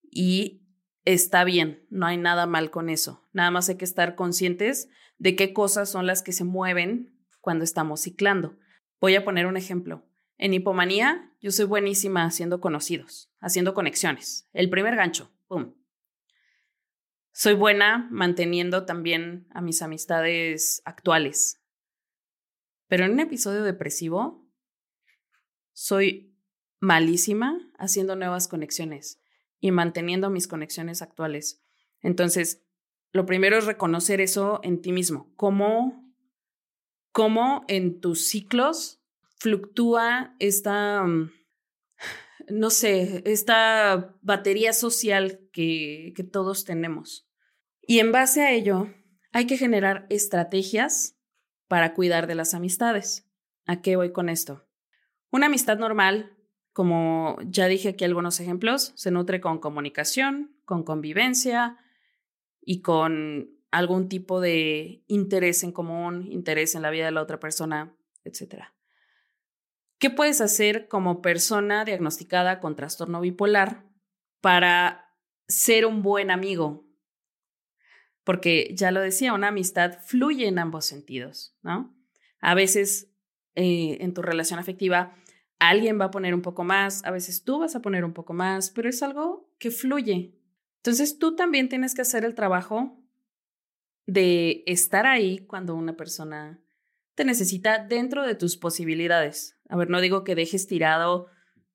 Y 0.02 0.68
está 1.06 1.44
bien, 1.44 1.86
no 1.90 2.08
hay 2.08 2.18
nada 2.18 2.48
mal 2.48 2.72
con 2.72 2.90
eso. 2.90 3.28
Nada 3.32 3.52
más 3.52 3.70
hay 3.70 3.78
que 3.78 3.86
estar 3.86 4.16
conscientes 4.16 4.90
de 5.20 5.36
qué 5.36 5.54
cosas 5.54 5.90
son 5.90 6.08
las 6.08 6.24
que 6.24 6.32
se 6.32 6.44
mueven 6.44 7.16
cuando 7.42 7.64
estamos 7.64 8.02
ciclando. 8.02 8.58
Voy 9.00 9.16
a 9.16 9.24
poner 9.24 9.46
un 9.46 9.56
ejemplo. 9.56 10.04
En 10.38 10.54
hipomanía, 10.54 11.33
yo 11.44 11.52
soy 11.52 11.66
buenísima 11.66 12.24
haciendo 12.24 12.62
conocidos, 12.62 13.30
haciendo 13.42 13.74
conexiones. 13.74 14.48
El 14.54 14.70
primer 14.70 14.96
gancho, 14.96 15.30
¡pum! 15.48 15.76
Soy 17.34 17.54
buena 17.54 18.08
manteniendo 18.12 18.86
también 18.86 19.46
a 19.52 19.60
mis 19.60 19.82
amistades 19.82 20.82
actuales. 20.86 21.62
Pero 22.88 23.04
en 23.04 23.12
un 23.12 23.20
episodio 23.20 23.64
depresivo, 23.64 24.50
soy 25.74 26.34
malísima 26.80 27.60
haciendo 27.78 28.16
nuevas 28.16 28.48
conexiones 28.48 29.22
y 29.60 29.72
manteniendo 29.72 30.30
mis 30.30 30.48
conexiones 30.48 31.02
actuales. 31.02 31.62
Entonces, 32.00 32.64
lo 33.12 33.26
primero 33.26 33.58
es 33.58 33.66
reconocer 33.66 34.22
eso 34.22 34.62
en 34.64 34.82
ti 34.82 34.94
mismo. 34.94 35.34
¿Cómo, 35.36 36.10
cómo 37.12 37.66
en 37.68 38.00
tus 38.00 38.28
ciclos 38.28 39.03
fluctúa 39.44 40.38
esta, 40.40 41.04
mm, 41.04 41.30
no 42.48 42.70
sé, 42.70 43.22
esta 43.26 44.16
batería 44.22 44.72
social 44.72 45.42
que, 45.52 46.14
que 46.16 46.24
todos 46.24 46.64
tenemos. 46.64 47.28
Y 47.82 48.00
en 48.00 48.14
base 48.14 48.42
a 48.42 48.54
ello, 48.54 48.88
hay 49.34 49.46
que 49.46 49.58
generar 49.58 50.08
estrategias 50.10 51.18
para 51.68 51.94
cuidar 51.94 52.26
de 52.26 52.36
las 52.36 52.54
amistades. 52.54 53.30
¿A 53.66 53.82
qué 53.82 53.98
voy 53.98 54.14
con 54.14 54.30
esto? 54.30 54.66
Una 55.30 55.48
amistad 55.48 55.78
normal, 55.78 56.38
como 56.72 57.38
ya 57.46 57.68
dije 57.68 57.90
aquí 57.90 58.06
algunos 58.06 58.40
ejemplos, 58.40 58.94
se 58.96 59.12
nutre 59.12 59.42
con 59.42 59.60
comunicación, 59.60 60.56
con 60.64 60.84
convivencia 60.84 61.78
y 62.62 62.82
con 62.82 63.50
algún 63.72 64.08
tipo 64.08 64.40
de 64.40 65.04
interés 65.08 65.64
en 65.64 65.74
común, 65.74 66.32
interés 66.32 66.76
en 66.76 66.82
la 66.82 66.92
vida 66.92 67.06
de 67.06 67.12
la 67.12 67.22
otra 67.22 67.42
persona, 67.42 67.94
etc. 68.24 68.74
¿Qué 70.04 70.10
puedes 70.10 70.42
hacer 70.42 70.90
como 70.90 71.22
persona 71.22 71.86
diagnosticada 71.86 72.60
con 72.60 72.76
trastorno 72.76 73.22
bipolar 73.22 73.86
para 74.42 75.16
ser 75.48 75.86
un 75.86 76.02
buen 76.02 76.30
amigo? 76.30 76.86
Porque 78.26 78.74
ya 78.76 78.92
lo 78.92 79.00
decía, 79.00 79.34
una 79.34 79.48
amistad 79.48 80.00
fluye 80.06 80.46
en 80.46 80.60
ambos 80.60 80.84
sentidos, 80.84 81.58
¿no? 81.62 81.96
A 82.42 82.54
veces 82.54 83.14
eh, 83.56 84.00
en 84.02 84.14
tu 84.14 84.22
relación 84.22 84.60
afectiva 84.60 85.16
alguien 85.58 85.98
va 85.98 86.06
a 86.06 86.12
poner 86.12 86.36
un 86.36 86.42
poco 86.42 86.66
más, 86.66 87.06
a 87.06 87.12
veces 87.12 87.46
tú 87.46 87.60
vas 87.60 87.74
a 87.78 87.82
poner 87.82 88.04
un 88.04 88.12
poco 88.12 88.34
más, 88.34 88.72
pero 88.72 88.90
es 88.90 89.02
algo 89.04 89.56
que 89.58 89.72
fluye. 89.72 90.38
Entonces 90.80 91.18
tú 91.18 91.38
también 91.38 91.70
tienes 91.70 91.96
que 91.96 92.02
hacer 92.02 92.26
el 92.26 92.36
trabajo 92.36 93.02
de 94.06 94.66
estar 94.68 95.06
ahí 95.06 95.46
cuando 95.48 95.76
una 95.76 95.96
persona 95.96 96.62
te 97.16 97.26
necesita 97.26 97.80
dentro 97.80 98.26
de 98.26 98.36
tus 98.36 98.58
posibilidades. 98.58 99.60
A 99.70 99.78
ver, 99.78 99.90
no 99.90 100.02
digo 100.02 100.24
que 100.24 100.36
dejes 100.36 100.68
tirado 100.68 101.28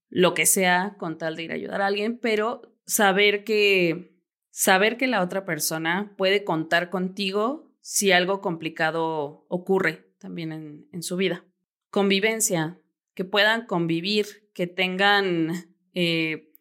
lo 0.09 0.35
que 0.35 0.47
sea 0.47 0.97
con 0.99 1.19
tal 1.19 1.37
de 1.37 1.45
ir 1.45 1.53
a 1.53 1.55
ayudar 1.55 1.83
a 1.83 1.87
alguien, 1.87 2.19
pero 2.19 2.63
saber 2.87 3.45
que 3.45 4.17
saber 4.51 4.97
que 4.97 5.07
la 5.07 5.23
otra 5.23 5.45
persona 5.45 6.15
puede 6.17 6.45
contar 6.45 6.91
contigo 6.91 7.71
si 7.81 8.13
algo 8.13 8.41
complicado 8.41 9.47
ocurre 9.49 10.13
también 10.19 10.53
en, 10.53 10.89
en 10.93 11.03
su 11.03 11.17
vida. 11.17 11.45
Convivencia, 11.91 12.81
que 13.15 13.25
puedan 13.25 13.67
convivir, 13.67 14.51
que 14.55 14.67
tengan 14.67 15.75
eh, 15.95 16.53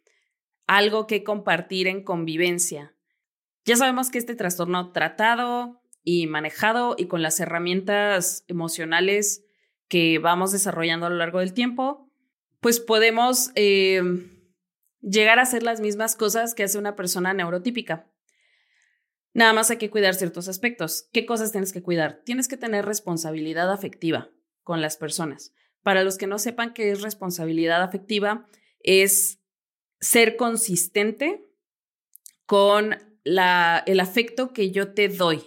algo 0.67 1.07
que 1.07 1.23
compartir 1.23 1.87
en 1.87 2.03
convivencia. 2.03 2.95
Ya 3.65 3.75
sabemos 3.75 4.09
que 4.09 4.17
este 4.17 4.35
trastorno 4.35 4.91
tratado 4.91 5.81
y 6.09 6.25
manejado 6.25 6.95
y 6.97 7.07
con 7.07 7.21
las 7.21 7.37
herramientas 7.41 8.45
emocionales 8.47 9.43
que 9.89 10.19
vamos 10.19 10.53
desarrollando 10.53 11.05
a 11.05 11.09
lo 11.09 11.17
largo 11.17 11.39
del 11.39 11.53
tiempo, 11.53 12.09
pues 12.61 12.79
podemos 12.79 13.51
eh, 13.55 14.01
llegar 15.01 15.37
a 15.37 15.41
hacer 15.41 15.63
las 15.63 15.81
mismas 15.81 16.15
cosas 16.15 16.55
que 16.55 16.63
hace 16.63 16.77
una 16.77 16.95
persona 16.95 17.33
neurotípica. 17.33 18.09
Nada 19.33 19.51
más 19.51 19.69
hay 19.69 19.75
que 19.75 19.89
cuidar 19.89 20.15
ciertos 20.15 20.47
aspectos. 20.47 21.09
¿Qué 21.11 21.25
cosas 21.25 21.51
tienes 21.51 21.73
que 21.73 21.83
cuidar? 21.83 22.21
Tienes 22.23 22.47
que 22.47 22.55
tener 22.55 22.85
responsabilidad 22.85 23.69
afectiva 23.69 24.29
con 24.63 24.79
las 24.79 24.95
personas. 24.95 25.53
Para 25.83 26.05
los 26.05 26.17
que 26.17 26.27
no 26.27 26.39
sepan 26.39 26.73
qué 26.73 26.89
es 26.89 27.01
responsabilidad 27.01 27.83
afectiva, 27.83 28.45
es 28.79 29.41
ser 29.99 30.37
consistente 30.37 31.43
con 32.45 32.95
la, 33.25 33.83
el 33.85 33.99
afecto 33.99 34.53
que 34.53 34.71
yo 34.71 34.93
te 34.93 35.09
doy 35.09 35.43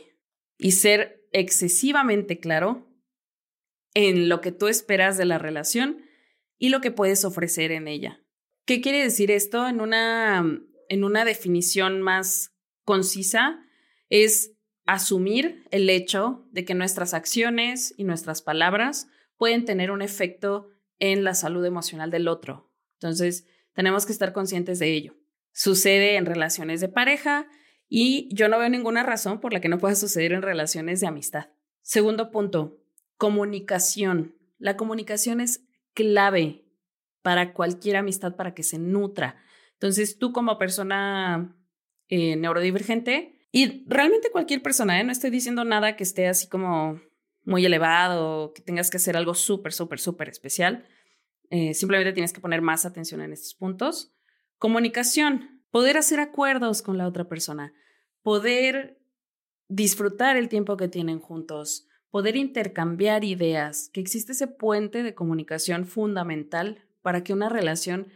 y 0.61 0.73
ser 0.73 1.27
excesivamente 1.33 2.39
claro 2.39 2.87
en 3.95 4.29
lo 4.29 4.41
que 4.41 4.53
tú 4.53 4.69
esperas 4.69 5.17
de 5.17 5.25
la 5.25 5.39
relación 5.39 6.05
y 6.59 6.69
lo 6.69 6.81
que 6.81 6.91
puedes 6.91 7.25
ofrecer 7.25 7.73
en 7.73 7.89
ella. 7.89 8.23
¿Qué 8.67 8.81
quiere 8.81 9.03
decir 9.03 9.31
esto? 9.31 9.67
En 9.67 9.81
una, 9.81 10.45
en 10.89 11.05
una 11.05 11.25
definición 11.25 12.03
más 12.03 12.55
concisa, 12.85 13.65
es 14.11 14.53
asumir 14.87 15.65
el 15.71 15.89
hecho 15.89 16.47
de 16.51 16.65
que 16.65 16.75
nuestras 16.75 17.15
acciones 17.15 17.95
y 17.97 18.05
nuestras 18.05 18.43
palabras 18.43 19.09
pueden 19.37 19.65
tener 19.65 19.91
un 19.91 20.03
efecto 20.03 20.69
en 20.99 21.25
la 21.25 21.35
salud 21.35 21.65
emocional 21.65 22.11
del 22.11 22.29
otro. 22.29 22.71
Entonces, 22.95 23.47
tenemos 23.73 24.05
que 24.05 24.13
estar 24.13 24.33
conscientes 24.33 24.79
de 24.79 24.93
ello. 24.93 25.17
Sucede 25.53 26.17
en 26.17 26.27
relaciones 26.27 26.81
de 26.81 26.89
pareja, 26.89 27.49
y 27.91 28.29
yo 28.33 28.49
no 28.49 28.59
veo 28.59 28.69
ninguna 28.71 29.03
razón 29.03 29.41
por 29.41 29.53
la 29.53 29.61
que 29.61 29.69
no 29.69 29.79
pueda 29.79 29.97
suceder 29.97 30.33
en 30.33 30.43
relaciones 30.43 31.01
de 31.01 31.09
amistad. 31.09 31.49
Segundo 31.83 32.31
punto, 32.31 32.79
comunicación. 33.19 34.37
La 34.59 34.77
comunicación 34.77 35.41
es 35.41 35.67
clave 35.93 36.65
para 37.21 37.53
cualquier 37.53 37.97
amistad 37.97 38.37
para 38.37 38.55
que 38.55 38.63
se 38.63 38.79
nutra. 38.79 39.43
Entonces, 39.73 40.19
tú 40.19 40.33
como 40.33 40.57
persona 40.57 41.57
eh, 42.09 42.37
neurodivergente, 42.37 43.41
y 43.53 43.85
realmente 43.89 44.31
cualquier 44.31 44.63
persona, 44.63 45.01
¿eh? 45.01 45.05
no 45.05 45.11
estoy 45.11 45.31
diciendo 45.31 45.65
nada 45.65 45.97
que 45.97 46.05
esté 46.05 46.29
así 46.29 46.47
como 46.49 47.01
muy 47.43 47.67
elevado, 47.67 48.53
que 48.55 48.63
tengas 48.63 48.91
que 48.91 48.99
hacer 48.99 49.17
algo 49.17 49.35
súper, 49.35 49.73
súper, 49.73 49.99
súper 49.99 50.29
especial. 50.29 50.87
Eh, 51.51 51.75
simplemente 51.75 52.13
tienes 52.13 52.33
que 52.33 52.41
poner 52.41 52.63
más 52.63 52.85
atención 52.85 53.21
en 53.21 53.33
estos 53.33 53.55
puntos. 53.55 54.15
Comunicación 54.59 55.60
poder 55.71 55.97
hacer 55.97 56.21
acuerdos 56.21 56.83
con 56.83 56.99
la 56.99 57.07
otra 57.07 57.29
persona, 57.29 57.73
poder 58.23 59.01
disfrutar 59.69 60.37
el 60.37 60.49
tiempo 60.49 60.77
que 60.77 60.89
tienen 60.89 61.21
juntos, 61.21 61.87
poder 62.11 62.37
intercambiar 62.37 63.25
ideas, 63.25 63.89
que 63.93 64.01
existe 64.01 64.33
ese 64.33 64.49
puente 64.49 65.03
de 65.03 65.15
comunicación 65.15 65.87
fundamental 65.87 66.85
para 67.03 67.23
que 67.23 67.33
una 67.33 67.49
relación 67.49 68.09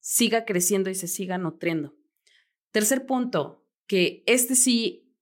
siga 0.00 0.44
creciendo 0.44 0.90
y 0.90 0.94
se 0.94 1.06
siga 1.06 1.38
nutriendo. 1.38 1.94
Tercer 2.72 3.06
punto, 3.06 3.64
que 3.86 4.24
este 4.26 4.56
sí, 4.56 5.14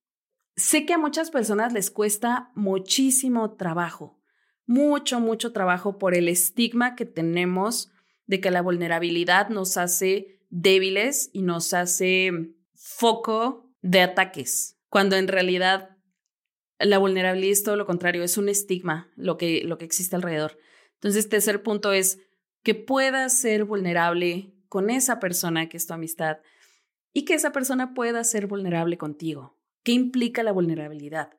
sé 0.55 0.85
que 0.85 0.93
a 0.93 0.97
muchas 0.97 1.31
personas 1.31 1.71
les 1.71 1.91
cuesta 1.91 2.51
muchísimo 2.55 3.55
trabajo, 3.55 4.19
mucho, 4.65 5.19
mucho 5.19 5.53
trabajo 5.53 5.99
por 5.99 6.15
el 6.15 6.27
estigma 6.27 6.95
que 6.95 7.05
tenemos 7.05 7.91
de 8.25 8.41
que 8.41 8.49
la 8.49 8.63
vulnerabilidad 8.63 9.49
nos 9.49 9.77
hace 9.77 10.34
débiles 10.55 11.29
y 11.33 11.41
nos 11.41 11.73
hace 11.73 12.31
foco 12.73 13.73
de 13.81 13.99
ataques, 13.99 14.77
cuando 14.87 15.17
en 15.17 15.27
realidad 15.27 15.97
la 16.79 16.97
vulnerabilidad 16.97 17.51
es 17.51 17.63
todo 17.63 17.75
lo 17.75 17.85
contrario, 17.85 18.23
es 18.23 18.37
un 18.37 18.47
estigma 18.47 19.11
lo 19.17 19.37
que, 19.37 19.63
lo 19.65 19.77
que 19.77 19.83
existe 19.83 20.15
alrededor. 20.15 20.57
Entonces, 20.93 21.27
tercer 21.27 21.61
punto 21.61 21.91
es 21.91 22.19
que 22.63 22.73
puedas 22.73 23.37
ser 23.37 23.65
vulnerable 23.65 24.53
con 24.69 24.89
esa 24.89 25.19
persona 25.19 25.67
que 25.67 25.75
es 25.75 25.87
tu 25.87 25.93
amistad 25.93 26.37
y 27.11 27.25
que 27.25 27.33
esa 27.33 27.51
persona 27.51 27.93
pueda 27.93 28.23
ser 28.23 28.47
vulnerable 28.47 28.97
contigo. 28.97 29.59
¿Qué 29.83 29.91
implica 29.91 30.41
la 30.41 30.53
vulnerabilidad? 30.53 31.31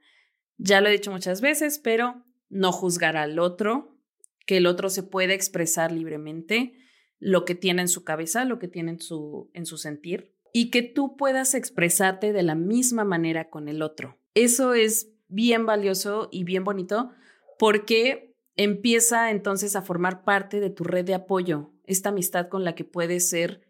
Ya 0.59 0.83
lo 0.83 0.89
he 0.89 0.93
dicho 0.93 1.11
muchas 1.11 1.41
veces, 1.41 1.79
pero 1.79 2.23
no 2.51 2.71
juzgar 2.71 3.17
al 3.17 3.39
otro, 3.39 3.97
que 4.47 4.59
el 4.59 4.67
otro 4.67 4.91
se 4.91 5.03
puede 5.03 5.33
expresar 5.33 5.91
libremente 5.91 6.86
lo 7.19 7.45
que 7.45 7.55
tiene 7.55 7.83
en 7.83 7.89
su 7.89 8.05
cabeza, 8.05 8.45
lo 8.45 8.59
que 8.59 8.69
tiene 8.69 8.93
en 8.93 9.01
su, 9.01 9.51
en 9.55 9.67
su 9.67 9.79
sentir, 9.79 10.33
y 10.53 10.71
que 10.71 10.83
tú 10.83 11.17
puedas 11.17 11.55
expresarte 11.55 12.33
de 12.33 12.43
la 12.43 12.55
misma 12.55 13.05
manera 13.05 13.51
con 13.51 13.69
el 13.69 13.83
otro. 13.83 14.19
Eso 14.35 14.75
es 14.75 15.11
bien 15.29 15.67
valioso 15.67 16.29
y 16.31 16.45
bien 16.45 16.64
bonito 16.64 17.11
porque 17.59 18.35
empieza 18.55 19.31
entonces 19.31 19.77
a 19.77 19.83
formar 19.83 20.25
parte 20.25 20.61
de 20.61 20.71
tu 20.71 20.85
red 20.85 21.05
de 21.05 21.14
apoyo, 21.14 21.73
esta 21.85 22.11
amistad 22.11 22.49
con 22.49 22.64
la 22.64 22.75
que 22.75 22.85
puedes 22.85 23.29
ser 23.29 23.62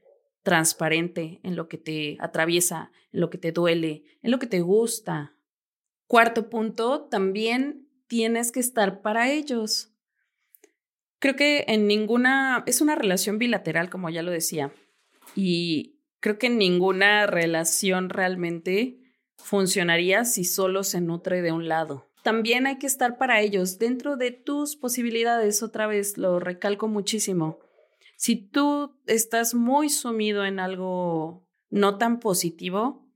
transparente 0.43 1.41
en 1.43 1.57
lo 1.57 1.69
que 1.69 1.77
te 1.77 2.17
atraviesa, 2.21 2.93
en 3.13 3.21
lo 3.21 3.31
que 3.31 3.39
te 3.39 3.51
duele, 3.51 4.05
en 4.23 4.31
lo 4.31 4.39
que 4.39 4.47
te 4.47 4.61
gusta. 4.61 5.35
Cuarto 6.07 6.49
punto, 6.49 7.07
también 7.07 7.89
tienes 8.07 8.53
que 8.53 8.61
estar 8.61 9.03
para 9.03 9.31
ellos. 9.31 9.93
Creo 11.19 11.37
que 11.37 11.65
en 11.69 11.87
ninguna, 11.87 12.63
es 12.67 12.81
una 12.81 12.95
relación 12.95 13.39
bilateral, 13.39 13.89
como 13.89 14.11
ya 14.11 14.23
lo 14.23 14.31
decía, 14.31 14.73
y 15.35 15.99
creo 16.21 16.39
que 16.39 16.51
ninguna 16.51 17.27
relación 17.27 18.11
realmente 18.11 18.99
funcionaría 19.39 20.25
si 20.25 20.45
solo 20.45 20.85
se 20.85 21.01
nutre 21.01 21.43
de 21.43 21.53
un 21.53 21.69
lado. 21.69 22.11
También 22.23 22.67
hay 22.67 22.79
que 22.79 22.87
estar 22.87 23.19
para 23.19 23.41
ellos 23.41 23.79
dentro 23.79 24.17
de 24.17 24.33
tus 24.33 24.77
posibilidades, 24.77 25.63
otra 25.63 25.87
vez 25.87 26.19
lo 26.19 26.41
recalco 26.41 26.89
muchísimo. 26.89 27.61
Si 28.17 28.37
tú 28.37 28.99
estás 29.07 29.55
muy 29.55 29.89
sumido 29.91 30.45
en 30.45 30.59
algo 30.59 31.47
no 31.71 31.99
tan 31.99 32.19
positivo, 32.19 33.07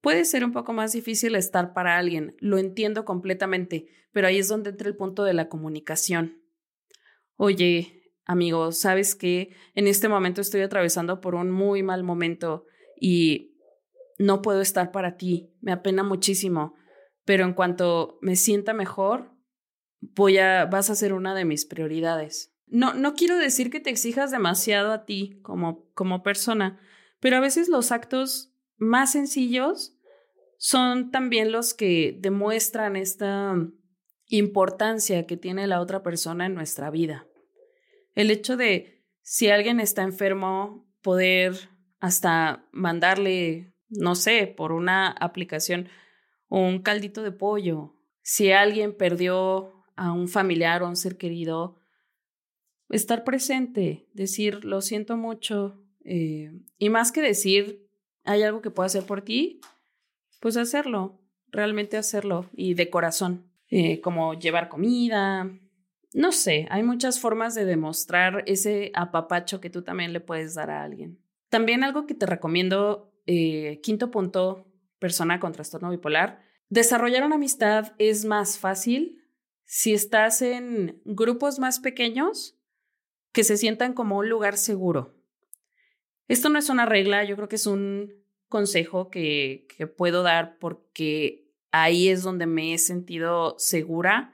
puede 0.00 0.24
ser 0.24 0.44
un 0.44 0.52
poco 0.52 0.72
más 0.72 0.92
difícil 0.92 1.34
estar 1.34 1.74
para 1.74 1.98
alguien, 1.98 2.36
lo 2.38 2.58
entiendo 2.58 3.04
completamente, 3.04 3.88
pero 4.12 4.28
ahí 4.28 4.38
es 4.38 4.48
donde 4.48 4.70
entra 4.70 4.88
el 4.88 4.96
punto 4.96 5.24
de 5.24 5.34
la 5.34 5.48
comunicación. 5.48 6.43
Oye, 7.36 8.12
amigo, 8.24 8.72
sabes 8.72 9.14
que 9.14 9.54
en 9.74 9.86
este 9.86 10.08
momento 10.08 10.40
estoy 10.40 10.62
atravesando 10.62 11.20
por 11.20 11.34
un 11.34 11.50
muy 11.50 11.82
mal 11.82 12.04
momento 12.04 12.66
y 13.00 13.56
no 14.18 14.42
puedo 14.42 14.60
estar 14.60 14.92
para 14.92 15.16
ti, 15.16 15.52
me 15.60 15.72
apena 15.72 16.02
muchísimo, 16.02 16.74
pero 17.24 17.44
en 17.44 17.54
cuanto 17.54 18.18
me 18.22 18.36
sienta 18.36 18.72
mejor, 18.72 19.32
voy 20.00 20.38
a, 20.38 20.66
vas 20.66 20.90
a 20.90 20.94
ser 20.94 21.12
una 21.12 21.34
de 21.34 21.44
mis 21.44 21.64
prioridades. 21.64 22.54
No, 22.66 22.94
no 22.94 23.14
quiero 23.14 23.36
decir 23.36 23.70
que 23.70 23.80
te 23.80 23.90
exijas 23.90 24.30
demasiado 24.30 24.92
a 24.92 25.04
ti 25.04 25.40
como, 25.42 25.90
como 25.94 26.22
persona, 26.22 26.80
pero 27.20 27.36
a 27.36 27.40
veces 27.40 27.68
los 27.68 27.92
actos 27.92 28.54
más 28.76 29.12
sencillos 29.12 29.96
son 30.58 31.10
también 31.10 31.52
los 31.52 31.74
que 31.74 32.16
demuestran 32.20 32.96
esta 32.96 33.54
importancia 34.28 35.26
que 35.26 35.36
tiene 35.36 35.66
la 35.66 35.80
otra 35.80 36.02
persona 36.02 36.46
en 36.46 36.54
nuestra 36.54 36.90
vida. 36.90 37.26
El 38.14 38.30
hecho 38.30 38.56
de, 38.56 39.04
si 39.22 39.48
alguien 39.48 39.80
está 39.80 40.02
enfermo, 40.02 40.86
poder 41.02 41.70
hasta 42.00 42.66
mandarle, 42.72 43.74
no 43.88 44.14
sé, 44.14 44.46
por 44.46 44.72
una 44.72 45.08
aplicación, 45.08 45.88
un 46.48 46.80
caldito 46.82 47.22
de 47.22 47.32
pollo. 47.32 47.94
Si 48.22 48.52
alguien 48.52 48.96
perdió 48.96 49.84
a 49.96 50.12
un 50.12 50.28
familiar 50.28 50.82
o 50.82 50.86
a 50.86 50.88
un 50.88 50.96
ser 50.96 51.16
querido, 51.16 51.78
estar 52.88 53.24
presente, 53.24 54.08
decir, 54.12 54.64
lo 54.64 54.80
siento 54.80 55.16
mucho. 55.16 55.80
Eh, 56.04 56.52
y 56.78 56.90
más 56.90 57.12
que 57.12 57.22
decir, 57.22 57.88
hay 58.24 58.42
algo 58.42 58.62
que 58.62 58.70
puedo 58.70 58.86
hacer 58.86 59.04
por 59.04 59.22
ti, 59.22 59.60
pues 60.40 60.56
hacerlo, 60.56 61.20
realmente 61.48 61.96
hacerlo 61.96 62.50
y 62.52 62.74
de 62.74 62.90
corazón, 62.90 63.50
eh, 63.76 64.00
como 64.00 64.34
llevar 64.34 64.68
comida. 64.68 65.50
No 66.12 66.30
sé, 66.30 66.68
hay 66.70 66.84
muchas 66.84 67.18
formas 67.18 67.56
de 67.56 67.64
demostrar 67.64 68.44
ese 68.46 68.92
apapacho 68.94 69.60
que 69.60 69.68
tú 69.68 69.82
también 69.82 70.12
le 70.12 70.20
puedes 70.20 70.54
dar 70.54 70.70
a 70.70 70.84
alguien. 70.84 71.18
También 71.48 71.82
algo 71.82 72.06
que 72.06 72.14
te 72.14 72.24
recomiendo, 72.24 73.12
eh, 73.26 73.80
quinto 73.82 74.12
punto, 74.12 74.70
persona 75.00 75.40
con 75.40 75.50
trastorno 75.50 75.90
bipolar, 75.90 76.40
desarrollar 76.68 77.24
una 77.24 77.34
amistad 77.34 77.94
es 77.98 78.24
más 78.24 78.60
fácil 78.60 79.24
si 79.64 79.92
estás 79.92 80.40
en 80.40 81.02
grupos 81.04 81.58
más 81.58 81.80
pequeños 81.80 82.56
que 83.32 83.42
se 83.42 83.56
sientan 83.56 83.92
como 83.92 84.18
un 84.18 84.28
lugar 84.28 84.56
seguro. 84.56 85.16
Esto 86.28 86.48
no 86.48 86.60
es 86.60 86.68
una 86.68 86.86
regla, 86.86 87.24
yo 87.24 87.34
creo 87.34 87.48
que 87.48 87.56
es 87.56 87.66
un 87.66 88.24
consejo 88.48 89.10
que, 89.10 89.66
que 89.76 89.88
puedo 89.88 90.22
dar 90.22 90.60
porque 90.60 91.43
ahí 91.74 92.08
es 92.08 92.22
donde 92.22 92.46
me 92.46 92.72
he 92.72 92.78
sentido 92.78 93.56
segura, 93.58 94.32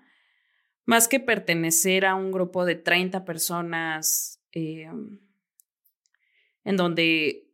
más 0.85 1.09
que 1.09 1.21
pertenecer 1.21 2.05
a 2.05 2.15
un 2.15 2.33
grupo 2.33 2.67
de 2.67 2.75
30 2.75 3.25
personas 3.25 4.43
eh, 4.53 4.91
en 6.65 6.77
donde 6.77 7.51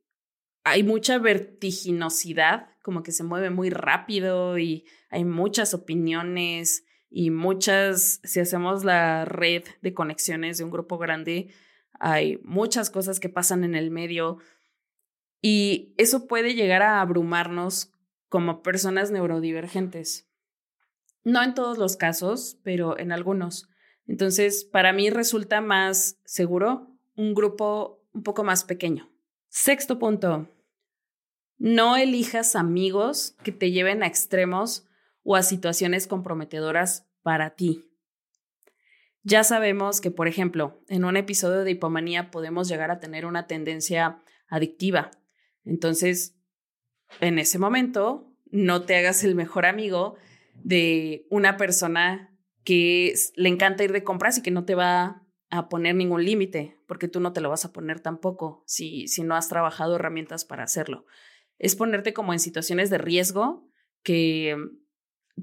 hay 0.65 0.83
mucha 0.83 1.19
vertiginosidad, 1.19 2.69
como 2.83 3.05
que 3.05 3.13
se 3.13 3.23
mueve 3.23 3.51
muy 3.51 3.71
rápido 3.71 4.59
y 4.59 4.87
hay 5.09 5.25
muchas 5.25 5.73
opiniones 5.73 6.85
y 7.09 7.31
muchas, 7.31 8.21
si 8.25 8.41
hacemos 8.41 8.83
la 8.83 9.25
red 9.25 9.63
de 9.83 9.95
conexiones 9.95 10.59
de 10.59 10.65
un 10.65 10.73
grupo 10.73 10.99
grande, 10.99 11.51
hay 12.01 12.41
muchas 12.43 12.91
cosas 12.91 13.21
que 13.21 13.29
pasan 13.29 13.63
en 13.63 13.77
el 13.77 13.93
medio. 13.93 14.39
Y 15.41 15.95
eso 15.97 16.27
puede 16.27 16.55
llegar 16.55 16.83
a 16.83 17.01
abrumarnos 17.01 17.96
como 18.29 18.63
personas 18.63 19.11
neurodivergentes. 19.11 20.29
No 21.25 21.43
en 21.43 21.55
todos 21.55 21.79
los 21.79 21.97
casos, 21.97 22.59
pero 22.63 22.99
en 22.99 23.13
algunos. 23.13 23.69
Entonces, 24.07 24.65
para 24.65 24.93
mí 24.93 25.11
resulta 25.11 25.61
más 25.61 26.19
seguro 26.25 26.97
un 27.17 27.35
grupo 27.35 28.03
un 28.13 28.23
poco 28.23 28.45
más 28.45 28.65
pequeño. 28.65 29.11
Sexto 29.49 29.99
punto, 29.99 30.49
no 31.59 31.97
elijas 31.97 32.55
amigos 32.55 33.37
que 33.43 33.53
te 33.53 33.71
lleven 33.71 34.03
a 34.03 34.07
extremos 34.07 34.87
o 35.23 35.37
a 35.37 35.43
situaciones 35.43 36.07
comprometedoras 36.07 37.07
para 37.23 37.57
ti. 37.57 37.91
Ya 39.23 39.43
sabemos 39.43 40.01
que, 40.01 40.13
por 40.13 40.29
ejemplo, 40.29 40.81
en 40.89 41.05
un 41.05 41.17
episodio 41.17 41.65
de 41.65 41.73
hipomanía 41.73 42.31
podemos 42.31 42.69
llegar 42.69 42.93
a 42.93 43.01
tener 43.01 43.27
una 43.27 43.49
tendencia 43.49 44.23
adictiva. 44.47 45.11
Entonces, 45.65 46.36
en 47.21 47.39
ese 47.39 47.59
momento, 47.59 48.33
no 48.51 48.83
te 48.83 48.97
hagas 48.97 49.25
el 49.25 49.35
mejor 49.35 49.67
amigo 49.67 50.17
de 50.55 51.27
una 51.31 51.57
persona 51.57 52.37
que 52.65 53.15
le 53.37 53.49
encanta 53.49 53.85
ir 53.85 53.93
de 53.93 54.05
compras 54.05 54.39
y 54.39 54.43
que 54.43 54.51
no 54.51 54.65
te 54.65 54.75
va 54.75 55.23
a 55.51 55.69
poner 55.69 55.95
ningún 55.95 56.25
límite, 56.25 56.79
porque 56.87 57.09
tú 57.09 57.21
no 57.21 57.33
te 57.33 57.41
lo 57.41 57.51
vas 57.51 57.65
a 57.65 57.73
poner 57.73 58.01
tampoco 58.01 58.65
si, 58.67 59.07
si 59.07 59.23
no 59.23 59.37
has 59.37 59.49
trabajado 59.49 59.97
herramientas 59.97 60.45
para 60.45 60.65
hacerlo 60.65 61.07
es 61.59 61.77
ponerte 61.77 62.13
como 62.13 62.33
en 62.33 62.39
situaciones 62.39 62.91
de 62.91 62.99
riesgo 62.99 63.69
que, 64.03 64.57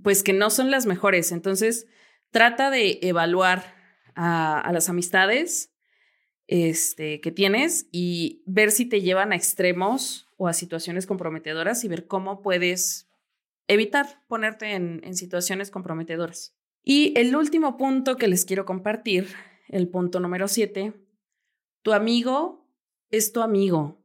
pues, 0.01 0.24
que 0.24 0.34
no 0.34 0.49
son 0.49 0.71
las 0.71 0.86
mejores. 0.86 1.32
Entonces, 1.32 1.88
trata 2.32 2.69
de 2.69 2.99
evaluar 3.01 3.76
a, 4.15 4.69
las 4.71 4.89
amistades 4.89 5.74
este, 6.47 7.19
que 7.19 7.32
tienes 7.32 7.88
y 7.91 8.43
ver 8.45 8.71
si 8.71 8.86
te 8.86 9.01
llevan 9.01 9.32
a 9.32 9.36
extremos 9.36 10.28
o 10.44 10.48
a 10.50 10.54
situaciones 10.54 11.08
comprometedoras 11.08 11.86
y 11.86 11.88
ver 11.88 12.06
cómo 12.06 12.41
puedes 12.41 13.08
evitar 13.70 14.22
ponerte 14.28 14.74
en, 14.74 15.16
situaciones 15.16 15.72
comprometedoras. 15.72 16.54
Y 16.84 17.18
el 17.18 17.34
último 17.34 17.78
punto 17.78 18.18
que 18.18 18.28
les 18.28 18.44
quiero 18.44 18.66
compartir, 18.66 19.30
el 19.70 19.88
punto 19.88 20.20
número 20.20 20.50
siete, 20.50 20.94
tu 21.82 21.94
amigo 21.94 22.68
es 23.10 23.32
tu 23.32 23.41
amigo. 23.41 24.04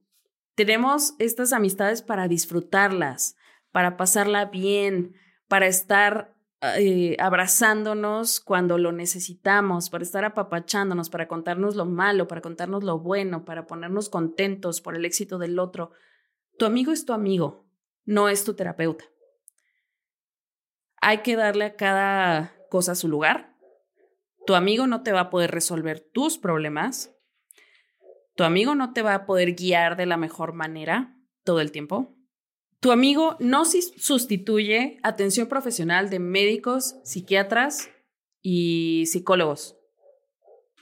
Tenemos 0.54 1.16
estas 1.18 1.52
amistades 1.52 2.02
para 2.02 2.28
disfrutarlas, 2.28 3.34
para 3.72 3.96
pasarla 3.96 4.44
bien, 4.44 5.16
para 5.48 5.66
estar 5.66 6.36
eh, 6.60 7.16
abrazándonos 7.18 8.38
cuando 8.38 8.78
lo 8.78 8.92
necesitamos, 8.92 9.90
para 9.90 10.04
estar 10.04 10.24
apapachándonos, 10.24 11.10
para 11.10 11.26
contarnos 11.26 11.74
lo 11.74 11.84
malo, 11.84 12.28
para 12.28 12.42
contarnos 12.42 12.84
lo 12.84 13.00
bueno, 13.00 13.44
para 13.44 13.66
ponernos 13.66 14.08
contentos 14.08 14.80
por 14.80 14.94
el 14.94 15.04
éxito 15.04 15.38
del 15.38 15.58
otro. 15.58 15.90
Tu 16.58 16.64
amigo 16.64 16.92
es 16.92 17.04
tu 17.04 17.12
amigo, 17.12 17.66
no 18.04 18.28
es 18.28 18.44
tu 18.44 18.54
terapeuta. 18.54 19.04
Hay 21.00 21.18
que 21.18 21.36
darle 21.36 21.66
a 21.66 21.76
cada 21.76 22.56
cosa 22.68 22.94
su 22.94 23.08
lugar. 23.08 23.56
Tu 24.46 24.54
amigo 24.54 24.86
no 24.86 25.02
te 25.02 25.12
va 25.12 25.20
a 25.20 25.30
poder 25.30 25.50
resolver 25.50 26.00
tus 26.00 26.38
problemas, 26.38 27.14
tu 28.34 28.44
amigo 28.44 28.74
no 28.74 28.92
te 28.92 29.02
va 29.02 29.14
a 29.14 29.26
poder 29.26 29.54
guiar 29.54 29.96
de 29.96 30.06
la 30.06 30.16
mejor 30.16 30.52
manera 30.52 31.16
todo 31.44 31.60
el 31.60 31.72
tiempo. 31.72 32.16
Tu 32.80 32.92
amigo 32.92 33.36
no 33.40 33.64
sustituye 33.64 35.00
atención 35.02 35.48
profesional 35.48 36.08
de 36.08 36.20
médicos, 36.20 36.96
psiquiatras 37.02 37.90
y 38.40 39.06
psicólogos. 39.06 39.76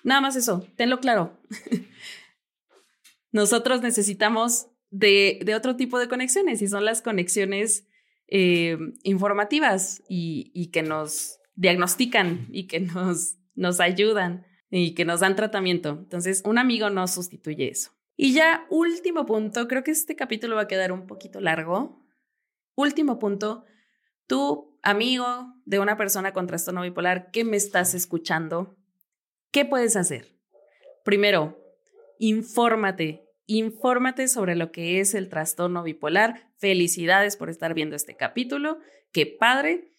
Nada 0.05 0.20
más 0.20 0.37
eso, 0.37 0.66
tenlo 0.77 1.01
claro. 1.01 1.41
Nosotros 3.33 3.81
necesitamos 3.81 4.68
de, 4.91 5.55
otro 5.57 5.76
tipo 5.76 5.99
de 5.99 6.09
conexiones 6.09 6.62
y 6.62 6.68
son 6.68 6.84
las 6.84 7.03
conexiones 7.03 7.87
eh, 8.28 8.78
informativas 9.03 10.03
y, 10.09 10.51
y, 10.55 10.70
que 10.70 10.82
nos 10.82 11.39
diagnostican 11.55 12.49
y 12.51 12.66
que 12.66 12.80
nos, 12.80 13.37
nos 13.55 13.80
ayudan 13.80 14.47
y 14.70 14.95
que 14.95 15.05
nos 15.05 15.20
dan 15.20 15.37
tratamiento. 15.37 15.91
Entonces, 15.91 16.43
un 16.45 16.59
amigo 16.59 16.91
no 16.91 17.07
sustituye 17.07 17.68
eso. 17.68 17.93
Y 18.16 18.32
ya 18.32 18.66
último 18.70 19.26
punto, 19.26 19.68
creo 19.68 19.84
que 19.84 19.91
este 19.91 20.16
capítulo 20.16 20.57
va 20.57 20.62
a 20.62 20.68
quedar 20.68 20.91
un 20.93 21.07
poquito 21.07 21.41
largo. 21.41 22.03
Último 22.74 23.18
punto, 23.18 23.64
tú, 24.26 24.78
amigo 24.82 25.55
de 25.64 25.78
una 25.78 25.97
persona 25.97 26.32
con 26.32 26.47
trastorno 26.47 26.82
bipolar, 26.82 27.30
¿qué 27.30 27.45
me 27.45 27.57
estás 27.57 27.95
escuchando? 27.95 28.76
¿Qué 29.51 29.64
puedes 29.64 29.97
hacer? 29.97 30.34
Primero, 31.05 31.59
infórmate, 32.18 33.26
infórmate 33.47 34.28
sobre 34.28 34.57
lo 34.57 34.72
que 34.72 35.01
es 35.01 35.14
el 35.14 35.28
trastorno 35.28 35.82
bipolar. 35.82 36.51
Felicidades 36.59 37.36
por 37.36 37.51
estar 37.51 37.74
viendo 37.74 37.97
este 37.97 38.16
capítulo. 38.16 38.78
Qué 39.12 39.26
padre. 39.26 39.94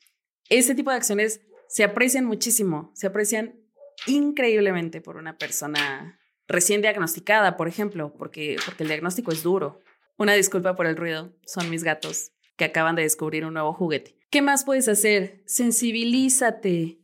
Este 0.49 0.75
tipo 0.75 0.91
de 0.91 0.97
acciones 0.97 1.41
se 1.67 1.83
aprecian 1.83 2.25
muchísimo, 2.25 2.91
se 2.93 3.07
aprecian 3.07 3.59
increíblemente 4.05 5.01
por 5.01 5.17
una 5.17 5.37
persona 5.37 6.19
recién 6.47 6.81
diagnosticada, 6.81 7.57
por 7.57 7.67
ejemplo, 7.67 8.13
porque, 8.17 8.57
porque 8.65 8.83
el 8.83 8.89
diagnóstico 8.89 9.31
es 9.31 9.43
duro. 9.43 9.81
Una 10.17 10.33
disculpa 10.33 10.75
por 10.75 10.85
el 10.85 10.95
ruido, 10.95 11.35
son 11.45 11.69
mis 11.69 11.83
gatos 11.83 12.31
que 12.55 12.65
acaban 12.65 12.95
de 12.95 13.03
descubrir 13.03 13.45
un 13.45 13.53
nuevo 13.53 13.73
juguete. 13.73 14.17
¿Qué 14.29 14.41
más 14.41 14.63
puedes 14.63 14.87
hacer? 14.87 15.43
Sensibilízate. 15.45 16.99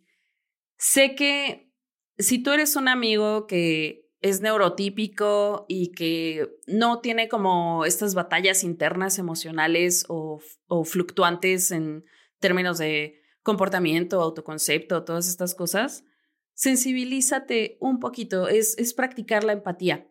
Sé 0.77 1.15
que 1.15 1.71
si 2.17 2.41
tú 2.41 2.51
eres 2.51 2.75
un 2.75 2.87
amigo 2.87 3.47
que 3.47 4.03
es 4.24 4.39
neurotípico 4.39 5.65
y 5.67 5.91
que 5.91 6.57
no 6.65 7.01
tiene 7.01 7.28
como 7.28 7.84
estas 7.86 8.15
batallas 8.15 8.63
internas 8.63 9.19
emocionales 9.19 10.05
o, 10.07 10.41
o 10.67 10.86
fluctuantes 10.86 11.71
en 11.71 12.05
términos 12.39 12.78
de 12.78 13.21
comportamiento, 13.43 14.21
autoconcepto, 14.21 15.03
todas 15.03 15.28
estas 15.28 15.53
cosas, 15.53 16.05
sensibilízate 16.53 17.78
un 17.82 17.99
poquito, 17.99 18.47
es, 18.47 18.78
es 18.78 18.93
practicar 18.93 19.43
la 19.43 19.51
empatía. 19.51 20.07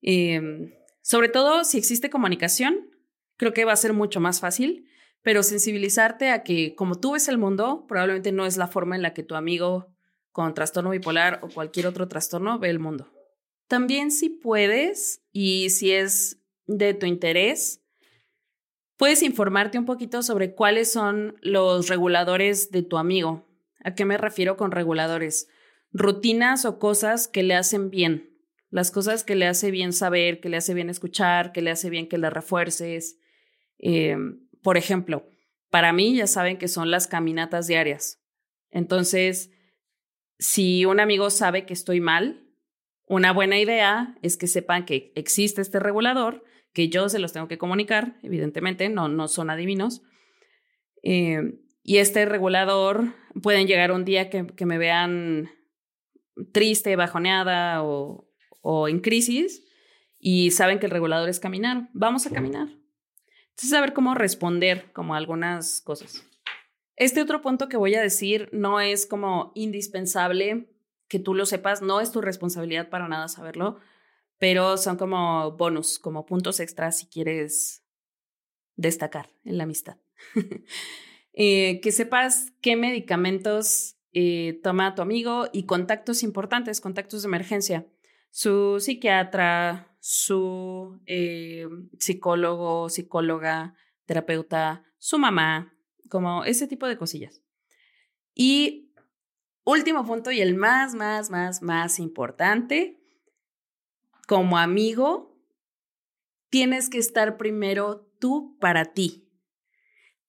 Em, 0.00 0.72
sobre 1.02 1.28
todo 1.28 1.64
si 1.64 1.76
existe 1.76 2.08
comunicación, 2.08 2.90
creo 3.36 3.52
que 3.52 3.66
va 3.66 3.74
a 3.74 3.76
ser 3.76 3.92
mucho 3.92 4.20
más 4.20 4.40
fácil, 4.40 4.88
pero 5.20 5.42
sensibilizarte 5.42 6.30
a 6.30 6.42
que 6.44 6.74
como 6.74 6.94
tú 6.94 7.12
ves 7.12 7.28
el 7.28 7.36
mundo, 7.36 7.84
probablemente 7.86 8.32
no 8.32 8.46
es 8.46 8.56
la 8.56 8.68
forma 8.68 8.96
en 8.96 9.02
la 9.02 9.12
que 9.12 9.22
tu 9.22 9.34
amigo 9.34 9.94
con 10.32 10.54
trastorno 10.54 10.90
bipolar 10.90 11.40
o 11.42 11.48
cualquier 11.48 11.86
otro 11.86 12.08
trastorno 12.08 12.58
ve 12.58 12.70
el 12.70 12.78
mundo. 12.78 13.13
También 13.68 14.10
si 14.10 14.28
puedes 14.28 15.22
y 15.32 15.70
si 15.70 15.92
es 15.92 16.40
de 16.66 16.94
tu 16.94 17.06
interés, 17.06 17.82
puedes 18.96 19.22
informarte 19.22 19.78
un 19.78 19.86
poquito 19.86 20.22
sobre 20.22 20.54
cuáles 20.54 20.92
son 20.92 21.36
los 21.42 21.88
reguladores 21.88 22.70
de 22.70 22.82
tu 22.82 22.98
amigo. 22.98 23.48
¿A 23.82 23.94
qué 23.94 24.04
me 24.04 24.16
refiero 24.16 24.56
con 24.56 24.70
reguladores? 24.70 25.48
rutinas 25.94 26.64
o 26.64 26.78
cosas 26.78 27.28
que 27.28 27.44
le 27.44 27.54
hacen 27.54 27.88
bien, 27.88 28.36
las 28.68 28.90
cosas 28.90 29.22
que 29.22 29.36
le 29.36 29.46
hace 29.46 29.70
bien 29.70 29.92
saber, 29.92 30.40
que 30.40 30.48
le 30.48 30.56
hace 30.56 30.74
bien 30.74 30.90
escuchar, 30.90 31.52
que 31.52 31.62
le 31.62 31.70
hace 31.70 31.88
bien 31.88 32.08
que 32.08 32.18
le 32.18 32.28
refuerces. 32.28 33.18
Em, 33.78 34.46
por 34.60 34.76
ejemplo, 34.76 35.26
para 35.70 35.92
mí 35.92 36.16
ya 36.16 36.26
saben 36.26 36.58
que 36.58 36.68
son 36.68 36.90
las 36.90 37.06
caminatas 37.06 37.68
diarias. 37.68 38.20
Entonces, 38.72 39.52
si 40.40 40.84
un 40.84 40.98
amigo 40.98 41.30
sabe 41.30 41.64
que 41.64 41.72
estoy 41.72 42.00
mal, 42.00 42.43
una 43.06 43.32
buena 43.32 43.58
idea 43.58 44.16
es 44.22 44.36
que 44.36 44.46
sepan 44.46 44.84
que 44.84 45.12
existe 45.14 45.60
este 45.60 45.78
regulador, 45.78 46.44
que 46.72 46.88
yo 46.88 47.08
se 47.08 47.18
los 47.18 47.32
tengo 47.32 47.48
que 47.48 47.58
comunicar, 47.58 48.16
evidentemente, 48.22 48.88
no, 48.88 49.08
no 49.08 49.28
son 49.28 49.50
adivinos. 49.50 50.02
Em, 51.02 51.60
y 51.82 51.98
este 51.98 52.24
regulador 52.24 53.14
pueden 53.42 53.66
llegar 53.66 53.92
un 53.92 54.04
día 54.04 54.30
que, 54.30 54.46
que 54.46 54.66
me 54.66 54.78
vean 54.78 55.50
triste, 56.52 56.96
bajoneada 56.96 57.84
o, 57.84 58.28
o 58.62 58.88
en 58.88 59.00
crisis 59.00 59.62
y 60.18 60.50
saben 60.50 60.78
que 60.78 60.86
el 60.86 60.92
regulador 60.92 61.28
es 61.28 61.38
caminar, 61.38 61.90
vamos 61.92 62.26
a 62.26 62.30
caminar. 62.30 62.68
Entonces, 63.50 63.70
saber 63.70 63.92
cómo 63.92 64.14
responder 64.14 64.90
como 64.92 65.14
algunas 65.14 65.80
cosas. 65.82 66.26
Este 66.96 67.20
otro 67.20 67.42
punto 67.42 67.68
que 67.68 67.76
voy 67.76 67.94
a 67.94 68.00
decir 68.00 68.48
no 68.52 68.80
es 68.80 69.06
como 69.06 69.52
indispensable 69.54 70.73
que 71.08 71.18
tú 71.18 71.34
lo 71.34 71.46
sepas, 71.46 71.82
no 71.82 72.00
es 72.00 72.12
tu 72.12 72.20
responsabilidad 72.20 72.88
para 72.88 73.08
nada 73.08 73.28
saberlo, 73.28 73.78
pero 74.38 74.76
son 74.76 74.96
como 74.96 75.52
bonus, 75.52 75.98
como 75.98 76.26
puntos 76.26 76.60
extras 76.60 76.98
si 76.98 77.06
quieres 77.06 77.84
destacar 78.76 79.30
en 79.44 79.58
la 79.58 79.64
amistad. 79.64 79.96
Eh, 81.36 81.80
que 81.82 81.90
sepas 81.90 82.52
qué 82.60 82.76
medicamentos 82.76 83.96
eh, 84.12 84.60
toma 84.62 84.94
tu 84.94 85.02
amigo 85.02 85.48
y 85.52 85.64
contactos 85.64 86.22
importantes, 86.22 86.80
contactos 86.80 87.22
de 87.22 87.26
emergencia. 87.26 87.88
Su 88.30 88.78
psiquiatra, 88.78 89.96
su 89.98 91.00
eh, 91.06 91.66
psicólogo, 91.98 92.88
psicóloga, 92.88 93.74
terapeuta, 94.06 94.84
su 94.98 95.18
mamá, 95.18 95.74
como 96.08 96.44
ese 96.44 96.68
tipo 96.68 96.86
de 96.86 96.96
cosillas. 96.96 97.42
Y 98.32 98.83
último 99.64 100.04
punto 100.04 100.30
y 100.30 100.40
el 100.40 100.54
más, 100.54 100.94
más, 100.94 101.30
más, 101.30 101.62
más 101.62 101.98
importante, 101.98 103.00
como 104.26 104.58
amigo, 104.58 105.36
tienes 106.50 106.88
que 106.88 106.98
estar 106.98 107.36
primero 107.36 108.06
tú 108.18 108.56
para 108.60 108.86
ti. 108.86 109.28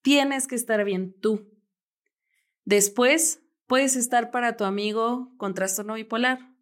Tienes 0.01 0.47
que 0.47 0.55
estar 0.55 0.83
bien 0.83 1.13
tú. 1.19 1.51
Después, 2.63 3.41
puedes 3.67 3.95
estar 3.95 4.31
para 4.31 4.57
tu 4.57 4.63
amigo 4.63 5.33
con 5.38 5.53
trastorno 5.53 5.95
bipolar 5.95 6.53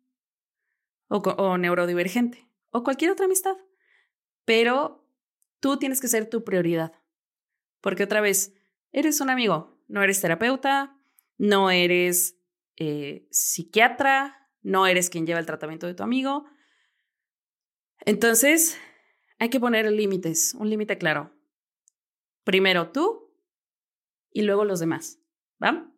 o, 1.08 1.58
neurodivergente 1.58 2.50
o 2.72 2.84
cualquier 2.84 3.12
otra 3.12 3.26
amistad. 3.26 3.56
Pero 4.46 5.08
tú 5.60 5.78
tienes 5.78 6.02
que 6.02 6.08
ser 6.08 6.30
tu 6.30 6.44
prioridad. 6.44 6.94
Porque 7.82 8.04
otra 8.04 8.22
vez, 8.22 8.54
eres 8.92 9.22
un 9.22 9.30
amigo, 9.30 9.78
no 9.88 10.04
eres 10.04 10.22
terapeuta, 10.22 10.98
no 11.38 11.72
eres 11.72 12.38
eh, 12.78 13.28
psiquiatra, 13.32 14.50
no 14.62 14.88
eres 14.88 15.10
quien 15.10 15.26
lleva 15.26 15.40
el 15.40 15.46
tratamiento 15.46 15.88
de 15.88 15.94
tu 15.94 16.04
amigo. 16.04 16.46
Entonces, 18.06 18.78
hay 19.40 19.50
que 19.50 19.60
poner 19.60 19.92
límites, 19.92 20.54
un 20.54 20.70
límite 20.70 20.98
claro. 20.98 21.34
Primero 22.44 22.92
tú 22.92 23.34
y 24.32 24.42
luego 24.44 24.66
los 24.66 24.80
demás. 24.80 25.20
¿Va? 25.64 25.90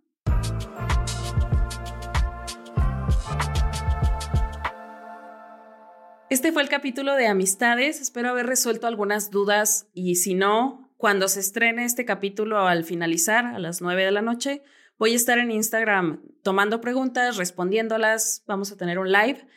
Este 6.29 6.51
fue 6.51 6.63
el 6.63 6.69
capítulo 6.69 7.13
de 7.13 7.27
amistades. 7.27 8.01
Espero 8.01 8.29
haber 8.29 8.47
resuelto 8.47 8.87
algunas 8.87 9.29
dudas 9.29 9.87
y 9.93 10.15
si 10.15 10.33
no, 10.33 10.91
cuando 10.97 11.27
se 11.27 11.39
estrene 11.39 11.85
este 11.85 12.03
capítulo 12.03 12.59
al 12.59 12.83
finalizar 12.83 13.45
a 13.45 13.59
las 13.59 13.81
9 13.81 14.05
de 14.05 14.11
la 14.11 14.21
noche, 14.21 14.63
voy 14.97 15.13
a 15.13 15.15
estar 15.15 15.37
en 15.37 15.51
Instagram 15.51 16.21
tomando 16.43 16.81
preguntas, 16.81 17.37
respondiéndolas. 17.37 18.43
Vamos 18.47 18.71
a 18.71 18.77
tener 18.77 18.99
un 18.99 19.11
live. 19.11 19.47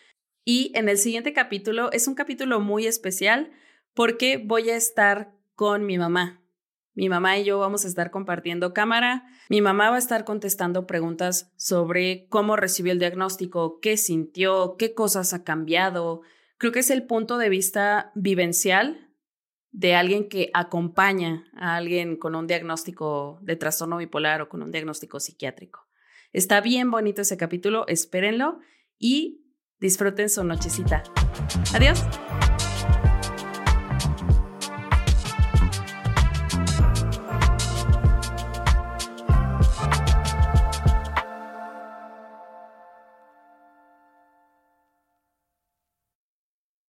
Y 0.44 0.72
en 0.74 0.88
el 0.88 0.98
siguiente 0.98 1.32
capítulo 1.32 1.92
es 1.92 2.08
un 2.08 2.14
capítulo 2.14 2.60
muy 2.60 2.86
especial 2.86 3.50
porque 3.94 4.42
voy 4.44 4.70
a 4.70 4.76
estar 4.76 5.32
con 5.54 5.84
mi 5.84 5.98
mamá. 5.98 6.42
Mi 6.94 7.08
mamá 7.08 7.38
y 7.38 7.44
yo 7.44 7.58
vamos 7.58 7.84
a 7.84 7.88
estar 7.88 8.10
compartiendo 8.10 8.72
cámara. 8.72 9.24
Mi 9.48 9.60
mamá 9.60 9.90
va 9.90 9.96
a 9.96 10.00
estar 10.00 10.24
contestando 10.24 10.86
preguntas 10.86 11.52
sobre 11.56 12.26
cómo 12.28 12.56
recibió 12.56 12.92
el 12.92 12.98
diagnóstico, 12.98 13.78
qué 13.80 13.96
sintió, 13.96 14.76
qué 14.78 14.94
cosas 14.94 15.32
ha 15.34 15.44
cambiado, 15.44 16.22
Creo 16.58 16.72
que 16.72 16.80
es 16.80 16.90
el 16.90 17.04
punto 17.04 17.38
de 17.38 17.48
vista 17.48 18.10
vivencial 18.16 19.07
de 19.70 19.94
alguien 19.94 20.28
que 20.28 20.50
acompaña 20.54 21.44
a 21.56 21.76
alguien 21.76 22.16
con 22.16 22.34
un 22.34 22.46
diagnóstico 22.46 23.38
de 23.42 23.56
trastorno 23.56 23.98
bipolar 23.98 24.40
o 24.42 24.48
con 24.48 24.62
un 24.62 24.70
diagnóstico 24.70 25.20
psiquiátrico. 25.20 25.86
Está 26.32 26.60
bien 26.60 26.90
bonito 26.90 27.22
ese 27.22 27.36
capítulo, 27.36 27.86
espérenlo 27.88 28.60
y 28.98 29.44
disfruten 29.80 30.28
su 30.28 30.44
nochecita. 30.44 31.02
Adiós. 31.74 32.04